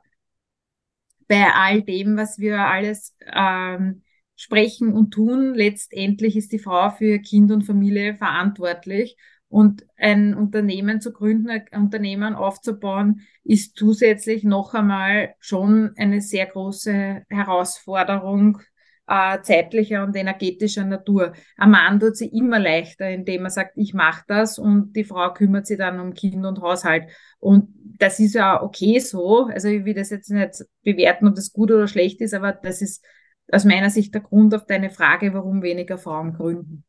bei 1.28 1.52
all 1.54 1.84
dem, 1.84 2.18
was 2.18 2.40
wir 2.40 2.60
alles 2.60 3.16
ähm, 3.34 4.04
sprechen 4.36 4.94
und 4.94 5.12
tun, 5.12 5.54
letztendlich 5.54 6.36
ist 6.36 6.52
die 6.52 6.60
Frau 6.60 6.90
für 6.90 7.20
Kind 7.20 7.52
und 7.52 7.64
Familie 7.64 8.16
verantwortlich. 8.16 9.18
Und 9.50 9.86
ein 9.98 10.36
Unternehmen 10.36 11.02
zu 11.02 11.12
gründen, 11.12 11.50
ein 11.50 11.66
Unternehmen 11.76 12.36
aufzubauen, 12.36 13.22
ist 13.44 13.76
zusätzlich 13.76 14.44
noch 14.44 14.76
einmal 14.76 15.34
schon 15.40 15.92
eine 15.98 16.22
sehr 16.22 16.46
große 16.46 17.24
Herausforderung 17.28 18.62
äh, 19.10 19.42
zeitlicher 19.42 20.04
und 20.04 20.16
energetischer 20.16 20.86
Natur. 20.86 21.34
Ein 21.58 21.72
Mann 21.72 22.00
tut 22.00 22.16
sie 22.16 22.28
immer 22.28 22.60
leichter, 22.60 23.10
indem 23.10 23.46
er 23.46 23.50
sagt, 23.50 23.72
ich 23.76 23.94
mache 23.96 24.24
das 24.28 24.60
und 24.60 24.94
die 24.96 25.04
Frau 25.04 25.34
kümmert 25.34 25.66
sich 25.66 25.80
dann 25.80 26.00
um 26.00 26.14
Kind 26.14 26.46
und 26.46 26.62
Haushalt. 26.62 27.10
Und 27.40 27.70
das 27.98 28.20
ist 28.20 28.36
ja 28.36 28.62
okay 28.62 29.00
so. 29.00 29.48
Also 29.48 29.68
ich 29.68 29.84
will 29.84 29.96
das 29.96 30.12
jetzt 30.12 30.30
nicht 30.30 30.64
bewerten, 30.84 31.28
ob 31.28 31.36
das 31.36 31.52
gut 31.52 31.72
oder 31.72 31.88
schlecht 31.88 32.22
ist, 32.22 32.36
aber 32.36 32.54
das 32.54 32.82
ist 32.82 33.04
aus 33.52 33.66
meiner 33.66 33.90
Sicht 33.90 34.14
der 34.14 34.22
Grund 34.22 34.54
auf 34.54 34.68
deine 34.68 34.92
Frage, 34.92 35.34
warum 35.34 35.64
weniger 35.64 35.98
Frauen 35.98 36.34
gründen. 36.34 36.84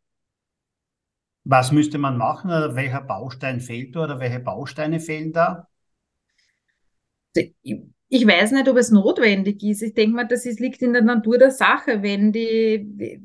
Was 1.51 1.73
müsste 1.73 1.99
man 1.99 2.17
machen 2.17 2.49
oder 2.49 2.77
welcher 2.77 3.01
Baustein 3.01 3.61
fehlt 3.61 3.97
da 3.97 4.05
oder 4.05 4.21
welche 4.21 4.39
Bausteine 4.39 5.01
fehlen 5.01 5.33
da? 5.33 5.67
ich 7.35 8.27
weiß 8.27 8.53
nicht, 8.53 8.69
ob 8.69 8.77
es 8.77 8.93
notwendig 8.93 9.61
ist. 9.65 9.83
Ich 9.83 9.95
denke 9.95 10.15
mal, 10.15 10.29
das 10.29 10.47
ist, 10.47 10.61
liegt 10.61 10.81
in 10.81 10.93
der 10.93 11.03
Natur 11.03 11.39
der 11.39 11.51
Sache, 11.51 12.03
wenn 12.03 12.31
die, 12.31 13.21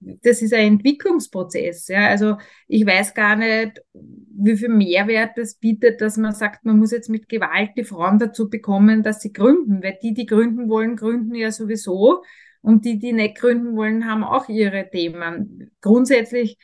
das 0.00 0.40
ist 0.40 0.54
ein 0.54 0.74
Entwicklungsprozess. 0.74 1.88
Ja. 1.88 2.08
Also 2.08 2.38
ich 2.66 2.86
weiß 2.86 3.12
gar 3.12 3.36
nicht, 3.36 3.82
wie 3.92 4.56
viel 4.56 4.70
Mehrwert 4.70 5.36
das 5.36 5.56
bietet, 5.56 6.00
dass 6.00 6.16
man 6.16 6.32
sagt, 6.32 6.64
man 6.64 6.78
muss 6.78 6.92
jetzt 6.92 7.10
mit 7.10 7.28
Gewalt 7.28 7.72
die 7.76 7.84
Frauen 7.84 8.18
dazu 8.18 8.48
bekommen, 8.48 9.02
dass 9.02 9.20
sie 9.20 9.34
gründen, 9.34 9.82
weil 9.82 9.98
die, 10.02 10.14
die 10.14 10.26
gründen 10.26 10.70
wollen, 10.70 10.96
gründen 10.96 11.34
ja 11.34 11.50
sowieso. 11.52 12.22
Und 12.62 12.86
die, 12.86 12.98
die 12.98 13.12
nicht 13.12 13.36
gründen 13.36 13.76
wollen, 13.76 14.06
haben 14.06 14.24
auch 14.24 14.48
ihre 14.48 14.88
Themen. 14.90 15.70
Grundsätzlich 15.82 16.56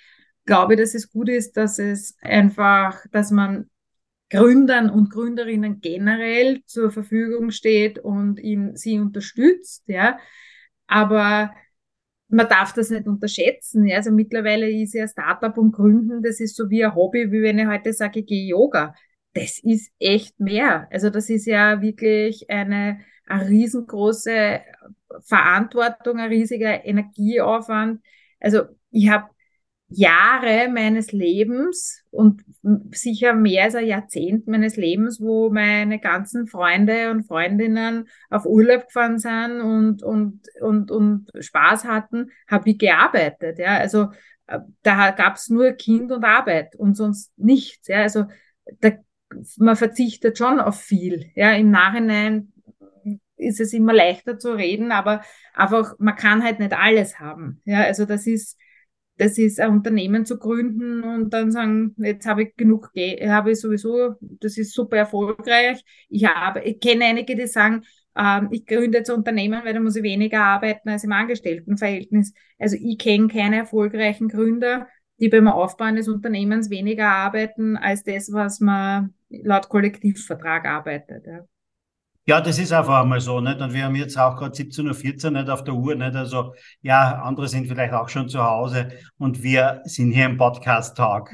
glaube 0.44 0.76
dass 0.76 0.94
es 0.94 1.10
gut 1.10 1.28
ist, 1.28 1.56
dass 1.56 1.78
es 1.78 2.16
einfach, 2.20 3.04
dass 3.10 3.30
man 3.30 3.70
Gründern 4.30 4.88
und 4.88 5.10
Gründerinnen 5.10 5.80
generell 5.80 6.62
zur 6.64 6.90
Verfügung 6.90 7.50
steht 7.50 7.98
und 7.98 8.40
ihn, 8.40 8.76
sie 8.76 8.98
unterstützt, 8.98 9.82
ja. 9.86 10.18
Aber 10.86 11.52
man 12.32 12.48
darf 12.48 12.72
das 12.72 12.90
nicht 12.90 13.06
unterschätzen. 13.06 13.86
Ja. 13.86 13.96
Also 13.98 14.10
mittlerweile 14.10 14.70
ist 14.70 14.94
ja 14.94 15.06
Startup 15.06 15.56
und 15.58 15.72
Gründen, 15.72 16.22
das 16.22 16.40
ist 16.40 16.56
so 16.56 16.70
wie 16.70 16.84
ein 16.84 16.94
Hobby, 16.94 17.30
wie 17.30 17.42
wenn 17.42 17.58
ich 17.58 17.66
heute 17.66 17.92
sage, 17.92 18.20
ich 18.20 18.26
gehe 18.26 18.48
Yoga. 18.48 18.94
Das 19.34 19.58
ist 19.62 19.92
echt 19.98 20.40
mehr. 20.40 20.88
Also 20.90 21.10
das 21.10 21.28
ist 21.28 21.46
ja 21.46 21.82
wirklich 21.82 22.48
eine, 22.50 23.00
eine 23.26 23.48
riesengroße 23.48 24.60
Verantwortung, 25.24 26.18
ein 26.18 26.30
riesiger 26.30 26.84
Energieaufwand. 26.84 28.00
Also 28.40 28.62
ich 28.90 29.10
habe 29.10 29.28
Jahre 29.94 30.68
meines 30.68 31.12
Lebens 31.12 32.02
und 32.10 32.42
sicher 32.92 33.34
mehr 33.34 33.64
als 33.64 33.74
ein 33.74 33.86
Jahrzehnt 33.86 34.46
meines 34.46 34.76
Lebens, 34.76 35.20
wo 35.20 35.50
meine 35.50 35.98
ganzen 35.98 36.46
Freunde 36.46 37.10
und 37.10 37.24
Freundinnen 37.24 38.08
auf 38.30 38.46
Urlaub 38.46 38.86
gefahren 38.86 39.18
sind 39.18 39.60
und, 39.60 40.02
und, 40.02 40.40
und, 40.60 40.90
und 40.90 41.30
Spaß 41.38 41.84
hatten, 41.84 42.30
habe 42.48 42.70
ich 42.70 42.78
gearbeitet. 42.78 43.58
Ja, 43.58 43.76
also 43.76 44.08
äh, 44.46 44.58
da 44.82 45.10
gab 45.10 45.36
es 45.36 45.48
nur 45.48 45.72
Kind 45.72 46.12
und 46.12 46.24
Arbeit 46.24 46.76
und 46.76 46.96
sonst 46.96 47.32
nichts. 47.36 47.88
Ja, 47.88 48.02
also 48.02 48.26
da, 48.80 48.92
man 49.56 49.76
verzichtet 49.76 50.38
schon 50.38 50.60
auf 50.60 50.80
viel. 50.80 51.30
Ja, 51.34 51.52
im 51.52 51.70
Nachhinein 51.70 52.52
ist 53.36 53.60
es 53.60 53.72
immer 53.72 53.92
leichter 53.92 54.38
zu 54.38 54.52
reden, 54.52 54.92
aber 54.92 55.22
einfach, 55.54 55.94
man 55.98 56.16
kann 56.16 56.44
halt 56.44 56.60
nicht 56.60 56.72
alles 56.72 57.18
haben. 57.18 57.60
Ja, 57.64 57.82
also 57.82 58.04
das 58.04 58.26
ist, 58.26 58.58
das 59.22 59.38
ist 59.38 59.60
ein 59.60 59.70
Unternehmen 59.70 60.26
zu 60.26 60.36
gründen 60.36 61.04
und 61.04 61.32
dann 61.32 61.52
sagen, 61.52 61.94
jetzt 61.98 62.26
habe 62.26 62.42
ich 62.42 62.56
genug, 62.56 62.90
habe 63.24 63.52
ich 63.52 63.60
sowieso, 63.60 64.16
das 64.20 64.58
ist 64.58 64.74
super 64.74 64.96
erfolgreich. 64.96 65.84
Ich 66.08 66.24
habe, 66.24 66.60
ich 66.62 66.80
kenne 66.80 67.04
einige, 67.04 67.36
die 67.36 67.46
sagen, 67.46 67.84
ähm, 68.16 68.48
ich 68.50 68.66
gründe 68.66 68.98
jetzt 68.98 69.10
ein 69.10 69.18
Unternehmen, 69.18 69.64
weil 69.64 69.74
da 69.74 69.80
muss 69.80 69.94
ich 69.94 70.02
weniger 70.02 70.42
arbeiten 70.42 70.88
als 70.88 71.04
im 71.04 71.12
Angestelltenverhältnis. 71.12 72.34
Also 72.58 72.76
ich 72.80 72.98
kenne 72.98 73.28
keine 73.28 73.58
erfolgreichen 73.58 74.28
Gründer, 74.28 74.88
die 75.20 75.28
beim 75.28 75.46
Aufbau 75.46 75.84
eines 75.84 76.08
Unternehmens 76.08 76.68
weniger 76.68 77.08
arbeiten 77.08 77.76
als 77.76 78.02
das, 78.02 78.32
was 78.32 78.58
man 78.58 79.14
laut 79.28 79.68
Kollektivvertrag 79.68 80.66
arbeitet. 80.66 81.26
Ja. 81.26 81.46
Ja, 82.24 82.40
das 82.40 82.60
ist 82.60 82.72
einfach 82.72 83.02
einmal 83.02 83.20
so, 83.20 83.40
nicht? 83.40 83.60
Und 83.60 83.72
wir 83.72 83.82
haben 83.82 83.96
jetzt 83.96 84.16
auch 84.16 84.36
gerade 84.36 84.54
17.14 84.54 85.24
Uhr 85.24 85.30
nicht 85.32 85.50
auf 85.50 85.64
der 85.64 85.74
Uhr, 85.74 85.96
nicht? 85.96 86.14
Also, 86.14 86.54
ja, 86.80 87.20
andere 87.20 87.48
sind 87.48 87.66
vielleicht 87.66 87.92
auch 87.92 88.08
schon 88.08 88.28
zu 88.28 88.40
Hause 88.44 88.90
und 89.18 89.42
wir 89.42 89.80
sind 89.86 90.12
hier 90.12 90.26
im 90.26 90.36
Podcast-Talk. 90.36 91.30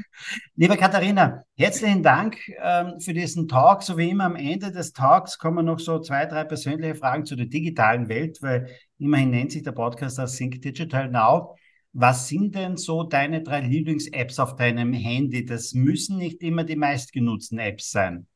Liebe 0.56 0.78
Katharina, 0.78 1.42
herzlichen 1.58 2.02
Dank 2.02 2.38
ähm, 2.62 2.98
für 3.00 3.12
diesen 3.12 3.48
Talk. 3.48 3.82
So 3.82 3.98
wie 3.98 4.08
immer 4.08 4.24
am 4.24 4.36
Ende 4.36 4.72
des 4.72 4.94
Talks 4.94 5.36
kommen 5.36 5.66
noch 5.66 5.78
so 5.78 5.98
zwei, 5.98 6.24
drei 6.24 6.44
persönliche 6.44 6.94
Fragen 6.94 7.26
zu 7.26 7.36
der 7.36 7.46
digitalen 7.46 8.08
Welt, 8.08 8.38
weil 8.40 8.70
immerhin 8.98 9.28
nennt 9.30 9.52
sich 9.52 9.62
der 9.62 9.72
Podcast 9.72 10.18
als 10.18 10.36
Think 10.36 10.62
Digital 10.62 11.10
Now. 11.10 11.54
Was 11.92 12.28
sind 12.28 12.54
denn 12.54 12.78
so 12.78 13.02
deine 13.02 13.42
drei 13.42 13.60
Lieblings-Apps 13.60 14.38
auf 14.38 14.56
deinem 14.56 14.94
Handy? 14.94 15.44
Das 15.44 15.74
müssen 15.74 16.16
nicht 16.16 16.42
immer 16.42 16.64
die 16.64 16.76
meistgenutzten 16.76 17.58
Apps 17.58 17.90
sein. 17.90 18.26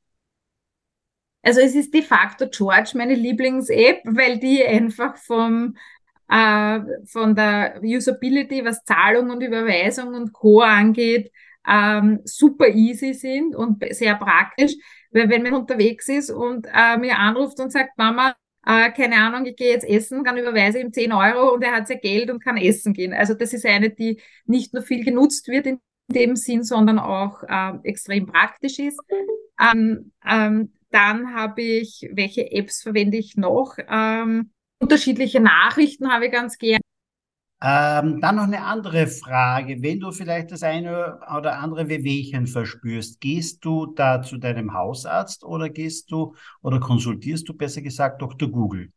Also 1.42 1.60
es 1.60 1.74
ist 1.74 1.92
de 1.92 2.02
facto 2.02 2.46
George 2.48 2.92
meine 2.94 3.14
Lieblings-App, 3.14 4.02
weil 4.04 4.38
die 4.38 4.64
einfach 4.64 5.16
vom, 5.16 5.76
äh, 6.28 6.80
von 7.06 7.34
der 7.34 7.80
Usability, 7.82 8.64
was 8.64 8.84
Zahlung 8.84 9.30
und 9.30 9.42
Überweisung 9.42 10.14
und 10.14 10.32
Co. 10.32 10.60
angeht, 10.60 11.32
ähm, 11.68 12.20
super 12.24 12.68
easy 12.68 13.14
sind 13.14 13.54
und 13.54 13.84
sehr 13.94 14.14
praktisch. 14.16 14.72
Weil 15.10 15.28
wenn 15.28 15.42
man 15.42 15.54
unterwegs 15.54 16.08
ist 16.08 16.30
und 16.30 16.66
äh, 16.72 16.96
mir 16.96 17.18
anruft 17.18 17.60
und 17.60 17.70
sagt, 17.70 17.98
Mama, 17.98 18.34
äh, 18.64 18.90
keine 18.92 19.16
Ahnung, 19.16 19.46
ich 19.46 19.56
gehe 19.56 19.72
jetzt 19.72 19.88
essen, 19.88 20.24
dann 20.24 20.36
überweise 20.36 20.78
ihm 20.80 20.92
10 20.92 21.12
Euro 21.12 21.52
und 21.54 21.62
er 21.62 21.72
hat 21.72 21.88
sein 21.88 22.00
Geld 22.00 22.30
und 22.30 22.42
kann 22.42 22.56
essen 22.56 22.92
gehen. 22.92 23.12
Also 23.12 23.34
das 23.34 23.52
ist 23.52 23.66
eine, 23.66 23.90
die 23.90 24.20
nicht 24.46 24.72
nur 24.72 24.82
viel 24.82 25.04
genutzt 25.04 25.48
wird 25.48 25.66
in 25.66 25.80
dem 26.08 26.36
Sinn, 26.36 26.62
sondern 26.62 26.98
auch 26.98 27.42
äh, 27.42 27.78
extrem 27.82 28.26
praktisch 28.26 28.78
ist. 28.78 29.00
Ähm, 29.60 30.12
ähm, 30.24 30.72
dann 30.92 31.34
habe 31.34 31.62
ich, 31.62 32.08
welche 32.12 32.52
Apps 32.52 32.82
verwende 32.82 33.16
ich 33.16 33.36
noch? 33.36 33.76
Ähm, 33.88 34.52
unterschiedliche 34.78 35.40
Nachrichten 35.40 36.10
habe 36.10 36.26
ich 36.26 36.32
ganz 36.32 36.58
gern. 36.58 36.80
Ähm, 37.64 38.20
dann 38.20 38.36
noch 38.36 38.42
eine 38.42 38.64
andere 38.64 39.06
Frage. 39.06 39.82
Wenn 39.82 40.00
du 40.00 40.10
vielleicht 40.10 40.50
das 40.50 40.64
eine 40.64 41.20
oder 41.36 41.60
andere 41.60 41.88
Wehwehchen 41.88 42.48
verspürst, 42.48 43.20
gehst 43.20 43.64
du 43.64 43.86
da 43.86 44.20
zu 44.20 44.38
deinem 44.38 44.74
Hausarzt 44.74 45.44
oder 45.44 45.68
gehst 45.68 46.10
du 46.10 46.34
oder 46.60 46.80
konsultierst 46.80 47.48
du 47.48 47.54
besser 47.54 47.80
gesagt 47.80 48.20
Dr. 48.20 48.50
Google? 48.50 48.90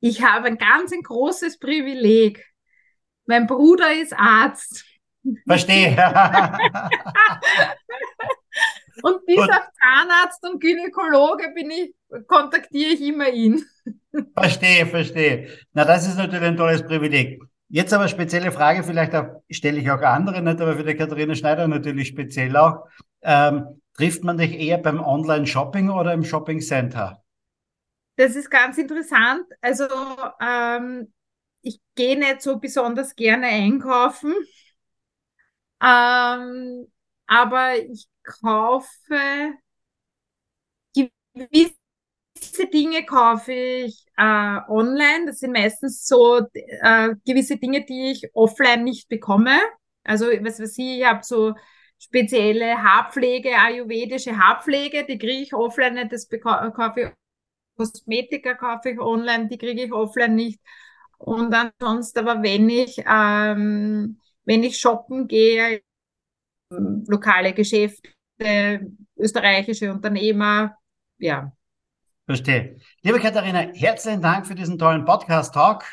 Ich 0.00 0.22
habe 0.22 0.48
ein 0.48 0.58
ganz 0.58 0.92
ein 0.92 1.02
großes 1.02 1.60
Privileg. 1.60 2.44
Mein 3.26 3.46
Bruder 3.46 3.94
ist 3.94 4.12
Arzt. 4.18 4.84
Verstehe. 5.46 5.96
Und 9.02 9.24
bis 9.26 9.38
und, 9.38 9.50
auf 9.50 9.68
Zahnarzt 9.80 10.42
und 10.44 10.60
Gynäkologe 10.60 11.52
bin 11.54 11.70
ich, 11.70 11.94
kontaktiere 12.26 12.92
ich 12.92 13.00
immer 13.00 13.28
ihn. 13.28 13.64
Verstehe, 14.34 14.86
verstehe. 14.86 15.48
Na, 15.72 15.84
das 15.84 16.06
ist 16.06 16.16
natürlich 16.16 16.46
ein 16.46 16.56
tolles 16.56 16.82
Privileg. 16.82 17.42
Jetzt 17.68 17.92
aber 17.92 18.08
spezielle 18.08 18.52
Frage, 18.52 18.82
vielleicht 18.84 19.14
auch, 19.14 19.42
stelle 19.50 19.80
ich 19.80 19.90
auch 19.90 20.00
andere 20.00 20.40
nicht, 20.40 20.60
aber 20.60 20.76
für 20.76 20.84
die 20.84 20.94
Katharina 20.94 21.34
Schneider 21.34 21.66
natürlich 21.66 22.08
speziell 22.08 22.56
auch. 22.56 22.86
Ähm, 23.22 23.80
trifft 23.94 24.22
man 24.24 24.38
dich 24.38 24.52
eher 24.52 24.78
beim 24.78 25.00
Online-Shopping 25.00 25.90
oder 25.90 26.12
im 26.12 26.24
Shopping-Center? 26.24 27.22
Das 28.16 28.36
ist 28.36 28.50
ganz 28.50 28.78
interessant. 28.78 29.44
Also 29.60 29.86
ähm, 30.40 31.12
ich 31.62 31.80
gehe 31.96 32.18
nicht 32.18 32.40
so 32.40 32.58
besonders 32.58 33.14
gerne 33.16 33.48
einkaufen. 33.48 34.32
Ähm, 35.82 36.86
aber 37.26 37.76
ich 37.76 38.06
kaufe 38.26 39.54
gewisse 41.34 42.66
Dinge 42.72 43.04
kaufe 43.04 43.52
ich 43.52 44.06
äh, 44.16 44.58
online. 44.68 45.26
Das 45.26 45.38
sind 45.40 45.52
meistens 45.52 46.06
so 46.06 46.40
äh, 46.54 47.14
gewisse 47.26 47.56
Dinge, 47.56 47.84
die 47.84 48.10
ich 48.12 48.30
offline 48.34 48.84
nicht 48.84 49.08
bekomme. 49.08 49.58
Also 50.04 50.26
was 50.26 50.60
weiß 50.60 50.78
ich, 50.78 51.00
ich 51.00 51.04
habe 51.04 51.24
so 51.24 51.54
spezielle 51.98 52.82
Haarpflege, 52.82 53.56
ayurvedische 53.56 54.36
Haarpflege, 54.36 55.04
die 55.06 55.18
kriege 55.18 55.42
ich 55.42 55.54
offline 55.54 55.94
nicht, 55.94 56.12
das 56.12 56.28
kaufe 56.28 57.00
ich 57.00 57.08
Kosmetika 57.76 58.54
kaufe 58.54 58.90
ich 58.90 58.98
online, 59.00 59.48
die 59.48 59.58
kriege 59.58 59.84
ich 59.84 59.92
offline 59.92 60.34
nicht. 60.34 60.60
Und 61.18 61.52
ansonsten 61.54 62.20
aber 62.20 62.42
wenn 62.42 62.68
ich 62.70 63.02
ähm, 63.06 64.20
wenn 64.44 64.62
ich 64.62 64.78
shoppen 64.78 65.26
gehe, 65.28 65.82
lokale 66.70 67.52
Geschäfte, 67.52 68.10
österreichische 68.38 69.92
Unternehmer, 69.92 70.76
ja. 71.18 71.52
Verstehe. 72.26 72.76
Liebe 73.02 73.20
Katharina, 73.20 73.68
herzlichen 73.72 74.20
Dank 74.20 74.46
für 74.46 74.54
diesen 74.54 74.78
tollen 74.78 75.04
Podcast-Talk. 75.04 75.84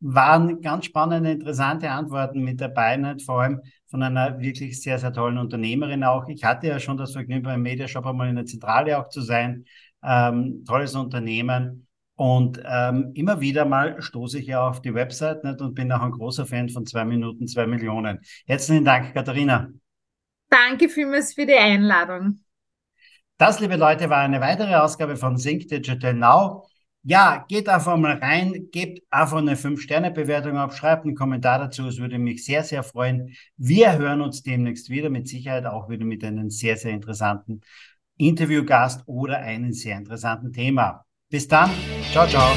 Waren 0.00 0.60
ganz 0.60 0.86
spannende, 0.86 1.32
interessante 1.32 1.90
Antworten 1.90 2.42
mit 2.42 2.60
dabei, 2.60 2.96
nicht? 2.96 3.22
vor 3.24 3.42
allem 3.42 3.60
von 3.88 4.02
einer 4.02 4.40
wirklich 4.40 4.80
sehr, 4.80 4.98
sehr 4.98 5.12
tollen 5.12 5.38
Unternehmerin 5.38 6.04
auch. 6.04 6.28
Ich 6.28 6.44
hatte 6.44 6.68
ja 6.68 6.78
schon 6.78 6.96
das 6.96 7.12
Vergnügen, 7.12 7.42
beim 7.42 7.62
Mediashop 7.62 8.06
einmal 8.06 8.28
in 8.28 8.36
der 8.36 8.46
Zentrale 8.46 8.98
auch 8.98 9.08
zu 9.08 9.20
sein. 9.20 9.64
Ähm, 10.02 10.64
tolles 10.66 10.94
Unternehmen. 10.94 11.86
Und 12.14 12.62
ähm, 12.64 13.10
immer 13.14 13.40
wieder 13.40 13.64
mal 13.64 14.00
stoße 14.00 14.38
ich 14.38 14.46
ja 14.46 14.66
auf 14.68 14.80
die 14.80 14.94
Website 14.94 15.44
nicht? 15.44 15.60
und 15.60 15.74
bin 15.74 15.90
auch 15.90 16.02
ein 16.02 16.12
großer 16.12 16.46
Fan 16.46 16.68
von 16.68 16.86
zwei 16.86 17.04
Minuten, 17.04 17.48
zwei 17.48 17.66
Millionen. 17.66 18.20
Herzlichen 18.46 18.84
Dank, 18.84 19.14
Katharina. 19.14 19.68
Danke 20.52 20.90
vielmals 20.90 21.32
für 21.32 21.46
die 21.46 21.54
Einladung. 21.54 22.40
Das, 23.38 23.58
liebe 23.60 23.76
Leute, 23.76 24.10
war 24.10 24.18
eine 24.18 24.42
weitere 24.42 24.74
Ausgabe 24.74 25.16
von 25.16 25.38
Sync 25.38 25.66
Digital 25.68 26.12
Now. 26.12 26.66
Ja, 27.02 27.46
geht 27.48 27.70
einfach 27.70 27.96
mal 27.96 28.18
rein, 28.18 28.68
gebt 28.70 29.02
einfach 29.10 29.38
eine 29.38 29.56
5-Sterne-Bewertung 29.56 30.58
ab, 30.58 30.74
schreibt 30.74 31.06
einen 31.06 31.14
Kommentar 31.14 31.58
dazu, 31.58 31.88
es 31.88 31.98
würde 31.98 32.18
mich 32.18 32.44
sehr, 32.44 32.64
sehr 32.64 32.82
freuen. 32.82 33.34
Wir 33.56 33.96
hören 33.96 34.20
uns 34.20 34.42
demnächst 34.42 34.90
wieder, 34.90 35.08
mit 35.08 35.26
Sicherheit 35.26 35.64
auch 35.64 35.88
wieder 35.88 36.04
mit 36.04 36.22
einem 36.22 36.50
sehr, 36.50 36.76
sehr 36.76 36.92
interessanten 36.92 37.62
Interviewgast 38.18 39.04
oder 39.06 39.38
einem 39.38 39.72
sehr 39.72 39.96
interessanten 39.96 40.52
Thema. 40.52 41.06
Bis 41.30 41.48
dann, 41.48 41.70
ciao, 42.12 42.26
ciao. 42.28 42.52